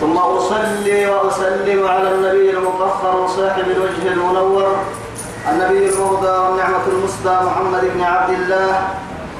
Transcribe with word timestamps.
ثم 0.00 0.16
أصلي 0.16 1.06
وأسلم 1.06 1.88
على 1.88 2.12
النبي 2.14 2.50
المطهر 2.50 3.26
صاحب 3.36 3.64
الوجه 3.70 4.12
المنور 4.12 4.66
النبي 5.52 5.88
المهدى 5.88 6.26
والنعمة 6.38 6.84
المسدى 6.88 7.34
محمد 7.46 7.80
بن 7.94 8.00
عبد 8.02 8.30
الله 8.30 8.88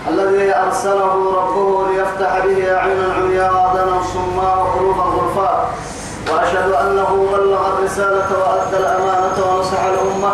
الذي 0.09 0.55
أرسله 0.57 1.15
ربه 1.37 1.87
ليفتح 1.89 2.39
به 2.47 2.77
أعينا 2.77 3.15
عمياء 3.17 3.53
وآذانا 3.55 4.03
صماء 4.15 4.59
وقلوبا 4.59 5.03
غرفاء 5.03 5.71
وأشهد 6.33 6.71
أنه 6.73 7.29
بلغ 7.33 7.69
الرسالة 7.79 8.27
وأدى 8.41 8.77
الأمانة 8.77 9.37
ونصح 9.49 9.81
الأمة 9.85 10.33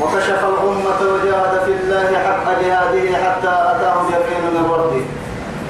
وكشف 0.00 0.44
الأمة 0.44 1.00
وجاهد 1.12 1.60
في 1.64 1.72
الله 1.72 2.18
حق 2.18 2.60
جهاده 2.60 3.16
حتى 3.18 3.48
أتاه 3.48 4.00
اليقين 4.08 4.44
من 4.54 4.70
ربه. 4.70 5.04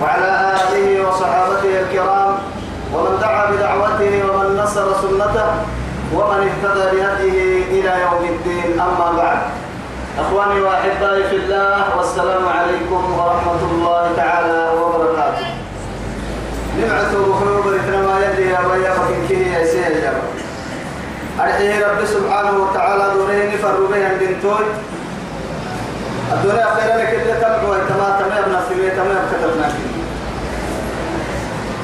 وعلى 0.02 0.52
آله 0.55 1.09
وصحابته 1.09 1.80
الكرام 1.80 2.26
ومن 2.96 3.18
دعا 3.20 3.50
بدعوته 3.50 4.12
ومن 4.27 4.56
نصر 4.56 4.86
سنته 5.02 5.48
ومن 6.14 6.41
اهتدى 6.48 6.96
بهديه 6.96 7.64
إلى 7.80 7.92
يوم 8.00 8.24
الدين. 8.34 8.80
أما 8.80 9.12
بعد 9.16 9.38
أخواني 10.18 10.60
وأحبائي 10.60 11.24
في 11.30 11.37
الله 11.37 11.96
والسلام 11.96 12.48
عليكم 12.48 13.02
ورحمة 13.18 13.62
الله 13.71 14.12
تعالى 14.16 14.60
وبركاته. 14.80 15.46
نمعته 16.79 17.18
بخيوب 17.18 17.66
ما 18.06 18.16
يدي 18.24 18.51
يا 18.51 18.60
بيا 18.68 18.90
فكين 18.90 19.26
كيه 19.28 19.46
يا 19.56 19.66
سيد 19.66 19.96
يا 20.04 20.12
أرحيه 21.40 21.87
رب 21.87 22.04
سبحانه 22.04 22.52
وتعالى 22.62 23.04
دورين 23.15 23.51
فربه 23.62 24.09
عند 24.09 24.23
توي 24.43 24.66
الدنيا 26.32 26.66
خير 26.74 26.96
لك 26.99 27.10
اللي 27.21 27.34
تبقوا 27.40 27.76
تما 27.88 28.09
تما 28.21 28.38
ابن 28.38 28.56
سبيه 28.68 28.88
تما 28.88 29.24
كتبنا 29.32 29.68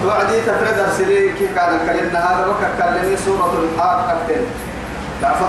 وعدي 0.06 0.40
تفرد 0.40 0.78
أرسلين 0.78 1.34
كيف 1.34 1.54
كان 1.54 1.78
كلمنا 1.86 2.18
هذا 2.18 2.46
وككلمني 2.46 3.16
سورة 3.16 3.52
الحاق 3.62 4.26
كتن 4.28 4.44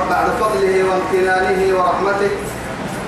بعد 0.10 0.28
فضله 0.40 0.84
وامتنانه 0.84 1.78
ورحمته. 1.78 2.32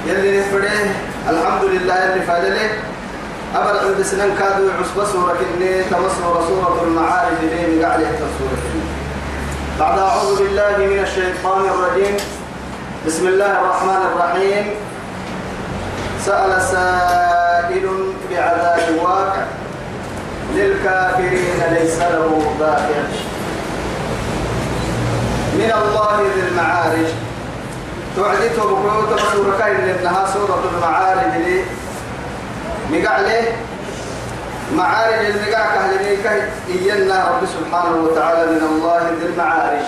يلي 0.08 0.40
نفرده 0.40 0.90
الحمد 1.30 1.64
لله 1.64 1.96
يلي 2.06 2.22
فادله 2.22 2.70
أبل 3.56 3.78
عند 3.78 4.02
سنن 4.02 4.36
كادوا 4.40 4.70
عصبة 4.80 5.06
سورة 5.06 5.34
كني 5.34 5.84
تمسور 5.84 6.44
سورة 6.48 6.84
المعارج 6.88 7.38
ليه 7.42 7.82
مقعد 7.82 8.06
سورة. 8.40 8.64
بعد 9.80 10.00
أعوذ 10.00 10.38
بالله 10.38 10.78
من 10.78 11.00
الشيطان 11.00 11.62
الرجيم. 11.66 12.18
بسم 13.08 13.28
الله 13.28 13.52
الرحمن 13.62 14.02
الرحيم. 14.12 14.66
سأل 16.26 16.62
سائل 16.62 17.86
بعذاب 18.32 18.98
واقع. 19.04 19.46
للكافرين 20.56 21.60
ليس 21.72 22.00
له 22.00 22.54
دافع 22.60 23.02
من 25.56 25.72
الله 25.82 26.22
ذي 26.36 26.48
المعارج. 26.48 27.08
توعدته 28.16 28.64
بقوة 28.64 29.18
سورة 29.34 29.58
كاين 29.60 29.78
لأنها 29.86 30.28
سورة 30.34 30.64
المعارج 30.76 31.42
لي. 31.46 31.62
مقعلة. 32.92 33.44
معارج 34.76 35.26
المقع 35.26 35.76
كهلني 35.76 36.16
كه 36.24 36.48
إينا 36.70 37.30
رب 37.30 37.48
سبحانه 37.48 37.96
وتعالى 37.96 38.52
من 38.52 38.62
الله 38.72 39.02
ذي 39.20 39.26
المعارج. 39.26 39.86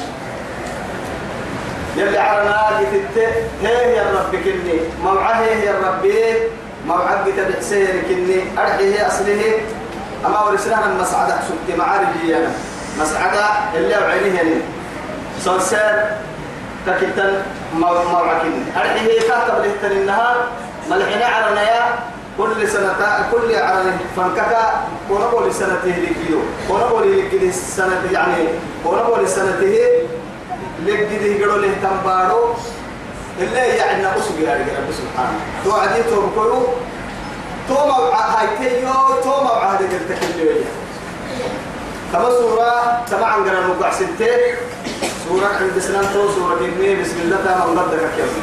يلي 1.97 2.17
على 2.17 2.45
ناقة 2.45 2.79
الت 2.79 3.17
هي 3.63 3.95
يا 3.95 4.03
رب 4.03 4.35
كني. 4.35 4.79
موعه 5.03 5.41
يا 5.41 5.73
ربي 5.87 6.23
موعد 6.87 7.25
بتبعسيه 7.25 8.01
كني. 8.09 8.39
أرحيه 8.57 9.07
أصله. 9.07 9.41
أما 10.25 10.39
ورسلنا 10.39 10.85
المسعدة 10.85 11.35
سبت 11.47 11.77
معارج 11.77 12.07
أنا. 12.25 12.51
مسعدة 12.99 13.45
اللي 13.75 13.99
بعينيه 14.01 14.35
يعني 14.35 14.55
سلسل 15.45 16.03
تكتن 16.85 17.41
موعكين 17.75 18.65
أرحيه 18.77 19.21
كاتب 19.21 19.63
لهتن 19.63 19.97
النهار 19.97 20.47
ملحنا 20.89 21.25
على 21.25 21.55
نيا 21.55 21.99
كل 22.37 22.67
سنة 22.67 22.95
كل 23.31 23.55
على 23.55 23.91
فانكك 24.15 24.57
ونقول 25.09 25.53
سنته 25.53 25.87
لكيلو 25.87 26.39
ونقول 26.69 27.19
لكيلو 27.19 27.51
سنة 27.51 28.01
يعني 28.11 28.47
ونقول 28.85 29.29
سنته 29.29 29.77
لكيلو 30.85 31.31
يقولوا 31.33 31.57
له 31.57 31.73
تنبارو. 31.83 32.53
اللي 33.39 33.59
يعني 33.59 34.07
أسوق 34.07 34.39
يا 34.39 34.53
رب 34.53 34.91
سبحانه 34.91 35.39
توعدي 35.63 36.03
تركوا. 36.03 36.67
توما 37.67 37.95
هاي 38.15 38.47
تيو 38.59 39.21
توما 39.23 39.49
عهد 39.49 39.81
قلت 39.81 40.19
كل 40.19 40.63
كما 42.13 42.29
سورة 42.29 43.03
تبع 43.11 43.27
عن 43.27 43.49
قرن 43.49 43.69
وقع 43.69 43.91
ستة 43.91 44.37
سورة 45.27 45.47
عند 45.61 45.79
سنان 45.79 46.05
تو 46.13 46.31
سورة 46.31 46.55
كنية 46.55 47.01
بسم 47.01 47.17
الله 47.21 47.37
تعالى 47.45 47.71
من 47.71 47.79
ردك 47.79 47.99
كيف 48.15 48.33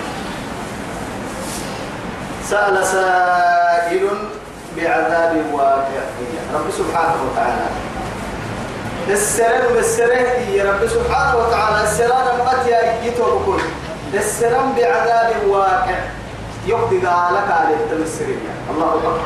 سأل 2.50 2.86
سائل 2.86 4.08
بعذاب 4.76 5.44
واقع 5.52 6.02
رب 6.54 6.70
سبحانه 6.78 7.16
وتعالى. 7.30 7.66
السلام 9.08 9.74
بالسره 9.74 10.28
يا 10.52 10.64
رب 10.72 10.88
سبحانه 10.88 11.36
وتعالى. 11.36 11.82
السلام 11.84 12.26
متى 12.46 13.06
يتوكل 13.06 13.62
السلام 14.14 14.72
بعذاب 14.72 15.32
واقع. 15.46 15.98
يقضي 16.66 16.98
لك 16.98 17.48
على 17.50 17.74
التمسرين. 17.74 18.40
الله 18.70 18.94
أكبر. 18.94 19.20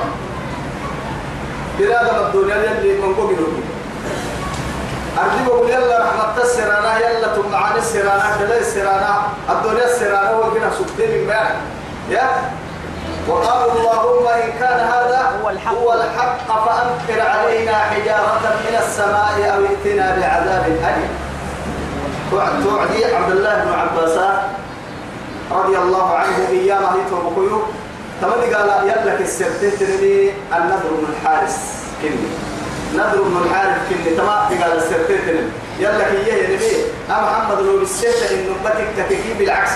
بلاد 1.78 2.08
الدنيا 2.26 2.56
اللي 2.78 2.98
من 2.98 3.14
قبل 3.14 3.36
أرجو 5.18 5.44
بقول 5.46 5.70
يلا 5.70 5.98
رحمة 5.98 6.42
السرانا 6.42 6.98
يلا 6.98 7.28
ثم 7.34 7.54
عن 7.54 7.76
السرانا 7.76 8.36
كلا 8.38 8.58
السرانا 8.58 9.22
الدنيا 9.50 9.84
السرانا 9.84 10.30
هو 10.30 10.50
كنا 10.50 10.70
سكتين 10.70 11.26
من 11.26 11.34
يا؟ 12.10 12.28
وقالوا 13.28 13.72
اللهم 13.72 14.26
إن 14.26 14.52
كان 14.60 14.78
هذا 14.80 15.32
هو 15.42 15.50
الحق, 15.50 15.74
هو 15.74 15.92
الحق 15.92 16.46
فأمطر 16.46 17.20
علينا 17.28 17.74
حجارة 17.74 18.40
من 18.42 18.78
السماء 18.78 19.54
أو 19.54 19.60
ائتنا 19.64 20.16
بعذاب 20.16 20.64
أليم. 20.66 21.10
توعدي 22.64 23.04
عبد 23.04 23.30
الله 23.30 23.64
بن 23.64 23.72
عباس 23.72 24.18
رضي 25.50 25.78
الله 25.78 26.14
عنه 26.14 26.48
إياه 26.50 26.76
هيتو 26.76 27.30
بكيو 27.30 27.60
تمدي 28.22 28.54
قال 28.54 28.88
يلك 28.88 29.20
السرتين 29.20 30.32
النذر 30.56 30.90
بن 30.98 31.06
الحارس 31.12 31.56
كني. 32.02 32.28
نذر 32.94 33.22
بن 33.22 33.36
الحارس 33.44 33.76
كني. 33.90 34.16
تمام 34.16 34.62
قال 34.62 34.72
السرتين 34.78 35.50
يلك 35.78 36.10
إياه 36.26 36.36
يا 36.36 36.56
نبي. 36.56 36.72
أنا 37.10 37.20
محمد 37.22 37.58
لو 37.60 37.78
بالسيتر 37.78 38.34
إنه 38.34 38.54
بتك 38.64 38.88
تككي 38.96 39.34
بالعكس. 39.38 39.70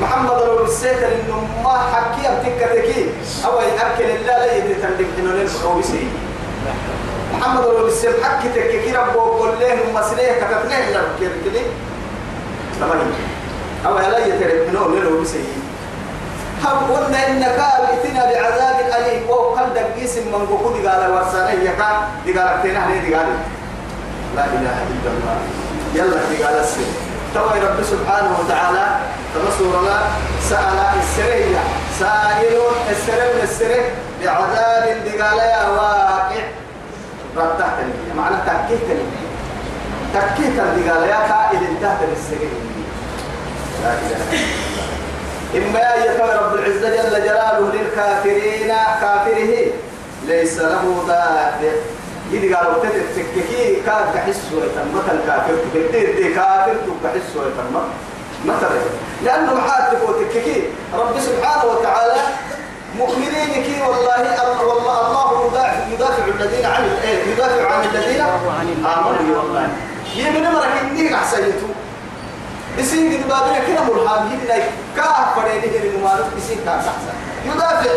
محمد 0.00 0.42
لو 0.42 0.56
بالسيتر 0.56 1.06
إنه 1.06 1.48
ما 1.64 1.78
حكي 1.92 2.28
أبتك 2.28 2.60
تككي 2.60 3.10
أو 3.44 3.60
يأكل 3.60 4.10
الله 4.10 4.38
لا 4.38 4.56
يتتندم 4.56 5.06
إنه 5.18 5.30
نلقى 5.30 5.78
بسي 5.78 6.08
محمد 7.32 7.64
لو 7.64 7.84
بالسيتر 7.84 8.24
حكي 8.24 8.48
تككي 8.48 8.92
ربه 8.92 9.16
وقول 9.16 9.50
له 9.60 9.76
مسليه 9.94 10.32
كتبناه 10.32 10.90
لك. 10.90 11.06
كده؟ 11.20 11.62
تمام 12.80 12.98
أو 13.86 13.96
هلا 13.96 14.26
يتربنون 14.26 15.00
له 15.04 15.22
بسيء 15.22 15.58
هم 16.64 16.92
قلنا 16.92 17.28
إنك 17.28 17.58
أتينا 17.92 18.24
بعذاب 18.24 18.76
أليم. 18.98 19.28
أو 19.28 19.54
كم 19.54 19.68
دقيس 19.74 20.16
من 20.16 20.46
قبول 20.50 20.88
قال 20.88 21.10
ورسانه 21.10 21.50
يكا 21.50 21.90
دي 22.24 22.38
قال 22.38 22.48
أتينا 22.48 22.86
هني 22.86 22.98
دي 23.00 23.14
قال 23.14 23.26
لا 24.36 24.44
إله 24.44 24.76
إلا 24.92 25.10
الله. 25.14 25.36
يلا 25.94 26.20
دي 26.30 26.44
قال 26.44 26.54
السر. 26.60 26.90
توي 27.34 27.60
رب 27.60 27.82
سبحانه 27.82 28.38
وتعالى 28.40 28.86
تبصر 29.34 29.78
الله 29.80 30.00
سأل 30.50 30.78
السرية 31.02 31.62
سائل 32.00 32.60
السر 32.90 33.42
السر 33.42 33.72
بعذاب 34.20 35.04
دي 35.04 35.22
قال 35.22 35.38
يا 35.38 35.68
واقع. 35.68 36.44
رتحتني 37.36 37.92
معنى 38.16 38.36
تكيتني 38.46 39.04
تكيتني 40.14 40.70
دي 40.76 40.90
قال 40.90 41.02
يا 41.02 41.20
كائد 41.28 41.62
انتهت 41.70 41.98
السرية 42.12 42.60
لا 43.82 43.92
إله 44.02 45.68
إما 45.68 45.78
يا 45.80 46.40
رب 46.40 46.54
العزة 46.54 46.88
جل 46.90 47.24
جلاله 47.24 47.72
للكافرين 47.72 48.68
كافره 49.00 49.66
ليس 50.26 50.58
له 50.58 51.04
دافع 51.08 51.72
إذا 52.32 52.56
قالوا 52.56 52.82
تتككي 52.84 53.76
كاد 53.86 54.04
كحس 54.14 54.40
ويتم. 54.54 54.86
مثل 54.94 55.18
كافر 55.26 55.54
تبدي 55.74 56.34
كافر 56.34 56.74
تكحس 56.74 57.36
ويتم. 57.36 57.74
مثلا 58.44 58.78
لأنه 59.24 59.54
محاتك 59.54 59.98
وتككي 60.08 60.62
رب 60.94 61.20
سبحانه 61.20 61.64
وتعالى 61.72 62.14
مؤمنين 62.98 63.52
كي 63.64 63.82
والله 63.82 64.18
والله 64.62 65.02
الله 65.10 65.42
يدافع 65.48 65.86
يدافع 65.92 66.24
الذين 66.40 66.64
عن 66.66 66.84
يدافع 67.32 67.74
عن 67.74 67.84
الذين 67.94 68.20
آمنوا 68.20 69.36
والله. 69.38 69.68
يمن 70.16 70.42
مرك 70.42 70.72
اني 70.82 71.14
احسنتو 71.14 71.66
يسين 72.78 73.12
قد 73.12 73.28
بابنا 73.28 73.58
كده 73.68 73.80
مرحب 73.84 74.26
هنا 74.26 74.54
كا 74.96 75.32
فريني 75.36 75.78
هنا 75.78 75.98
ممارس 75.98 76.24
يسين 76.38 76.58
كا 76.64 76.76
احسن 76.76 77.14
يدافع. 77.46 77.90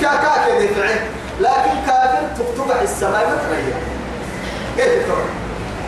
كا 0.00 0.08
كا 0.08 0.46
كده 0.46 0.74
فعل 0.74 0.98
لكن 1.40 1.86
كافر 1.86 2.22
تكتب 2.38 2.82
السماء 2.82 3.26
مثلا 3.26 3.58
كيف 4.76 5.02
تكتب 5.02 5.14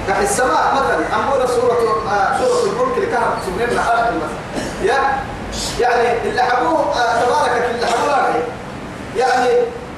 كح 0.08 0.16
السماء 0.18 0.74
مثلا. 0.74 1.16
أمبونا 1.20 1.46
سورة 1.46 2.02
آه 2.10 2.38
سورة 2.38 2.72
الملك 2.72 3.08
كانت 3.08 3.24
سبحانه 3.46 3.72
وتعالى 3.72 4.12
يا 4.82 5.18
يعني 5.80 6.28
اللي 6.28 6.42
حبوه 6.42 6.94
آه 6.94 7.24
تبارك 7.24 7.70
اللي 7.74 7.86
حبوه 7.86 8.42
يعني 9.16 9.50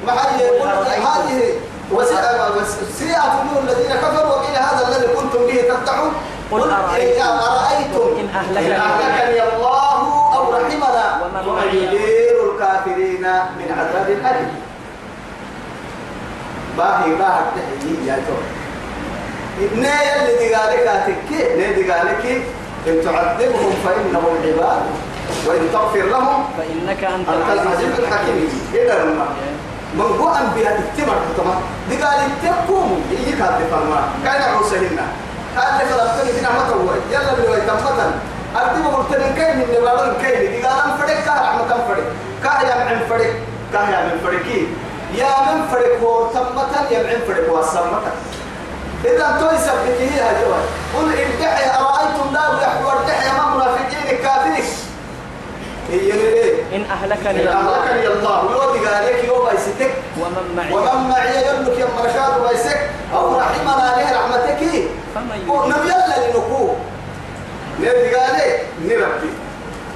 محل 0.06 0.40
يقول 0.40 0.68
هذه 0.68 1.52
وسيئة 1.92 3.44
الذين 3.62 3.96
كفروا 3.96 4.30
وقيل 4.30 4.56
هذا 4.56 4.88
الذي 4.88 5.06
كنتم 5.14 5.46
به 5.46 5.62
تدعون 5.82 6.12
قل 6.50 6.70
أرأيتم 6.70 7.22
أرأيتم 7.22 8.04
إن 8.20 8.28
أهلكني. 8.34 9.42
الله 9.42 10.00
أو 10.36 10.52
رحمنا. 10.52 11.06
ومن. 11.22 11.68
يدير 11.72 12.36
الكافرين 12.52 13.24
من 13.58 13.68
عذاب 13.78 14.08
أليم. 14.10 14.54
باهي 16.78 17.10
باهي 17.20 17.44
تحيي 17.54 18.06
يا 18.06 18.16
تو. 18.26 18.36
نيا 19.76 20.16
اللي 20.16 20.48
دقالك 20.48 20.86
أتكي 20.86 21.40
نيا 21.58 21.70
دقالك 21.78 22.24
إن 22.86 22.96
تعذبهم 23.04 23.72
فإنهم 23.84 24.34
عباد 24.44 24.82
وإن 25.46 25.68
تغفر 25.72 26.04
لهم 26.14 26.44
فإنك 26.58 27.04
أنت 27.04 27.28
العزيز 27.28 27.98
الحكيم. 27.98 28.48
إذا 28.74 29.04
لما 29.04 29.26
من 29.94 30.00
هو 30.20 30.28
أنبياء 30.28 30.78
التمر 30.78 31.16
كتما 31.34 31.54
دقال 31.90 32.18
التقوم 32.30 33.04
يجيك 33.12 33.34
هذا 33.34 33.66
فرما 33.70 34.00
كان 34.24 34.42
عوسهنا 34.42 35.06
هذا 35.56 35.78
فلسطين 35.78 36.44
هنا 36.44 36.50
ما 36.52 36.68
هو 36.68 36.90
يلا 37.10 37.32
اللي 37.32 37.48
ويتمتن 37.48 38.10
أردي 38.56 38.80
مرتين 38.82 39.34
كاين 39.36 39.58
من 39.58 39.66
نبارون 39.80 40.14
كاين 40.22 40.62
دقال 40.62 40.80
أم 40.80 40.98
فرق 40.98 41.24
كاه 41.24 41.42
رحمة 41.42 41.74
أم 41.74 41.80
فرق 41.88 42.04
كاه 42.42 42.60
يا 42.68 42.84
من 42.84 43.06
فرق 43.08 43.32
كاه 43.72 43.90
يا 43.90 44.00
من 44.06 44.20
فرقي 44.24 44.60
يا 45.14 45.52
من 45.52 45.68
فرق 45.72 46.00
هو 46.02 46.26
تمتن 46.26 46.84
يا 46.94 47.02
من 47.02 47.20
فرق 47.28 47.48
هو 47.50 47.62
سمتن 47.62 48.12
إذا 49.04 49.36
توي 49.40 49.58
سبته 49.58 50.00
هي 50.00 50.20
جوال 50.44 50.64
قل 50.96 51.18
إن 51.18 51.30
دحي 51.40 51.70
أرأيتم 51.80 52.34
لا 52.34 52.40
يحور 52.62 52.94
دحي 53.08 53.28
ما 53.38 53.54
منافقين 53.54 54.18
الكافرين؟ 54.18 54.64
هي 55.90 56.12
إيه 56.12 56.76
إن 56.76 56.84
أهلكني 56.90 57.30
إن 57.30 57.48
الله. 57.58 57.76
أهلكني 57.76 58.06
الله. 58.06 58.44
ولو 58.44 58.60
قالك 58.60 59.24
يوم 59.24 59.48
بيستك. 59.50 59.90
ومن 60.20 60.54
معي. 60.56 60.72
ومن 60.74 61.08
معي 61.10 61.48
يملك 61.48 61.78
يا 61.78 61.86
مرشاد 61.98 62.48
بيسك 62.50 62.90
أو 63.14 63.38
رحمنا 63.38 63.96
له 63.96 64.12
رحمتك 64.16 64.62
نبي 65.16 65.92
الله 65.92 66.16
لنكو. 66.26 66.74
نبي 67.80 68.14
قالك 68.14 68.66
نربي. 68.84 69.30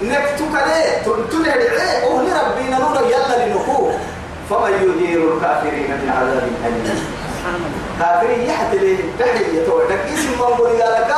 نكتك 0.03 0.55
ليه 0.67 1.03
تنتني 1.05 1.49
لعيه 1.49 2.05
أو 2.05 2.21
نربي 2.21 2.65
ننور 2.71 2.97
يلا 3.11 3.47
لنكو. 3.47 3.91
فمن 4.51 4.73
يجير 4.83 5.35
الكافرين 5.35 5.91
من 5.91 6.11
عذاب 6.17 6.49
أليم. 6.67 7.15
كافرين 8.01 8.41
يحت 8.41 8.75
ليه 8.75 8.99
تحية 9.19 9.67
توعدك 9.67 10.01
اسم 10.15 10.31
من 10.31 10.57
قول 10.57 10.83
قالك 10.83 11.15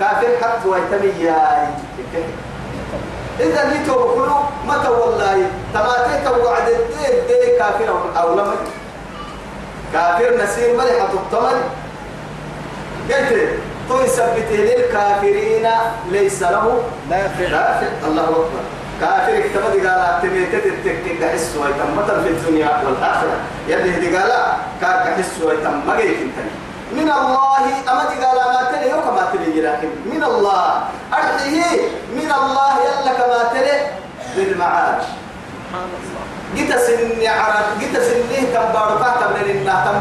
كافر 0.00 0.28
حتى 0.42 0.68
ويتمي 0.68 1.30
إذا 3.40 3.64
نيتو 3.64 3.94
بكلو 3.94 4.34
متى 4.66 4.88
والله 4.88 5.46
تماتي 5.74 6.24
توعد 6.24 6.68
الدين 6.68 7.26
دي 7.26 7.58
كافر 7.58 7.88
أو 8.16 8.34
لما 8.34 8.54
كافر 9.92 10.36
نسير 10.42 10.76
ملحة 10.76 11.12
الطمر 11.12 11.56
قلت 13.12 13.48
تو 13.88 14.00
يثبت 14.00 14.48
للكافرين 14.50 15.68
ليس 16.10 16.42
له 16.42 16.82
دافع 17.10 17.44
دافع 17.44 17.86
الله 18.06 18.22
أكبر. 18.22 18.62
كافر 19.00 19.38
اكتمد 19.38 19.86
قال 19.86 20.22
تميتت 20.22 20.66
التكتك 20.66 21.30
حس 21.32 21.56
في 22.22 22.28
الدنيا 22.28 22.82
والآخرة. 22.86 23.36
يلي 23.68 24.16
قال 24.16 24.32
كاك 24.80 25.04
حس 25.18 25.42
ويتم 25.44 25.80
انتني 26.24 26.52
من 26.92 27.10
الله؟ 27.10 27.64
أما 27.90 28.04
قال 28.22 28.38
ما 28.54 28.62
تلي 28.72 28.90
يوكا 28.90 29.10
ما 29.10 29.24
تلي 29.32 29.60
لكن 29.60 29.88
من 30.12 30.24
الله. 30.24 30.82
أرحيه 31.12 31.80
من 32.14 32.30
الله 32.40 32.72
يلا 32.86 33.12
كما 33.18 33.40
تلي 33.52 33.76
الله 34.36 34.98
جيت 36.56 36.76
سني 36.76 37.28
عرب 37.28 37.78
جيت 37.80 37.94
سني 38.02 38.38
كم 38.52 38.72
بارو 38.74 38.98
كاتم 38.98 39.30
من 39.34 39.50
النا 39.50 39.74
تم 39.84 39.96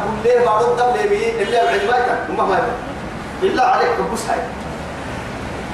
بليه 0.93 1.43
العجماية 1.43 2.19
وما 2.29 2.43
ما 2.43 2.59
إلا 3.43 3.65
عليك 3.65 3.97
بس 4.13 4.19
هاي. 4.29 4.39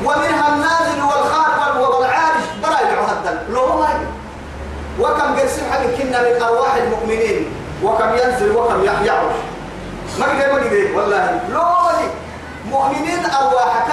ومنها 0.03 0.53
النازل 0.53 1.01
والخارج 1.01 1.77
والعارج. 1.77 2.45
برا 2.63 2.79
يعهد 2.81 3.39
لو 3.49 3.67
ما. 3.67 3.89
وكم 4.99 5.39
قرسم 5.39 5.61
حق 5.71 5.83
كنا 5.97 6.21
من 6.21 6.41
أرواح 6.41 6.75
المؤمنين. 6.75 7.53
وكم 7.83 8.09
ينزل 8.09 8.51
وكم 8.51 8.83
يعرج. 8.83 9.35
ما 10.19 10.25
قدر 10.25 10.53
ما 10.53 10.59
قدر. 10.59 10.87
والله. 10.95 11.39
لو. 11.53 11.75
مؤمنين 12.71 13.25
أرواحك. 13.41 13.91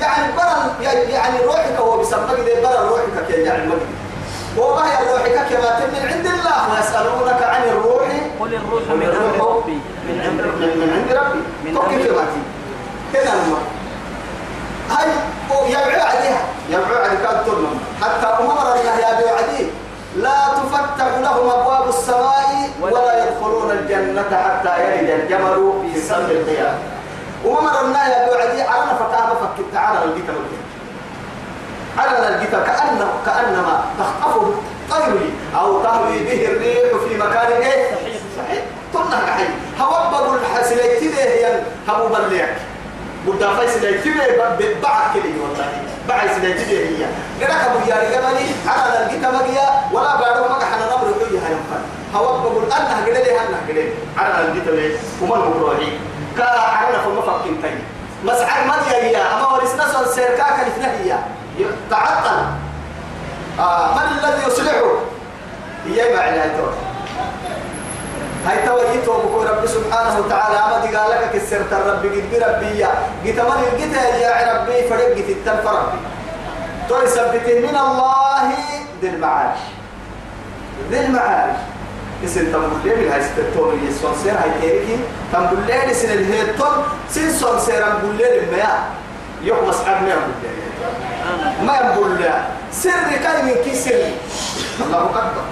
يعني 0.00 0.32
برا 0.36 0.74
يعني 1.10 1.38
روحك 1.44 1.76
هو 1.78 1.98
بسمى 1.98 2.20
قدر 2.20 2.62
برا 2.62 2.88
روحك 2.88 3.26
كي 3.28 3.42
يعني 3.42 3.66
ما 3.66 3.74
وما 4.58 4.82
هي 4.90 5.12
روحك 5.12 5.48
كما 5.50 5.86
من 5.86 6.08
عند 6.08 6.26
الله 6.26 6.74
ويسألونك 6.74 7.42
عن 7.42 7.62
الروح. 7.62 8.08
قل 8.40 8.54
الروح 8.54 8.82
من 8.82 9.02
أمر 9.02 9.56
ربي. 9.56 9.78
من 10.08 10.20
أمر 10.20 10.44
من, 10.46 10.78
من 10.80 10.92
عند 10.92 11.12
ربي. 11.12 12.57
كده 13.14 13.32
الماء 13.32 13.62
هاي 14.90 15.08
يبعو 15.70 16.06
عليها. 16.06 16.40
يبعو 16.70 16.96
على 17.02 17.16
كاد 17.16 17.44
ترنم 17.46 17.80
حتى 18.02 18.26
أمر 18.26 18.52
الله 18.62 19.10
أبي 19.10 19.28
عدي 19.28 19.66
لا 20.16 20.48
تفتح 20.56 21.06
لهم 21.18 21.50
أبواب 21.50 21.88
السماء 21.88 22.70
ولا 22.80 23.24
يدخلون 23.28 23.70
الجنة 23.70 24.22
حتى 24.22 24.84
يلد 24.84 25.10
الجمل 25.10 25.72
في 25.94 26.00
سم 26.00 26.14
القيامة 26.14 26.78
وأمر 27.44 27.80
الله 27.80 28.08
يا 28.08 28.42
عدي 28.48 28.62
عرنا 28.62 28.94
فتاة 28.94 29.28
فكت 29.34 29.64
تعالى 29.74 30.04
الجيت 30.04 30.24
على 31.98 32.28
الجيت 32.28 32.50
كأنه 32.50 33.08
كأنما 33.26 33.84
تخطفه 33.98 34.52
طير 34.90 35.30
أو 35.60 35.82
تهوي 35.82 36.18
به 36.18 36.46
الريح 36.46 36.96
في 37.08 37.16
مكان 37.18 37.52
إيه؟ 37.62 37.90
صحيح. 38.38 38.62
طلع 38.94 39.26
حي 39.26 39.44
هوبب 39.80 40.34
الحسليتي 40.34 41.08
ده 41.08 41.22
هي؟ 41.22 41.60
هبو 41.88 42.06
بلعك 42.08 42.56
بدا 43.32 43.54
فايس 43.54 43.76
ليتي 43.76 44.10
بعد 44.82 45.14
كده 45.14 45.24
والله. 45.42 45.82
بعد 46.08 46.28
سليتي 46.30 46.64
ده 46.64 46.78
هي. 46.88 47.06
قرأك 47.40 47.64
أبو 47.66 47.90
ياري 47.90 48.06
قبلي 48.16 48.46
على 48.66 49.06
الجيت 49.06 49.26
مجيا 49.26 49.68
ولا 49.92 50.16
بعد 50.20 50.38
ما 50.38 50.64
حنا 50.64 50.86
نمر 50.86 51.10
يحيي 51.22 51.38
هاي 51.38 51.54
مكان 51.54 51.82
هوبب 52.14 52.58
الأنه 52.64 52.96
قدر 53.02 53.12
لي 53.12 53.38
هنه 53.38 53.58
قدر 53.68 53.88
على 54.18 54.44
الجيت 54.48 54.68
ليه 54.68 54.96
ومن 55.22 55.38
مبروحي 55.48 55.92
كا 56.36 56.44
عرنا 56.60 56.98
فما 56.98 57.20
فكين 57.20 57.62
تاني. 57.62 57.80
مسعر 58.24 58.64
من 58.64 58.92
يا. 58.92 59.34
أما 59.36 59.46
ورثنا 59.48 59.84
سن 59.92 60.12
سيركا 60.14 60.36
كان 60.44 60.66
هي 61.58 61.64
تعطل. 61.90 62.44
آه 63.58 63.94
من 63.94 64.18
الذي 64.18 64.46
يصلحه؟ 64.46 64.90
هي 65.86 66.14
ما 66.14 66.20
عنايته 66.20 66.70
هاي 68.46 68.66
تويته 68.66 69.18
بكو 69.18 69.42
رب 69.42 69.66
سبحانه 69.66 70.18
وتعالى 70.18 70.86
دي 70.86 70.96
قال 70.96 71.10
لك 71.10 71.30
كسرت 71.34 71.72
الرب 71.72 72.02
قد 72.04 72.24
بربي 72.32 72.84
قد 73.24 73.38
من 73.48 73.62
القت 73.64 73.94
يا 74.20 74.32
ربي؟ 74.52 74.88
فرق 74.88 75.14
قد 75.14 75.58
ربي 75.66 75.98
تو 76.88 77.02
يثبته 77.02 77.60
من 77.60 77.76
الله 77.76 78.50
ذي 79.02 79.08
المعاش. 79.08 79.58
ذي 80.90 81.00
المعاش. 81.00 81.56
اسم 82.24 82.40
تنبول 82.52 82.80
لي 82.84 82.96
من 82.96 83.12
هاي 83.12 83.22
ستتون 83.22 83.88
يسون 83.88 84.14
سير 84.22 84.32
هاي 84.32 84.50
تيريكي. 84.60 84.96
تنبول 85.32 85.58
لي 85.66 85.94
سن 85.94 86.10
الهيتون 86.10 86.84
سن 87.10 87.32
سون 87.32 87.60
سير 87.60 87.82
تنبول 87.82 88.16
لي 88.16 88.38
المياه 88.38 88.78
يوم 89.42 89.68
مسحب 89.68 90.02
ما 90.02 90.16
ما 91.66 91.76
ينبول 91.80 92.18
لي 92.18 92.32
سر 92.72 93.16
كاي 93.22 93.42
من 93.42 93.54
كي 93.64 93.74
سر. 93.74 94.10
الله 94.80 95.04
أكبر. 95.04 95.44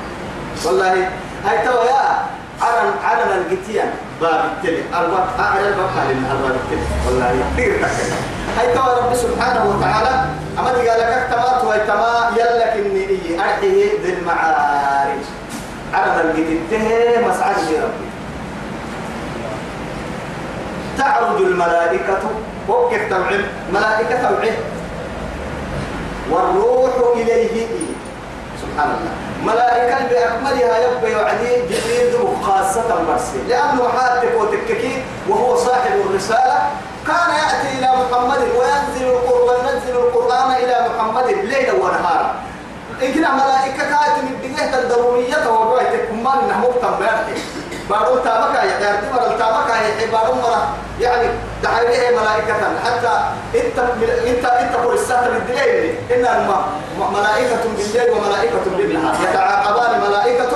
والله 0.65 1.11
هاي 1.45 1.59
توا 1.65 2.37
يا 2.61 2.67
علن 2.67 2.93
علن 3.05 3.31
القتيان 3.39 3.91
باب 4.21 4.45
التلي. 4.45 4.81
الباب 4.81 5.27
أعلى 5.41 5.69
قال 5.69 6.11
إن 6.11 6.25
الباب 6.33 6.57
التلي. 6.65 6.87
والله. 7.07 7.45
دير 7.57 7.73
تكلم 7.83 8.17
هاي 8.59 8.75
توا 8.75 8.95
رب 8.99 9.15
سبحانه 9.15 9.65
وتعالى 9.77 10.25
أما 10.59 10.73
دي 10.73 10.89
قال 10.89 11.01
لك 11.01 11.29
تمات 11.31 11.65
ويتما 11.65 12.31
يلك 12.37 12.87
إني 12.87 13.01
إيه 13.09 13.41
أرحيه 13.41 13.91
ذي 14.05 14.13
المعارج 14.13 15.25
علن 15.95 16.21
القتيان 16.21 17.29
مسعد 17.29 17.57
يا 17.73 17.83
ربي. 17.83 18.07
تعرج 20.99 21.41
الملائكة. 21.41 22.19
وقف 22.69 23.01
تبعه 23.11 23.41
ملائكة 23.73 24.17
تبعه 24.29 24.57
والروح 26.31 26.93
إليه 27.17 27.67
سبحان 28.77 28.93
الله. 29.01 29.15
ملائكة 29.53 29.99
بأكملها 30.09 30.77
يبقى 30.85 31.11
يعدي 31.13 31.53
جبريل 31.73 32.13
خاصة 32.43 33.03
مرسي 33.09 33.39
لأنه 33.49 33.89
حاتك 33.89 34.33
وتككي 34.41 35.03
وهو 35.29 35.57
صاحب 35.57 35.93
الرسالة. 36.05 36.59
كان 37.07 37.31
يأتي 37.41 37.79
إلى 37.79 37.89
محمد 37.89 38.41
وينزل 38.59 39.07
القرآن 39.17 39.65
وينزل 39.65 39.97
القرآن 39.97 40.51
إلى 40.53 40.77
محمد 40.89 41.27
ليلا 41.29 41.73
ونهارا. 41.73 42.35
إن 43.03 43.15
كنا 43.15 43.31
ملائكة 43.33 43.87
من 44.23 44.29
الدنيا 44.35 44.79
الضرورية 44.79 45.49
وقعتك 45.49 46.13
ما 46.13 46.35
إنه 46.35 46.59
مقتم 46.61 46.95
بيرتي 47.91 48.01
بارون 48.01 48.25
تابك 48.25 48.55
يا 48.55 48.81
دارتي 48.81 49.07
مرة 49.13 49.37
تابك 49.39 49.71
يا 49.71 50.11
بارون 50.13 50.39
مرة. 50.39 50.69
يعني 51.01 51.29
دعايه 51.63 52.19
ملائكة. 52.19 52.55
حتى 52.85 53.15
إنت 53.55 53.79
انت 54.27 54.45
إنت 54.45 54.75
قول 54.77 54.95
الساتر 54.95 55.31
بالليل 55.31 55.95
إن 56.15 56.25
ملائكة 57.13 57.63
بالليل 57.77 58.11
وملائكة 58.11 58.65
بالنهار. 58.77 59.15
يتعاقبان 59.31 60.01
ملائكة 60.09 60.51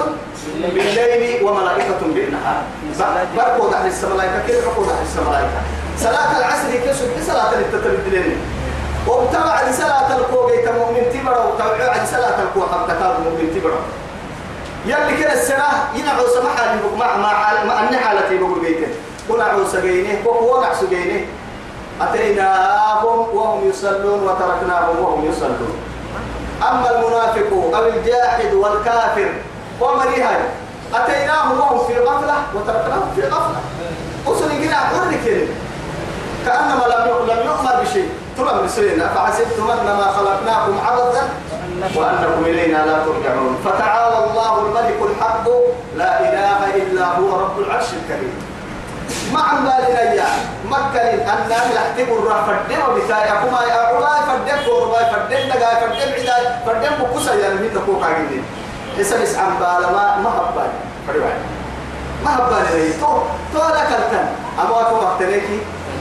بالليل 0.62 1.44
وملائكة 1.44 2.00
بالنهار. 2.02 2.62
بركو 3.36 3.68
دحل 3.68 3.86
السملائكة 3.86 4.46
كيف 4.46 4.68
بركو 4.68 4.82
دحل 4.82 5.02
السملائكة؟ 5.02 5.60
صلاة 5.98 6.38
العصر 6.38 6.70
كيف 6.84 7.26
صلاة 7.26 7.52
التتر 7.52 7.96
بالليل؟ 8.04 8.36
وابتبع 9.06 9.72
صلاة 9.72 10.16
الكوغي 10.16 10.56
تمؤمن 10.56 11.04
تبرا 11.14 11.44
وتبع 11.44 12.04
صلاة 12.04 12.42
الكوغي 12.42 12.68
حبتكاد 12.72 13.20
مؤمن 13.24 13.60
تبرا 13.60 13.80
يلي 14.86 15.16
كده 15.16 15.32
السنة 15.32 15.68
ينعو 15.94 16.26
سمحة 16.26 16.74
مع 16.96 17.16
مع 17.16 17.64
مع 17.64 17.98
حالتي 17.98 18.38
بقول 18.38 18.60
بيته 18.60 18.88
ونعو 19.28 19.64
سجينه 19.72 20.18
ونع 20.26 20.74
سجينه 20.74 21.26
أتيناهم 22.00 23.36
وهم 23.36 23.68
يصلون 23.68 24.22
وتركناهم 24.22 24.98
وهم 24.98 25.24
يصلون. 25.30 25.78
أما 26.62 26.90
المنافق 26.90 27.76
أو 27.76 27.86
الجاحد 27.86 28.54
والكافر 28.54 29.32
ومريها 29.80 30.38
أتيناهم 30.94 31.60
وهم 31.60 31.86
في 31.86 31.98
غفلة 31.98 32.34
وتركناهم 32.54 33.12
في 33.16 33.22
غفلة. 33.22 33.60
أصل 34.26 34.64
كده 34.64 34.74
حرك 34.74 35.48
كأنما 36.46 36.84
لم 36.84 37.30
لم 37.30 37.46
يؤمر 37.46 37.82
بشيء. 37.82 38.08
ترى 38.36 38.62
مسلمين 38.64 39.02
أفحسبتم 39.02 39.70
أنما 39.70 40.12
خلقناكم 40.16 40.78
عبثا 40.86 41.28
وأنكم 41.96 42.44
إلينا 42.44 42.86
لا 42.86 42.96
ترجعون. 43.04 43.56
فتعالى 43.64 44.18
الله 44.24 44.58
الملك 44.66 44.98
الحق 45.10 45.46
لا 45.96 46.20
إله 46.20 46.76
إلا 46.76 47.04
هو 47.04 47.40
رب 47.40 47.58
العرش 47.58 47.86
الكريم. 48.02 48.34
مع 49.34 49.52
بالنا 49.54 50.12
يا 50.12 50.26
مكة 50.70 51.00
أن 51.00 51.38
نحتب 51.48 52.08
الرح 52.18 52.44
فردم 52.46 52.80
وبتاعي 52.88 53.28
أكما 53.32 53.60
يا 53.68 53.72
عباي 53.72 54.20
فردم 54.28 54.72
ورباي 54.72 55.04
فردم 55.12 55.48
دقاي 55.48 55.76
فردم 55.80 56.12
عداي 56.12 56.44
فردم 56.66 57.04
بكسا 57.04 57.34
يعني 57.34 57.54
من 57.54 57.70
تقوك 57.74 58.02
عقيدين 58.04 58.44
حسن 58.98 59.22
اسعن 59.22 59.52
بالا 59.60 59.90
ما 59.92 60.16
ما 60.24 60.30
هبان 60.30 60.70
فريوان. 61.08 61.38
ما 62.24 62.36
هبان 62.36 62.64
لي 62.74 62.92
تو 62.92 63.18
تو 63.52 63.58
لا 63.58 63.84
كالتن 63.90 64.26
أما 64.60 64.80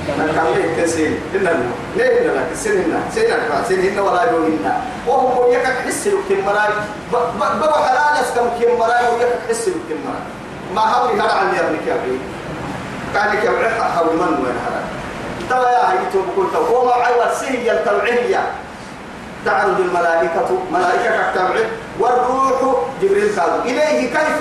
أكو 0.10 0.22
مختلكي 0.22 0.60
نكمل 0.60 0.84
كسين 0.84 1.20
إننا 1.36 1.50
ليه 1.96 2.22
إننا 2.22 2.44
كسين 2.52 2.72
إننا 2.72 3.00
سين 3.14 3.32
أكبر 3.32 3.68
سين 3.68 3.80
إننا 3.80 4.02
ولا 4.02 4.24
يدون 4.24 4.46
إننا 4.46 4.78
وهم 5.08 5.52
يكك 5.54 5.66
حس 5.88 6.08
لكم 6.08 6.46
مراي 6.46 6.70
بابا 7.34 7.78
حلال 7.88 8.24
يسكم 8.24 8.48
كم 8.60 8.80
مراي 8.80 9.04
ويكك 9.14 9.40
حس 9.50 9.68
لكم 9.68 10.00
مراي 10.06 10.24
ما 10.76 10.82
هوري 10.82 11.14
هذا 11.22 11.32
عن 11.32 11.56
يا 11.56 11.96
بي 12.06 12.20
كان 13.14 13.38
يكبر 13.38 13.70
حول 13.96 14.16
من 14.16 14.46
وين 14.46 14.58
هذا 14.66 14.82
ترى 15.50 15.72
يا 15.74 16.10
بقول 16.14 16.48
تو 16.54 16.82
وما 16.82 16.94
عيوة 16.94 17.34
سهي 17.34 17.72
التوعية 17.72 18.42
تعرض 19.46 19.80
الملائكة 19.80 20.50
ملائكة 20.72 21.32
كتبع 21.32 21.60
والروح 22.00 22.86
جبريل 23.02 23.40
قال 23.40 23.62
إليه 23.66 24.10
كيف 24.10 24.38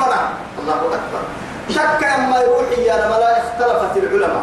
الله 0.59 0.77
أكبر. 0.77 1.23
شك 1.71 2.05
أما 2.05 2.41
يروح 2.41 2.79
يا 2.79 3.07
الملائكة 3.07 3.39
اختلفت 3.39 3.97
العلماء. 3.97 4.43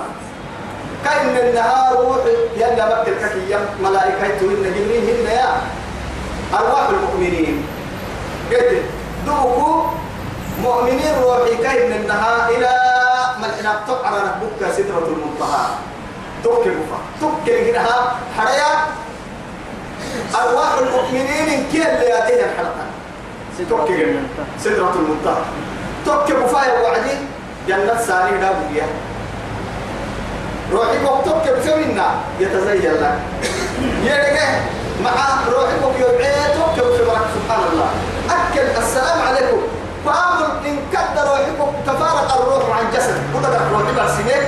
كأن 1.06 1.38
النهار 1.38 1.96
روح 1.96 2.18
يلا 2.58 2.86
مكة 2.86 3.10
الككية 3.12 3.60
ملائكة 3.84 4.26
إن 4.42 4.74
جبريل 4.76 5.04
هن 5.10 5.26
يا 5.32 5.50
أرواح 6.54 6.90
المؤمنين. 6.90 7.66
قلت 8.52 8.82
دوكو 9.26 9.86
مؤمنين 10.64 11.14
روحي 11.24 11.56
كأن 11.64 11.92
النهار 11.92 12.50
إلى 12.50 12.72
ملحنا 13.42 13.80
تقعر 13.88 14.14
ربك 14.14 14.72
سدرة 14.78 15.08
المنتهى. 15.08 15.66
توكل 16.44 16.70
مفا 16.72 17.00
توكل 17.22 17.52
هنا 17.52 17.86
حريا. 18.38 18.72
أرواح 20.36 20.74
المؤمنين 20.78 21.66
كي 21.72 21.78
اللي 21.78 22.06
يأتيها 22.06 22.46
الحلقة. 22.46 22.86
توكل. 23.70 24.16
سدرة 24.64 24.94
المنتهى. 24.96 25.44
توكل 26.06 26.40
مفا 26.40 26.82
وعدي. 26.82 27.18
جنة 27.68 28.02
ساري 28.08 28.38
دابوية 28.38 28.88
روحي 30.74 30.98
بوقتك 31.03 31.53
بسوينا 31.57 32.07
يتزين 32.39 32.93
لك. 32.93 33.19
يرجع 34.03 34.50
مع 35.03 35.12
روحي 35.51 35.77
بوك 35.84 35.95
يبعيتك 36.00 36.77
وفي 36.79 37.03
سبحان 37.36 37.63
الله 37.72 37.89
أكل. 38.29 38.81
السلام 38.84 39.22
عليكم. 39.27 39.62
فأمر 40.05 40.45
إن 40.65 40.77
كد 40.93 41.19
روحي 41.27 41.51
بوك 41.60 41.74
تفارق 41.88 42.41
الروح 42.41 42.77
عن 42.77 42.86
جسد 42.93 43.17
وده 43.36 43.60
روحي 43.72 43.93
برسينك 43.98 44.48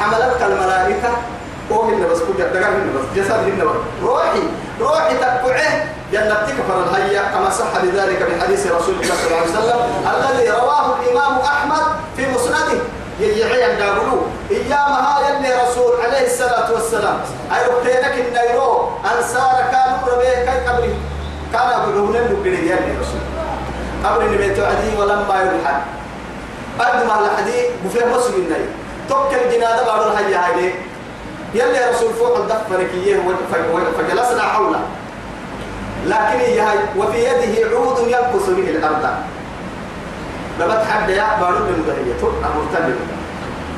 حملتك 0.00 0.42
الملائكة. 0.42 1.10
وهن 1.70 2.06
بس 2.12 2.18
كل 2.18 2.38
دقان 2.38 2.90
بس. 2.96 3.18
جسد 3.18 3.32
هن 3.32 3.62
روحي. 4.02 4.42
روحي 4.80 5.14
تبعه 5.16 5.88
جنتك 6.12 6.56
فر 6.68 6.84
الهيا 6.84 7.22
كما 7.22 7.50
صح 7.50 7.72
بذلك 7.82 8.22
من 8.22 8.42
حديث 8.42 8.66
رسول 8.66 8.94
الله 8.94 9.14
صلى 9.14 9.26
الله 9.26 9.40
عليه 9.40 9.50
وسلم. 9.50 9.80
الذي 10.16 10.50
رواه 10.50 10.94
الإمام 11.02 11.38
أحمد 11.38 11.82
في 12.16 12.26
مسنده. 12.26 12.80
عند 13.20 13.80
أقولوا 13.80 14.22
إيامها 14.50 15.28
يلي 15.28 15.54
رسول 15.62 15.92
عليه 16.04 16.26
الصلاة 16.26 16.72
والسلام. 16.72 17.20
أي 17.52 17.66
ربتينك 17.66 18.14
النيرو 18.18 18.88
أنصار 19.04 19.56
كانوا 19.72 20.14
ربيه 20.14 20.44
كي 20.44 20.68
قبره 20.68 20.94
كان 21.52 21.68
أقولون 21.68 22.16
النبري 22.16 22.58
يلي 22.58 22.92
رسول. 23.00 23.22
قبر 24.04 24.22
النبي 24.22 24.44
عدي 24.44 24.96
ولما 24.98 25.34
يلحد. 25.42 25.82
قد 26.78 27.06
ما 27.06 27.20
الحدي 27.20 27.66
بفيه 27.84 28.06
مسجد 28.06 28.34
النبي 28.34 28.68
توكل 29.08 29.50
جنادة 29.52 29.86
بعد 29.86 30.00
الحي 30.06 30.34
هاي 30.34 30.74
يلي 31.54 31.90
رسول 31.90 32.14
فوق 32.14 32.36
الدفر 32.36 32.82
كيه 32.92 33.22
فجلسنا 33.98 34.42
حوله. 34.42 34.80
لكن 36.06 36.38
هي 36.38 36.62
وفي 36.96 37.18
يده 37.18 37.76
عود 37.76 37.98
ينقص 37.98 38.46
به 38.48 38.70
الأرض. 38.70 39.08
لما 40.58 40.74
تحدى 40.74 41.12
يا 41.12 41.26
بارو 41.40 41.58
من 41.58 41.84
ذرية 41.86 42.22
أمر 42.48 42.62
تبل 42.74 42.96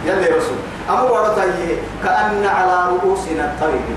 يلي 0.05 0.27
رسول. 0.27 0.61
أمر 0.91 1.13
ورطيه 1.13 1.77
كأن 2.05 2.47
على 2.47 2.89
رؤوسنا 2.91 3.45
الطريق 3.45 3.89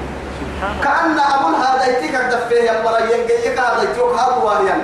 كأن 0.84 1.20
أمر 1.20 1.58
هذا 1.58 1.86
يتيك 1.88 2.16
دفيه 2.16 2.62
يا 2.64 2.84
مرا 2.84 3.00
ينجيك 3.00 3.60
هذا 3.60 3.84
يتوك 3.84 4.14
هذا 4.20 4.36
واريان. 4.44 4.82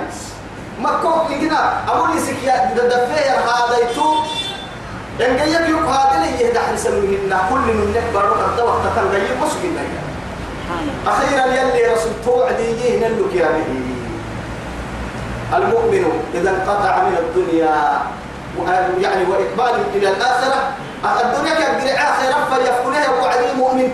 مكوك 0.80 1.30
يجينا. 1.30 1.92
أمر 1.92 2.16
يسك 2.16 2.42
يا 2.44 2.74
دفيه 2.74 3.38
هذا 3.38 3.76
يتوك. 3.82 4.24
ينجيك 5.20 5.68
يوك 5.68 5.82
هذا 5.82 6.14
اللي 6.16 6.44
يهدح 6.44 6.70
لسلوهن 6.70 7.32
كل 7.50 7.66
من 7.78 7.94
نكبر 7.96 8.30
وقت 8.30 8.60
وقت 8.60 8.84
تنجيك 8.96 9.30
مسكين. 9.42 9.76
أخيرا 11.06 11.46
يلي 11.46 11.92
رسول. 11.92 12.12
توعدي 12.24 12.62
يجيه 12.62 13.08
نلك 13.08 13.34
يا 13.34 13.48
به. 13.48 13.99
المؤمن 15.56 16.04
إذا 16.34 16.50
انقطع 16.50 17.02
من 17.02 17.16
الدنيا 17.18 18.00
يعني 19.00 19.24
وإقبال 19.30 19.82
إلى 19.94 20.08
الآخرة 20.08 20.70
الدنيا 21.04 21.54
كبير 21.54 21.94
آخرة 21.96 22.54
فيفكنها 22.54 23.08
وعد 23.22 23.42
المؤمن 23.54 23.92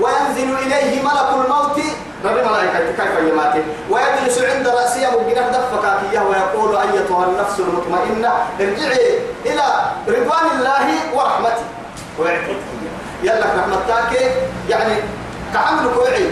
وينزل 0.00 0.58
إليه 0.58 1.02
ملك 1.02 1.28
الموت. 1.44 1.80
ربي 2.24 2.42
ملائكة 2.48 2.92
كيف 2.96 3.32
يماتي؟ 3.32 3.62
ويجلس 3.90 4.38
عند 4.38 4.68
رأسه 4.68 5.20
مبينة 5.20 5.48
دفكاتية 5.48 6.20
ويقول 6.20 6.76
أيتها 6.76 7.26
النفس 7.26 7.60
المطمئنة 7.60 8.32
ارجعي 8.60 9.18
إلى 9.46 9.62
رضوان 10.08 10.46
الله 10.56 10.86
ورحمته. 11.14 11.64
يلا 13.22 13.46
رحمتك 13.46 14.32
يعني 14.68 14.94
تعمل 15.54 15.94
كوعي 15.94 16.30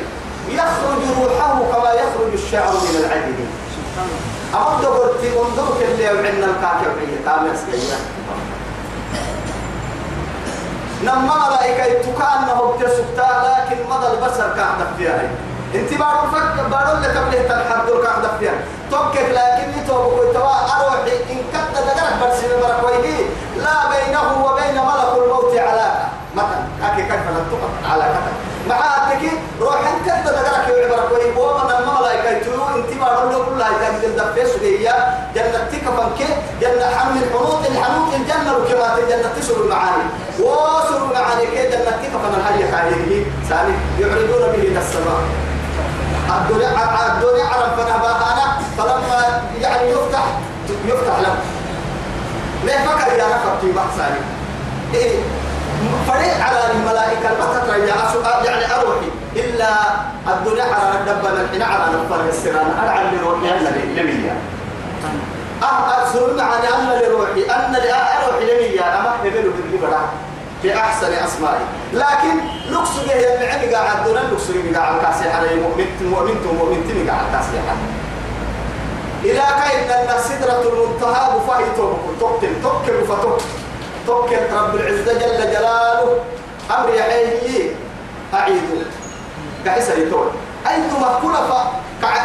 يخرج 0.48 1.02
روحه 1.22 1.58
كما 1.72 1.92
يخرج 1.92 2.32
الشعر 2.32 2.72
من 2.72 3.04
العجل 3.04 3.34
أمد 4.54 4.84
قلت 4.84 5.24
انظرك 5.24 5.82
اللي 5.82 6.04
يوعنا 6.04 6.28
الكاكب 6.28 6.92
عيه 6.98 7.24
تامس 7.24 7.60
كينا 7.72 7.96
نما 11.02 11.34
ملائكة 11.48 11.84
يتكانه 11.84 12.72
بتسكتا 12.78 13.28
لكن 13.44 13.76
مدى 13.90 14.06
البصر 14.06 14.42
قاعدة 14.42 14.86
فيها. 14.98 15.22
انت 15.74 15.94
بارو 15.94 16.30
فك 16.32 16.60
بارو 16.70 16.96
اللي 16.96 17.08
تبليه 17.08 17.48
قاعدة 18.06 18.28
فيها. 18.38 18.52
توكك 18.90 19.26
لكن 19.30 19.78
يتوبك 19.84 20.18
ويتوا 20.20 20.50
أروحي 20.76 21.16
إن 21.30 21.38
كنت 21.52 21.78
دقرك 21.86 22.14
برسي 22.22 22.46
بركويه 22.62 23.24
لا 23.56 23.76
بينه 23.90 24.44
وبين 24.44 24.74
ملك 24.74 25.24
الموت 25.24 25.56
علاقة 25.58 26.08
مثلا 26.36 26.96
كيف 26.96 27.06
نتقى 27.12 27.92
على 27.92 28.02
كتب 28.04 28.68
معاتك 28.68 29.22
روح 29.60 29.76
انت 29.76 30.26
تقرأك 30.28 30.68
يعبرك 30.68 31.12
وي 31.12 31.30
ومن 31.40 31.81
انت 32.76 33.00
ما 33.00 33.08
رلو 33.08 33.44
كلها 33.46 33.68
يتعمل 33.70 34.04
الدفس 34.04 34.52
هي 34.62 34.94
جنة 35.34 35.68
تكفن 35.72 36.08
كي 36.18 36.26
جنة 36.60 36.86
حمل 36.96 37.22
الحنوط 37.22 37.66
الحنوط 37.66 38.14
الجنة 38.14 38.56
وكما 38.56 38.98
الجنة 38.98 39.28
تسر 39.40 39.56
المعاني. 39.64 40.04
وسر 40.40 41.04
المعاني 41.04 41.46
كي 41.46 41.70
جنة 41.70 41.90
تكفن 42.02 42.34
الحي 42.40 42.62
كاهيه 42.70 43.24
ثاني 43.48 43.74
يعرضون 44.00 44.42
به 44.52 44.78
السماء. 44.80 45.22
الدنيا 46.40 46.68
الدنيا 47.12 47.44
عرف 47.44 47.80
فنباهانا 47.80 48.58
فلما 48.78 49.42
يعني 49.60 49.90
يفتح 49.90 50.24
يفتح 50.84 51.18
له 51.20 51.34
ليه 52.64 52.78
فكر 52.88 53.12
يا 53.18 53.24
نفر 53.26 53.52
في 53.60 53.72
بحثاني 53.72 54.20
إيه 54.94 55.18
فريق 56.08 56.44
على 56.44 56.58
الملائكة 56.74 57.28
البتة 57.30 57.76
يعني 58.44 58.74
أروحي. 58.74 59.10
إلا 59.36 59.68
الدنيا 60.28 60.64
على 60.64 60.98
الدبة 61.00 61.42
الحين 61.42 61.62
على 61.62 61.84
نفر 61.94 62.28
السران 62.28 62.70
أرعى 62.82 63.04
لروحي 63.16 63.50
أنا 63.50 63.68
لمية. 64.00 64.36
أه 65.62 66.00
أرسل 66.00 66.36
معنا 66.36 66.68
أنا 66.78 67.06
لروحي 67.06 67.42
أنا 67.44 67.76
لأروحي 67.76 68.44
لمية. 68.44 69.00
أما 69.00 69.14
هبلو 69.24 69.52
بالجبرة 69.52 70.08
في 70.62 70.74
أحسن 70.76 71.12
أسمائي 71.12 71.64
لكن 71.92 72.34
لوكس 72.70 72.90
به 73.06 73.14
يمعني 73.14 73.74
قاعد 73.74 74.04
دون 74.04 74.18
لوكس 74.30 74.46
به 74.50 74.78
قاعد 74.78 75.00
كاسي 75.02 75.28
على 75.28 75.54
مؤمن 75.54 75.86
مؤمن 76.10 76.56
مؤمن 76.58 77.08
قاعد 77.08 77.24
كاسي 77.32 77.58
على 77.68 77.78
إلى 79.24 79.42
كاين 79.62 79.90
أن 79.90 80.18
سدرة 80.18 80.62
المنتهى 80.62 81.38
بفاي 81.38 81.64
توكل 81.76 82.18
توكل 82.20 82.48
توكل 82.62 83.04
فتوكل 83.04 83.42
توكل 84.06 84.36
رب 84.52 84.74
العزة 84.74 85.12
جل 85.12 85.50
جلاله. 85.52 86.18
أمر 86.70 86.94
يحيي 86.94 87.70
أعيدوا 88.34 88.82
كعيسى 89.64 89.92
يتول 90.02 90.26
أنتم 90.66 91.02
كل 91.22 91.34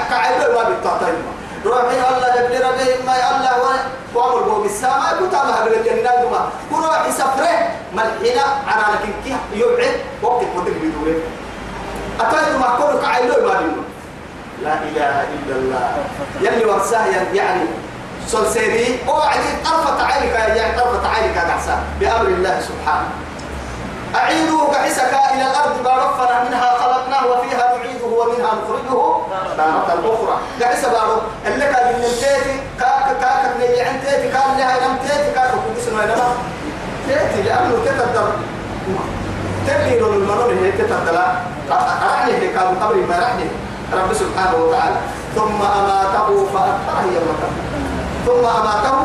كعيبه 0.10 0.54
ما 0.56 0.70
بتعطيهم 0.70 1.24
روحي 1.66 1.96
الله 1.96 2.36
يبني 2.36 2.58
ربي 2.58 3.04
ما 3.06 3.16
الله 3.58 3.80
وأمر 4.16 4.40
بو 4.40 4.62
بالسماء 4.62 5.18
كنت 5.20 5.34
ما 5.34 5.64
هبل 5.64 5.74
الجنة 5.74 6.12
دوما 6.22 6.50
كروحي 6.72 7.12
سفره 7.12 7.70
ملحنا 7.94 8.46
على 8.68 8.84
لكن 8.94 9.36
يبعد 9.54 9.96
وقت 10.22 10.42
قدر 10.56 10.72
بدوره. 10.82 11.20
أتايتم 12.20 12.62
كل 12.62 13.02
كعيبه 13.02 13.36
ما 13.48 13.62
لا 14.64 14.74
إله 14.74 15.24
إلا 15.36 15.56
الله. 15.56 15.90
يلي 16.42 16.66
ورساه 16.66 17.06
يعني 17.34 17.62
سلسيري 18.28 19.00
أو 19.08 19.22
عدي 19.22 19.52
طرفة 19.66 20.04
عينك 20.06 20.34
يعني 20.34 20.80
طرفة 20.80 21.08
عينك 21.10 21.38
هذا 21.38 21.84
بأمر 22.00 22.28
الله 22.28 22.62
سبحانه. 22.62 23.10
أعيدوا 24.18 24.74
كحسك 24.74 25.14
إلى 25.34 25.46
الأرض 25.52 25.84
بارفنا 25.84 26.44
منها 26.44 26.70
خلقناه 26.82 27.24
وفيها 27.28 27.78
نعيده 27.78 28.06
ومنها 28.06 28.52
نخرجه. 28.60 29.18
تارة 29.58 30.00
أخرى 30.14 30.38
كحس 30.60 30.86
بارو 30.86 31.18
اللي 31.46 31.66
كان 31.66 31.86
من 31.94 32.04
التيتي 32.04 32.56
كاك 32.80 33.08
كاك 33.22 33.56
من 33.56 33.62
اللي 33.66 33.82
عند 33.82 34.00
تيتي 34.06 34.30
كان 34.30 34.58
لها 34.58 34.78
ينام 34.78 34.98
تيتي 34.98 35.32
كاك 35.36 35.52
وكبس 35.54 35.88
ما 35.94 36.04
ينام 36.04 36.34
تيتي 37.08 37.42
لأنه 37.42 37.76
تتدر. 37.86 38.32
تبلي 39.68 40.00
لون 40.00 40.14
المنون 40.14 40.58
هي 40.64 40.72
تتدر 40.72 41.16
رحني 41.72 42.34
هي 42.34 42.48
كان 42.54 42.76
قبل 42.84 42.98
ما 43.10 43.20
رحني 43.20 43.48
رب 43.94 44.14
سبحانه 44.14 44.58
وتعالى. 44.64 44.96
ثم 45.36 45.62
أماته 45.62 46.46
فأكبره 46.54 47.04
يوم 47.16 47.38
ثم 48.28 48.46
أماته 48.46 48.98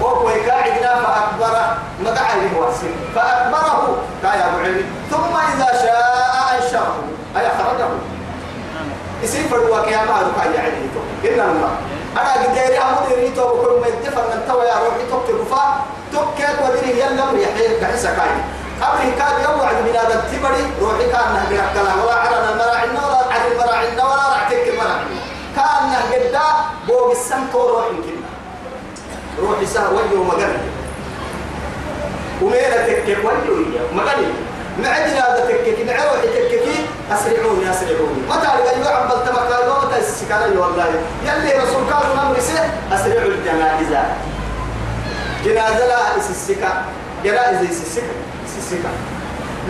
وهو 0.00 0.28
قاعدنا 0.28 0.90
فأكبره 1.04 1.78
مقع 2.04 2.28
له 2.34 2.52
واسم 2.60 2.90
فأكبره 3.14 3.96
كايا 4.22 4.44
أبو 4.48 4.58
علي. 4.58 4.84
ثم 5.10 5.34
إذا 5.52 5.70
شاء 5.82 6.34
أنشره 6.54 6.96
أي 7.36 7.46
خرجه 7.58 7.88
يصير 9.22 9.48
فدوا 9.48 9.80
كياما 9.86 10.14
ركع 10.26 10.44
يعني 10.44 10.76
إن 11.24 11.40
الله. 11.40 11.72
أنا 12.20 12.32
قديري 12.42 12.78
أمود 12.78 13.12
ريتو 13.18 13.46
بكل 13.54 13.80
ما 13.80 13.86
يدفع 13.86 14.22
من 14.22 14.40
توا 14.48 14.64
يا 14.64 14.74
روحي 14.84 15.04
توك 15.10 15.22
تقفا 15.28 15.64
توك 16.12 16.38
ودري 16.62 17.00
يلا 17.00 17.24
مريحي 17.24 17.80
كحسا 17.80 18.10
كاي 18.18 18.34
أمري 18.82 19.10
كان 19.18 19.34
يوعد 19.46 19.76
من 19.86 19.94
هذا 19.96 20.14
التبري. 20.14 20.64
روحي 20.80 21.06
كان 21.12 21.26
نهجر 21.34 21.64
الكلام 21.68 21.98
ولا 22.04 22.14
عرنا 22.14 22.50
المراعنا 22.52 23.00
ولا 23.06 23.34
عن 23.34 23.42
المراعنا 23.52 24.04
ولا 24.04 24.24
رعتك 24.34 24.68
المراعنا 24.68 25.18
كان 25.56 25.82
نهجر 25.92 26.32
دا 26.32 26.46
بوق 26.88 27.10
السمت 27.10 27.54
وروحي 27.54 27.96
كنا 28.04 28.21
روحي 29.40 29.66
سه 29.66 29.90
وجهه 29.90 30.24
مقرن 30.24 30.58
وميرا 32.42 32.86
تكك 32.86 33.18
وجهه 33.24 33.94
مقرن 33.94 34.32
معدنا 34.78 35.18
هذا 35.18 35.46
تكك 35.48 35.78
نعروحي 35.86 36.26
تككي 36.26 36.86
أسرعوني 37.12 37.70
أسرعوني. 37.70 38.22
متى 38.28 38.46
لقى 38.46 38.80
يعم 38.80 39.08
بلتمك 39.08 39.50
ومتى 39.68 39.98
السكاني 39.98 40.56
والله. 40.56 40.86
يلي 41.24 41.52
رسول 41.52 41.82
أمر 42.22 42.40
سه 42.40 42.70
أسرعوا 42.92 43.30
الجنائز. 43.30 43.92
جنازة 45.44 45.86
لا 45.86 46.16
إسسكا 46.18 46.84
جنائز 47.24 47.70
إسسكا 47.70 48.14
إسسكا 48.46 48.90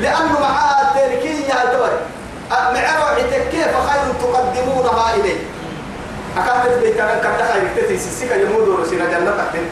لأنه 0.00 0.40
معها 0.40 0.92
تركية 0.94 1.72
دول 1.72 1.94
معروحي 2.50 3.22
تككي 3.22 3.62
فخير 3.62 4.12
تقدمونها 4.22 5.14
إليه. 5.14 5.36
أكادت 6.36 6.78
بيتنا 6.82 7.18
كتا 7.18 7.52
خير 7.52 7.84
تتي 7.84 7.98
سسكا 7.98 8.34
يمود 8.34 8.68
ورسينا 8.68 9.04
جنة 9.04 9.30
تحتن 9.30 9.66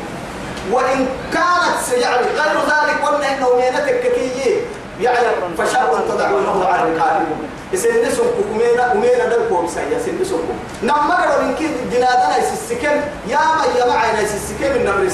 وإن 0.73 1.07
كانت 1.33 2.03
يعني 2.03 2.27
غير 2.27 2.57
ذلك 2.61 3.05
وأن 3.05 3.23
إنه 3.23 3.49
مينتك 3.57 4.01
كي 4.15 4.57
يعني 5.01 5.27
فشر 5.59 6.01
تدعونه 6.09 6.65
على 6.65 6.83
الركاب 6.83 7.27
يسنسون 7.73 8.27
كومينا 8.53 8.93
ومينا 8.93 9.27
دلكو 9.29 9.63
بسايا 9.63 9.99
سنسون 10.07 10.41
نما 10.83 11.15
قالوا 11.15 11.43
إن 11.43 11.55
كي 11.55 11.69
جنادنا 11.93 12.37
يسسكن 12.39 13.01
يا 13.29 13.39
ما 13.39 13.65
يا 13.79 13.87
ما 13.87 13.95
عينا 13.95 14.21
يسسكن 14.21 14.71
من 14.73 15.11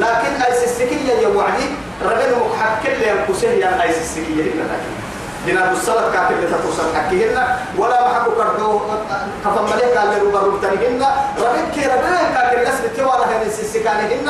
لكن 0.00 0.42
أي 0.42 0.66
سسكية 0.66 1.12
يا 1.12 1.28
وعدي 1.28 1.64
رجل 2.02 2.32
محكم 2.36 2.92
لي 2.92 3.12
الكسيه 3.12 3.48
يا 3.48 3.82
أي 3.82 3.92
سسكية 3.92 4.42
إلا 4.42 4.62
لكن 4.62 5.01
جناب 5.46 5.72
الصلاة 5.72 6.12
كاتب 6.12 6.36
لتتوصل 6.40 6.96
حكيهن 6.96 7.44
ولا 7.78 8.08
محكو 8.08 8.30
كردو 8.30 8.80
كفم 9.44 9.64
مليك 9.64 9.96
قال 9.98 10.08
لربا 10.08 10.38
ربتنهن 10.38 11.06
ربك 11.38 11.70
كي 11.74 11.80
ربك 11.86 12.34
كاكر 12.34 12.62
الاسم 12.62 12.84
توارا 12.96 13.24
هن 13.24 13.42
السسكانهن 13.46 14.28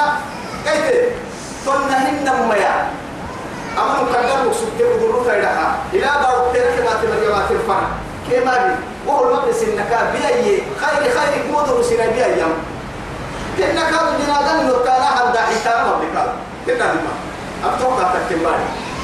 ايت 0.72 1.12
تنهن 1.66 2.48
ميا 2.48 2.90
أما 3.78 4.02
مكدر 4.02 4.46
مقصود 4.46 4.68
بدرو 4.78 5.24
فيدها 5.24 5.76
إلى 5.92 6.10
بارو 6.22 6.52
تلك 6.52 6.76
ما 6.84 6.92
تمر 7.02 7.34
ما 7.34 7.42
ترفع 7.48 7.80
كما 8.30 8.58
بي 8.66 8.74
وهو 9.06 9.28
المقدس 9.30 9.62
إنك 9.62 9.98
بيأي 10.12 10.62
خير 10.80 11.10
خير 11.10 11.52
مودر 11.52 11.82
سنة 11.82 12.06
بيأي 12.06 12.42
إنك 13.58 13.92
جنادان 14.20 14.66
نركانا 14.66 15.06
عند 15.06 15.36
حتام 15.36 15.88
ربك 15.90 16.32
إنما 16.68 17.00
أبتوقع 17.64 18.12
تكمل 18.30 18.54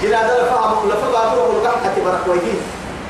إلى 0.02 0.16
ذلك 0.16 0.48
فهم 0.50 0.88
لفظ 0.88 1.12
بابور 1.12 1.50
القحة 1.50 1.94
برك 2.04 2.28
ويدين 2.28 2.60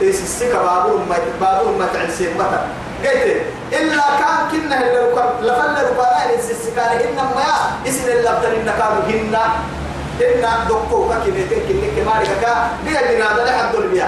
إيش 0.03 0.15
السكة 0.15 0.63
بابور 0.63 1.01
ما 1.09 1.17
بابور 1.41 1.79
ما 1.79 1.87
تعسين 1.93 2.35
متى 2.35 2.61
قلت 3.05 3.43
إلا 3.73 4.03
كان 4.19 4.39
كنا 4.53 4.81
اللي 4.81 5.01
لفل 5.43 5.89
ربنا 5.91 6.31
إيش 6.31 6.51
السكة 6.51 6.83
إنما 6.83 7.23
ما 7.23 7.89
إسن 7.89 8.09
اللي 8.09 8.31
أبدل 8.31 8.55
إن 8.55 8.73
كانوا 8.79 9.03
هنا 9.09 9.45
إن 10.21 10.69
دكتور 10.69 11.09
كنا 11.09 11.45
تكين 11.51 11.83
كما 11.97 12.23
لك 12.23 12.57
بيا 12.85 13.01
بنا 13.15 13.41
ذلك 13.41 13.51
حد 13.51 13.75
البيع 13.75 14.07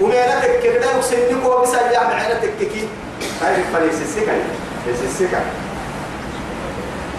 ومينتك 0.00 0.60
كده 0.62 0.86
يكسنك 0.96 1.46
وبسجع 1.46 2.02
معينتك 2.08 2.50
كي 2.60 2.88
هاي 3.42 3.56
فليس 3.74 4.02
السكة 4.02 4.32
إيش 4.88 4.96
السكة 5.04 5.40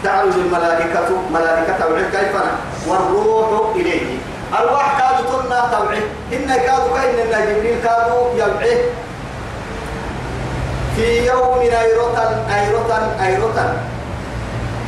تعرج 0.04 0.34
الملائكة 0.34 1.10
ملائكة 1.34 1.92
وعد 1.92 2.04
كيف 2.12 2.36
والروح 2.88 3.76
إليه 3.76 4.18
الواح 4.60 5.00
كادوا 5.00 5.42
تنا 5.42 5.60
توعي 5.72 6.02
إن 6.34 6.48
كادوا 6.48 6.98
إن 6.98 7.16
جبريل 7.32 7.78
كادوا 7.84 8.34
يبعه. 8.34 8.78
في 10.96 11.28
يوم 11.28 11.60
أيرة 11.60 12.18
أيرة 12.56 13.16
أيرة 13.26 13.76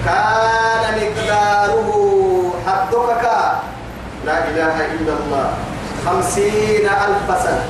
كان 0.05 0.85
مقداره 1.01 1.89
حدك 2.67 3.23
لا 4.25 4.37
إله 4.49 4.75
إلا 4.85 5.13
الله. 5.19 5.47
خمسين 6.05 6.85
ألف 6.85 7.43
سنة. 7.43 7.65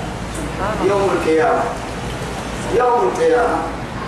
يوم 0.89 1.09
القيامة. 1.15 1.63
يوم 2.75 2.99
القيامة. 3.07 3.57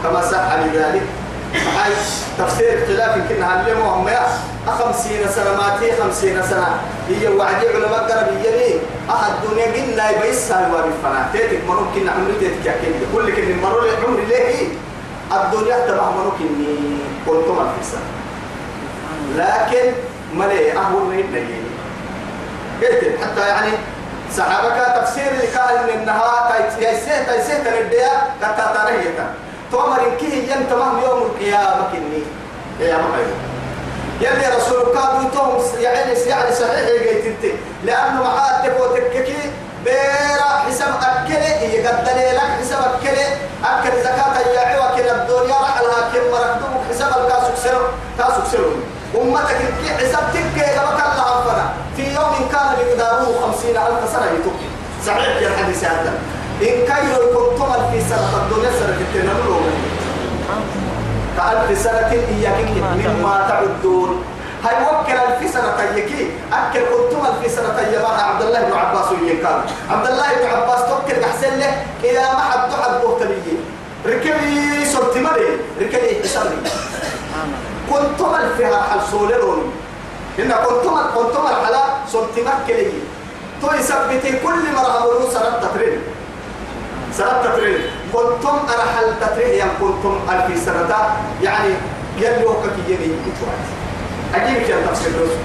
كما 0.04 0.22
صح 0.22 0.54
لذلك. 0.54 1.08
هاي 1.54 1.92
تفسير 2.38 2.84
اختلاف 2.84 3.18
يمكن 3.18 3.44
هاليوم 3.44 3.82
هم 3.82 4.08
يا. 4.08 4.28
خمسين 4.68 5.28
سنة 5.36 5.62
ماتي 5.62 6.02
خمسين 6.02 6.42
سنة. 6.50 6.80
هي 7.10 7.28
وعدي 7.28 7.68
علماء 7.68 8.12
قرب 8.12 8.28
يلي 8.44 8.80
أحد 9.10 9.32
الدنيا 9.44 9.66
قلنا 9.66 10.10
يبيس 10.10 10.52
هاي 10.52 10.72
وابي 10.72 10.90
فنا 11.04 11.30
تيتك 11.34 11.64
منو 11.70 11.86
كنا 11.96 12.12
عمري 12.12 12.34
تيتك 12.40 12.66
يا 12.66 12.72
كني. 12.72 13.06
كل 13.16 13.36
كني 13.36 13.54
مرو 13.54 13.82
لي 13.82 13.92
عمري 14.08 14.26
ليه؟ 14.26 14.68
الدنيا 15.32 15.88
تبع 15.88 16.10
منو 16.12 16.32
كني. 16.32 16.98
كنت 17.26 17.48
ما 17.48 17.74
في 17.82 17.98
لكن 19.36 19.92
ملي 20.34 20.78
أهون 20.78 21.10
من 21.10 21.20
الدنيا 21.20 21.68
قلت 22.82 23.22
حتى 23.24 23.48
يعني 23.48 23.72
صحابك 24.38 25.02
تفسير 25.02 25.32
اللي 25.32 25.48
كان 25.48 26.00
إنها 26.00 26.52
تيسيه 26.80 27.24
تيسيه 27.24 27.64
ترديا 27.64 28.12
كتا 28.42 29.47
ترهيتا 29.72 29.72
تومر 29.72 30.18
كيه 30.20 30.54
ينتمه 30.54 31.04
يوم 31.04 31.22
القيامة 31.22 31.92
كني. 31.92 32.24
يا 32.80 32.98
مخير 32.98 33.28
يلي 34.22 34.56
رسول 34.58 34.94
كانوا 34.94 35.30
توم 35.34 35.82
يعني 35.82 36.12
يعني 36.14 36.56
صحيح 36.56 36.88
يجي 36.90 37.54
لأنه 37.84 38.24
معاد 38.24 38.64
تبو 38.64 38.86
تككي 38.86 39.52
بيرا 39.86 40.50
حساب 40.68 40.94
أكله 41.02 41.62
يقدر 41.62 42.34
لك 42.34 42.42
حساب 42.62 42.80
أكله 42.80 43.28
أكل 43.64 44.02
زكاة 44.04 44.40
يا 44.40 44.80
وكل 44.80 45.10
الدنيا 45.10 45.56
راح 45.56 45.82
لها 45.82 46.10
كم 46.14 46.32
مركبك 46.32 46.82
حساب 46.90 47.10
الكاسوك 47.10 47.56
سر 47.64 47.82
كاسوك 48.18 48.46
سر 48.52 48.72
أمتك 49.22 49.58
كي 49.84 49.90
حساب 49.90 50.24
تكي 50.34 50.60
لك 50.60 50.78
الله 50.78 51.38
أنفنا 51.38 51.66
في 51.96 52.04
يوم 52.16 52.50
كان 52.52 52.68
مقداره 52.88 53.28
خمسين 53.42 53.78
ألف 53.78 54.12
سنة 54.14 54.26
يتوكي 54.26 54.70
صحيح 55.06 55.42
يا 55.42 55.48
الحديث 55.48 55.84
هذا 55.84 56.14
إن 56.62 56.78
كيلو 56.90 57.30
يكون 57.30 57.48
في 57.92 58.02
سنة 58.10 58.30
الدنيا 58.42 58.72
سنة 58.80 58.98
التنمر 59.02 59.47
كألف 61.38 61.82
سنة 61.84 62.12
إياك 62.12 62.70
مما 63.06 63.46
تعدون. 63.50 64.24
هاي 64.66 64.76
وكل 64.84 65.14
ألف 65.14 65.54
سنة 65.54 65.70
تيكي. 65.78 66.32
أكل 66.54 66.80
كنتم 66.80 67.22
ألف 67.26 67.52
سنة 67.52 67.70
تيبانا 67.78 68.22
عبد 68.30 68.42
الله 68.42 68.62
بن 68.62 68.74
عباس 68.74 69.12
ويكال 69.12 69.60
عبد 69.92 70.08
الله 70.08 70.28
بن 70.42 70.48
عباس 70.48 70.80
توكل 70.90 71.24
أحسن 71.24 71.60
له. 71.60 71.86
إلى 72.04 72.20
ما 72.20 72.44
حد 72.50 72.72
حد 72.82 73.02
بوتلي 73.02 73.58
ركبي 74.06 74.86
صرت 74.86 75.18
مري. 75.18 75.50
ركبي 75.82 76.24
حسابي 76.24 76.58
كنتم 77.92 78.36
ألف 78.36 78.62
حل 78.62 79.02
سولرون 79.12 79.72
إن 80.40 80.52
كنتم 80.52 80.96
كنتم 81.16 81.44
الحلا 81.48 81.84
صرت 82.14 82.36
مكلي 82.40 82.92
تو 83.62 83.74
يثبتي 83.74 84.32
كل 84.44 84.64
مرة 84.76 84.92
أقولوا 84.98 85.30
سنة 85.30 85.50
تترين 85.62 86.02
سنة 87.18 87.42
تترين 87.44 87.82
كنتم 88.14 88.58
أرحل 88.74 89.08
تترين 89.22 89.54
يعني 89.58 89.72
كنتم 89.82 90.20
ألف 90.30 90.66
سنة. 90.66 90.96
يعني 91.44 91.74
يلوك 92.18 92.64
كي 92.76 92.94
يلي 92.94 93.10
كتوات 93.26 93.64
أجيب 94.36 94.64
كي 94.64 94.74
تفسير 94.90 95.12
رسول 95.12 95.42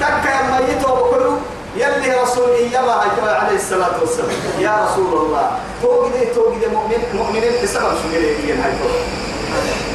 تكا 0.00 0.30
يما 0.40 0.58
يتو 0.68 0.94
بكلو 0.94 1.32
يلي 1.76 2.22
رسول 2.22 2.50
إيما 2.50 2.92
عليه 3.22 3.56
الصلاة 3.56 4.00
والسلام. 4.00 4.28
يا 4.60 4.74
رسول 4.84 5.12
الله 5.26 5.50
توقدي 5.82 6.26
توقدي 6.34 6.66
مؤمن 6.66 7.00
مؤمنين 7.14 7.52
بسبب 7.62 7.92
شغلي 8.02 8.52
هاي 8.52 8.72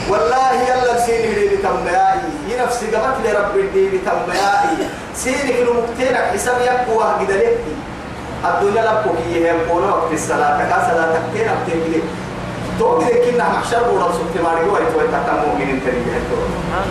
والله 0.09 0.51
يلا 0.69 1.05
سيني 1.05 1.35
لي 1.35 1.47
بتنبيائي 1.55 2.31
ينفسي 2.49 2.85
قبت 2.95 3.17
لي 3.23 3.31
رب 3.31 3.55
الدي 3.55 3.87
بتنبيائي 3.87 4.89
سيني 5.15 5.53
كنو 5.53 5.73
مكتينك 5.73 6.17
حساب 6.33 6.55
يبقوا 6.61 7.03
قد 7.03 7.31
لك 7.31 7.57
الدنيا 8.45 8.81
لبقوا 8.81 9.15
هي 9.25 9.49
يبقوا 9.49 9.81
وقت 9.81 10.11
الصلاة. 10.13 10.57
كا 10.69 10.77
صلاة 10.89 11.09
تكتين 11.15 11.49
أبتين 11.49 12.03
توقي 12.79 13.31
كنا 13.31 13.45
محشر 13.49 13.83
ورا 13.89 14.11
سبت 14.11 14.43
ماري 14.43 14.65
وي 14.65 14.85
توي 14.93 15.07
تكا 15.07 15.33
مؤمنين 15.45 15.81
تريد 15.85 16.07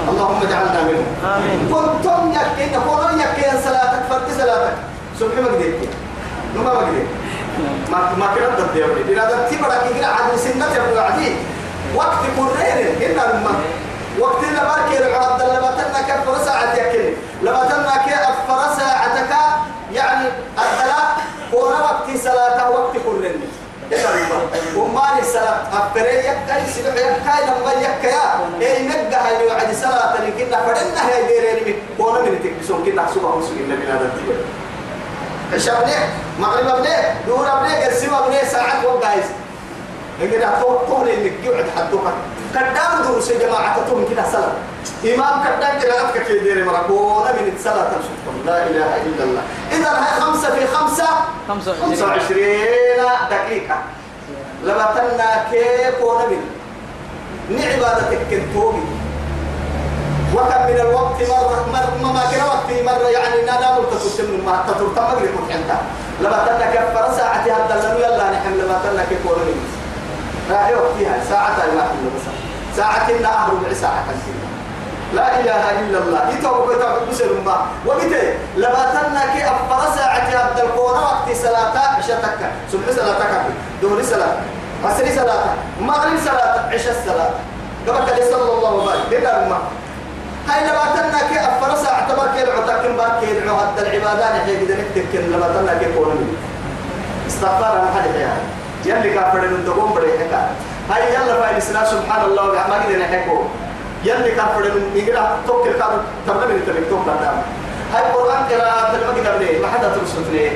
اللهم 0.08 0.40
اجعلنا 0.42 0.80
منهم. 0.88 1.06
كنتم 1.72 2.32
يكين 2.38 2.80
كونوا 2.86 3.10
يكين 3.10 3.52
صلاتك 3.64 4.02
فرد 4.10 4.28
صلاتك. 4.38 4.76
سبحان 5.20 5.42
ما 5.44 5.48
قدرت. 5.48 5.88
نما 6.54 6.62
ما 6.64 6.70
قدرت. 6.70 7.08
ما 7.90 7.98
ما 8.18 8.26
كنا 8.34 8.48
ضد 8.58 8.76
يومي 8.76 9.00
إذا 9.08 9.24
ضد 9.30 9.42
تبرا 9.50 9.76
كنا 9.88 10.06
عدل 10.06 10.38
سنة 10.38 10.66
يبقى 10.76 11.06
عدي 11.06 11.32
وقت 11.94 12.22
كورين 12.36 12.78
هنا 13.00 13.22
لما 13.32 13.52
وقت 14.18 14.44
اللي 14.44 14.60
بارك 14.60 14.90
العبد 15.00 15.42
لما 15.42 15.70
تنا 15.78 16.00
كفر 16.08 16.44
ساعة 16.44 16.74
يكين 16.74 17.14
لما 17.42 17.64
تنا 17.64 17.94
كفر 18.06 18.60
ساعتك. 18.78 19.30
يعني 19.94 20.26
الثلاث 20.58 20.99
كونا 21.70 21.82
وقت 21.82 22.18
صلاة 22.24 22.70
وقت 22.70 22.96
كورين 23.04 23.40
وما 24.76 25.18
الصلاة 25.22 25.60
أفري 25.72 26.18
يكاي 26.18 26.66
سبع 26.74 26.94
يكاي 26.94 27.42
لما 27.46 27.72
يكايا. 27.72 28.22
إيه 28.60 28.82
نجا 28.88 29.18
هاي 29.26 29.46
وعد 29.46 29.74
صلاة 29.74 30.14
لكن 30.24 30.50
فرنا 30.50 31.08
هاي 31.08 31.26
ديرين 31.26 31.64
من. 31.66 31.74
كونا 31.98 32.20
من 32.20 32.40
تكبسون 32.44 32.84
كنا 32.84 33.02
حسوبة 33.06 33.36
مسلمين 33.36 33.68
من 33.68 33.86
هذا 33.86 34.04
التبر 34.04 34.34
عشاء 35.54 35.84
بني 35.84 35.94
مغرب 36.46 36.82
بني 36.82 36.96
دور 37.26 37.46
بني 37.62 37.84
قسمة 37.84 38.26
بني 38.26 38.44
ساعات 38.50 38.84
وقايز 38.84 39.24
إنك 40.22 40.62
طول 40.88 41.08
إنك 41.08 41.32
يقعد 41.44 41.64
حدوك 41.76 42.04
قدام 42.54 43.02
دروس 43.02 43.32
جماعة 43.32 43.76
تهم 43.86 44.04
كده 44.10 44.24
صلاة 44.32 44.52
إمام 45.04 45.40
قدام 45.40 45.78
قراءتك 45.80 46.26
كي 46.26 46.38
ديري 46.38 46.62
مركونا 46.62 47.32
من 47.32 47.52
الصلاة 47.56 47.90
لا 48.46 48.66
إله 48.66 48.96
إلا 49.06 49.24
الله. 49.24 49.42
إذا 49.72 49.90
هاي 49.90 50.20
خمسة 50.20 50.54
في 50.54 50.66
خمسة. 50.66 51.06
خمسة 51.48 51.72
25 51.72 52.42
دقيقة. 53.30 53.76
لما 54.64 54.94
تنا 54.94 55.44
كيف 55.50 56.02
ونبي 56.02 56.38
نعبادتك 57.50 58.18
كنتوبي 58.30 58.82
وكم 60.34 60.62
من 60.68 60.80
الوقت 60.80 61.18
مرة 61.28 61.66
مرة 61.72 62.12
ما 62.12 62.22
كان 62.30 62.44
وقت 62.46 62.70
مرة. 62.84 63.08
يعني 63.08 63.42
نادا 63.42 63.76
تتم 63.90 64.46
ما 64.46 64.64
تتم 64.68 64.92
مغرب 64.96 65.34
لما 66.20 66.46
تنا 66.46 66.70
كيف 66.70 66.98
فرا 66.98 67.12
ساعة 67.16 67.42
هذا 67.42 67.88
لنو؟ 67.88 67.98
يلا 67.98 68.30
نحن 68.30 68.52
لما 68.52 68.80
تنا 68.84 69.04
كيف 69.08 69.26
ونبي 69.26 69.54
راعي 70.50 70.74
وقتها 70.74 71.24
ساعة 71.28 71.56
ما 71.76 71.82
في 71.82 72.16
بس. 72.16 72.22
ساعة 72.76 73.10
إن 73.10 73.24
ربع 73.24 73.72
ساعة 73.74 74.04
كنتين 74.06 74.39
لا 75.14 75.40
إله 75.40 75.62
إلا 75.80 75.98
الله. 75.98 76.22
يتوب 76.38 76.70
يتوب 76.70 77.10
بسر 77.10 77.32
ما 77.46 77.56
وقت 77.86 78.12
لما 78.56 78.82
تنا 78.94 79.22
كي 79.34 79.42
أفر 79.42 79.82
ساعة 79.96 80.28
عبد 80.42 80.58
القونا 80.58 81.00
وقت 81.00 81.28
صلاة 81.36 81.74
صبح 82.72 82.90
صلاة 82.96 83.18
تكا. 83.18 83.38
دوري 83.82 84.02
صلاة. 84.02 84.34
عصر 84.84 85.06
صلاة. 85.16 85.44
مغرب 85.80 86.16
صلاة. 86.24 86.54
عشاء 86.72 86.94
صلاة. 87.06 87.30
قبل 87.88 88.06
كده 88.06 88.30
صلى 88.30 88.52
الله 88.52 88.72
عليه 88.90 89.00
وسلم. 89.00 89.10
بلا 89.10 89.48
ما 89.48 89.58
هاي 90.48 90.60
لما 90.64 90.84
تنا 90.94 91.20
كي 91.28 91.38
أفر 91.40 91.70
ساعة 91.84 92.08
تبارك 92.08 92.36
العتا 92.42 92.82
كم 92.82 92.96
بارك 92.96 93.22
يدعو 93.22 93.56
هذا 93.56 93.82
العبادات 93.82 94.34
هي 94.46 94.66
كده 94.66 94.74
نكتب 94.74 95.14
لما 95.14 95.48
تنا 95.54 95.78
كي 95.78 95.94
قونا 95.94 96.14
استغفار 97.26 97.78
عن 97.80 97.88
حد 97.94 98.14
يعني 98.14 98.42
يلي 98.84 99.14
كافر 99.14 99.40
من 99.40 99.64
تقوم 99.66 99.94
بريحك. 99.94 100.32
هاي 100.90 101.14
يلا 101.14 101.40
فايل 101.40 101.62
سبحان 101.62 102.24
الله. 102.24 102.44
ما 102.52 102.74
قدر 102.74 102.98
نحكو. 102.98 103.44
يلي 104.04 104.30
كافر 104.30 104.60
من 104.74 104.92
يقرا 104.94 105.36
توكل 105.46 105.70
كان 105.72 105.88
تمام 106.26 106.48
من 106.48 106.62
تبي 106.66 106.84
توكل 106.90 107.06
دام 107.22 107.42
هاي 107.94 108.02
القرآن 108.10 108.42
قراءة 108.50 108.96
المقدر 108.96 109.38
ليه 109.38 109.62
ما 109.62 109.68
حدا 109.68 109.88
ترسل 109.88 110.32
ليه 110.32 110.50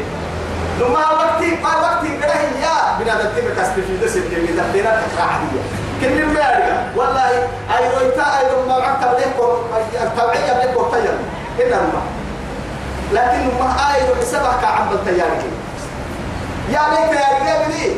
لما 0.80 0.98
وقتي 0.98 1.48
ما 1.62 1.68
وقتي 1.82 2.08
قراه 2.22 2.42
يا 2.64 2.98
بنا 3.00 3.14
تتم 3.14 3.46
كسب 3.62 3.74
في 3.86 3.96
دس 4.04 4.16
اللي 4.16 4.46
تبدينا 4.62 5.00
تكراعية 5.02 5.62
كل 6.00 6.22
المارجة 6.22 6.76
والله 6.96 7.28
أي 7.78 7.84
رويتا 7.94 8.22
أي 8.38 8.44
رما 8.56 8.74
عكب 8.74 9.18
لك 9.18 9.34
التوعية 10.02 10.64
لك 10.64 10.76
وطير 10.80 11.14
إلا 11.58 11.76
رما 11.76 12.02
لكن 13.12 13.44
ما 13.60 13.76
أي 13.94 14.00
حسابك 14.20 14.64
عم 14.64 14.88
بالتيار 14.88 15.28
يا 16.70 16.80
ليت 16.90 17.20
يا 17.20 17.26
رجال 17.40 17.70
لي. 17.70 17.96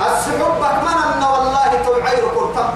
السحب 0.00 0.38
من 0.38 1.22
والله 1.24 1.70
توعير 1.86 2.24
كرتم 2.34 2.68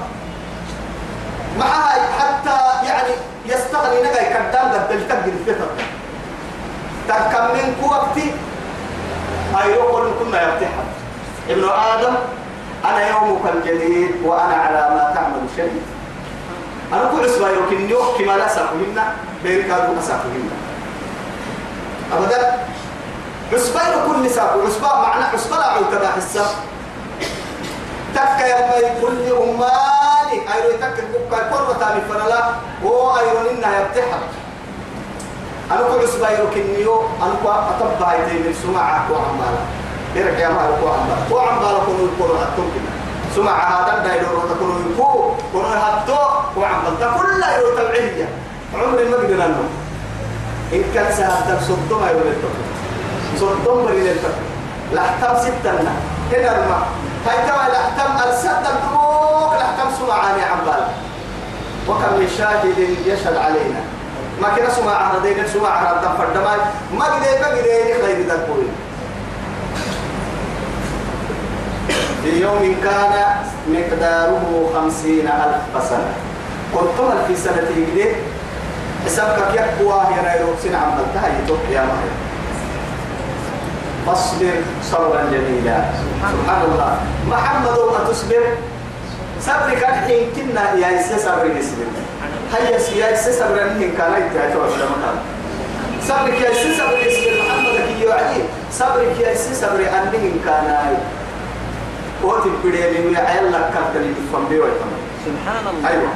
معها 1.59 1.93
حتى 2.19 2.87
يعني 2.87 3.13
يستغني 3.47 4.01
نجاي 4.01 4.25
كدام 4.25 4.73
قد 4.73 4.89
تلتقي 4.89 5.31
الفطر. 5.31 5.69
تكم 7.09 7.45
من 7.45 7.75
وقتي 7.83 8.33
أي 9.63 9.71
يقول 9.71 10.11
كنا 10.19 10.43
يفتحها 10.43 10.85
ابن 11.49 11.65
آدم 11.65 12.15
أنا 12.85 13.09
يومك 13.09 13.41
الجديد 13.55 14.11
وأنا 14.25 14.55
على 14.55 14.95
ما 14.95 15.13
تعمل 15.15 15.41
شديد 15.57 15.83
أنا 16.93 17.11
كل 17.13 17.25
أسبوع 17.25 17.49
يمكن 17.51 17.91
يوم 17.91 18.07
كما 18.19 18.33
لا 18.33 18.49
سافهن 18.49 19.03
بيرك 19.43 19.65
هذا 19.65 19.93
ما 19.97 20.03
سافهن 20.03 20.51
أبدا؟ 22.13 22.59
عسبان 23.53 23.93
كل 24.07 24.31
ساق 24.31 24.59
عسبان 24.67 25.03
معنى 25.03 25.25
عسبان 25.25 25.61
أعود 25.61 25.91
تبع 25.91 26.09
الساق 26.17 26.55
تكا 28.14 28.46
يما 28.46 28.77
يقول 28.77 29.14
لي 29.14 29.31
أمالي. 29.31 30.38
أيرو 30.55 30.70
يتكا 30.75 31.03
كوكا 31.12 31.38
كورة 31.51 31.77
تاني 31.81 32.01
فنلا 32.09 32.40
هو 32.85 33.18
أيرو 33.18 33.51
إنها 33.51 33.81
يبتحر 33.81 34.23
أنا 35.70 35.81
كل 35.81 36.05
أسبوع 36.05 36.31
يمكنيو 36.31 37.03
أنا 37.23 37.35
كوا 37.42 37.53
أتبع 37.70 38.14
يدي 38.14 38.38
من 38.38 38.55
سماعة 38.62 39.07
وعمالا 39.12 39.62
إرك 40.16 40.38
يا 40.40 40.49
مال 40.49 40.70
كوا 40.81 40.90
عمالا 40.90 41.16
كوا 41.31 41.40
عمالا 41.40 41.79
كنو 41.87 42.09
يقولوا 42.09 42.38
هاتون 42.38 42.66
كنا. 42.75 42.92
سماعة 43.37 43.64
هذا 43.79 44.09
دايرو 44.09 44.40
تكونوا 44.51 44.81
يكو. 44.90 45.33
كنو 45.53 45.62
هاتو 45.62 46.18
وعمالا 46.57 47.18
كل 47.18 47.42
أيرو 47.42 47.77
تبعية 47.77 48.29
عمري 48.75 49.05
ما 49.09 49.16
قدر 49.16 49.44
أنه 49.44 49.64
إن 50.73 50.85
كان 50.94 51.12
سهل 51.12 51.59
صدوم 51.68 52.03
أيرو 52.09 52.18
للتقل 52.18 52.64
صدوم 53.40 53.87
بري 53.87 54.01
للتقل 54.01 54.44
لحتم 54.92 55.35
ستنا. 55.38 55.92
هنا 56.33 56.51
الماء 56.59 56.87
هاي 57.27 57.39
توا 57.49 57.73
لحتم 57.73 58.29
أرسد 58.29 58.67
الدروك 58.73 59.53
لحتم 59.55 59.89
سمعاني 59.99 60.43
عمال. 60.43 60.87
وكم 61.89 62.13
من 62.19 62.29
شاهد 62.39 62.79
يشهد 63.07 63.37
علينا. 63.37 63.81
ما 64.43 64.49
كنا 64.49 64.71
سمع 64.71 64.93
عهدين 64.93 65.49
سمع 65.49 65.69
عهد 65.69 66.05
فردما 66.19 66.57
ما 66.99 67.05
قدر 67.05 67.41
ما 67.41 67.47
قدر 67.47 67.63
خير 68.03 68.27
ذا 68.29 68.47
كل 68.49 68.63
في 72.23 72.41
يوم 72.41 72.77
كان 72.85 73.13
مقداره 73.69 74.71
خمسين 74.75 75.29
ألف 75.29 75.85
سنة. 75.89 76.13
قلتم 76.75 77.11
في 77.29 77.37
سنة 77.37 77.69
هجرة 77.77 78.15
حسابك 79.05 79.55
يقوى 79.55 80.01
هنا 80.01 80.37
يروح 80.37 80.57
سنة 80.65 80.79
عملتها 80.79 81.29
يتوب 81.39 81.59
يا 81.71 81.81
مهر 81.81 82.09
فاصبر 84.07 84.55
صبرا 84.83 85.23
جميلا. 85.33 85.79
سبحان 86.23 86.63
الله. 86.73 86.93
محمد 87.31 87.77
تصبر؟ 88.11 88.43
صبرك 89.41 89.83
الحين 89.83 90.33
كنا 90.37 90.75
يا 90.75 91.03
صبرك 91.19 91.57
اسبر 91.57 91.89
هيا 92.53 92.79
يا 92.97 93.17
صبر 93.17 93.63
أنهم 93.63 93.91
كان 93.99 94.13
يتعطوا 94.23 94.67
في 94.69 94.75
المكان 94.75 95.17
صبرك 96.09 96.41
يا 96.41 96.53
صبر 96.53 96.99
اسبر 97.09 97.33
محمد 97.41 97.77
كي 97.89 98.05
يعلي 98.05 98.43
صبرك 98.73 99.17
يا 99.21 99.35
صبر 99.35 99.81
أنهم 99.81 100.41
كان 100.47 100.97
قوت 102.23 102.47
البداية 102.47 103.01
من 103.01 103.17
عيال 103.17 103.53
لك 103.53 103.71
كابتن 103.75 104.13
يفهم 104.13 104.49
بيه 104.49 104.63
سبحان 105.27 105.65
الله. 105.71 105.89
أيوة. 105.89 106.11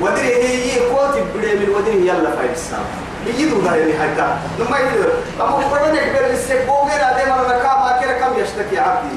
ودري 0.00 0.34
هي 0.34 0.80
قوت 0.80 1.16
البداية 1.16 1.58
من 1.58 1.74
ودري 1.74 2.06
يلا 2.08 2.30
فايد 2.36 2.50
السلام 2.50 2.84
يجدوا 3.26 3.62
ده 3.62 3.74
اللي 3.74 3.94
هيدا 4.00 4.26
لما 4.58 4.78
يجدوا 4.78 5.10
أما 5.40 5.56
قرن 5.70 5.94
يقبل 5.94 6.30
السكبو 6.32 6.72
غير 6.72 7.00
هذا 7.00 7.58
نكام 7.58 7.80
ما 7.84 7.98
كده 8.02 8.12
كم 8.12 8.32
يشتكي 8.42 8.78
عبدي؟ 8.78 9.16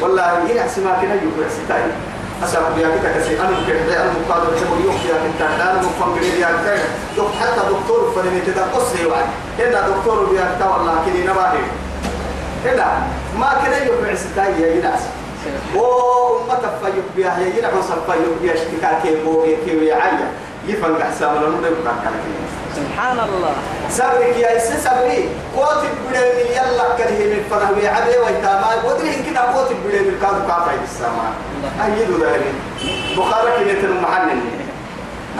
والله 0.00 0.32
يلا 0.50 0.68
سما 0.68 0.98
كده 1.02 1.14
يقول 1.14 1.50
ستاي. 1.64 1.82
أسأل 2.44 2.62
بيا 2.76 2.88
كده 2.88 3.12
كسي 3.12 3.40
أنا 3.40 3.50
كده 3.68 4.02
أنا 4.02 4.12
مقابل 4.28 4.46
تقول 4.60 4.80
يوم 4.84 4.94
يا 4.94 5.14
كنت 5.24 5.40
أنا 5.60 5.82
مفهم 5.82 6.14
بيا 6.14 6.46
يا 6.46 6.48
كده. 6.64 6.76
دك 7.16 7.34
حتى 7.40 7.60
دكتور 7.70 8.12
فلني 8.16 8.40
كده 8.46 8.62
قصي 8.74 9.06
وعد 9.06 9.24
هنا 9.58 9.88
دكتور 9.88 10.24
بيا 10.26 10.56
كده 10.58 10.70
والله 10.70 10.94
كده 11.06 11.32
نباهي. 11.32 11.64
هنا 12.64 13.02
ما 13.38 13.52
كده 13.66 13.76
يقول 13.76 14.18
ستاي 14.18 14.52
يا 14.62 14.80
بيا 17.16 17.30
بيا 18.42 18.54
اشتكاك 18.54 19.04
عيا. 19.92 20.28
يفهم 20.66 20.96
لنا 20.96 21.68
كده 22.24 22.63
سبحان 22.76 23.18
الله. 23.20 23.54
سبرك 23.90 24.36
يا 24.36 24.56
إسا 24.56 24.76
سبري. 24.80 25.28
قوت 25.56 25.82
البلاد 25.90 26.36
يلا 26.50 26.86
كره 26.98 27.20
من 27.30 27.40
فرح 27.50 27.70
ويعبي 27.70 28.18
ويتاما 28.18 28.68
ودري 28.84 29.14
إن 29.14 29.22
كده 29.30 29.40
قوت 29.40 29.70
البلاد 29.70 30.06
من 30.06 30.18
كادو 30.22 30.46
كافا 30.48 30.74
السماء 30.84 31.32
أيدو 31.84 32.24
ذلك 32.24 32.54
بخاري 33.18 33.50
كده 33.64 33.88
المحنن 33.88 34.40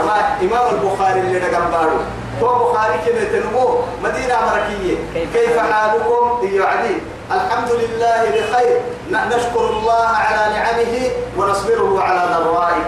أما 0.00 0.16
إمام 0.42 0.74
البخاري 0.74 1.20
اللي 1.20 1.38
رقم 1.38 1.70
بارو. 1.70 1.98
هو 2.42 2.50
بخاري 2.64 2.94
كده 3.06 3.24
تنمو 3.24 3.80
مدينة 4.04 4.36
مركية. 4.50 4.96
كيف؟ 5.32 5.58
حالكم؟ 5.58 6.40
يعني 6.42 6.92
الحمد 7.32 7.70
لله 7.70 8.20
بخير. 8.34 8.80
نشكر 9.10 9.70
الله 9.70 10.06
على 10.06 10.54
نعمه 10.54 11.10
ونصبره 11.38 12.02
على 12.02 12.44
ضرائه. 12.44 12.84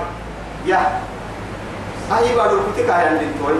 يا 0.67 1.01
أي 2.13 2.37
بعد 2.37 2.51
الكتك 2.53 2.89
يا 2.89 2.95
عندي 2.95 3.27
توي. 3.43 3.59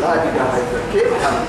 لا 0.00 0.14
إله 0.14 0.30
إلا 0.30 0.80
كيف 0.92 1.10
حمد 1.24 1.46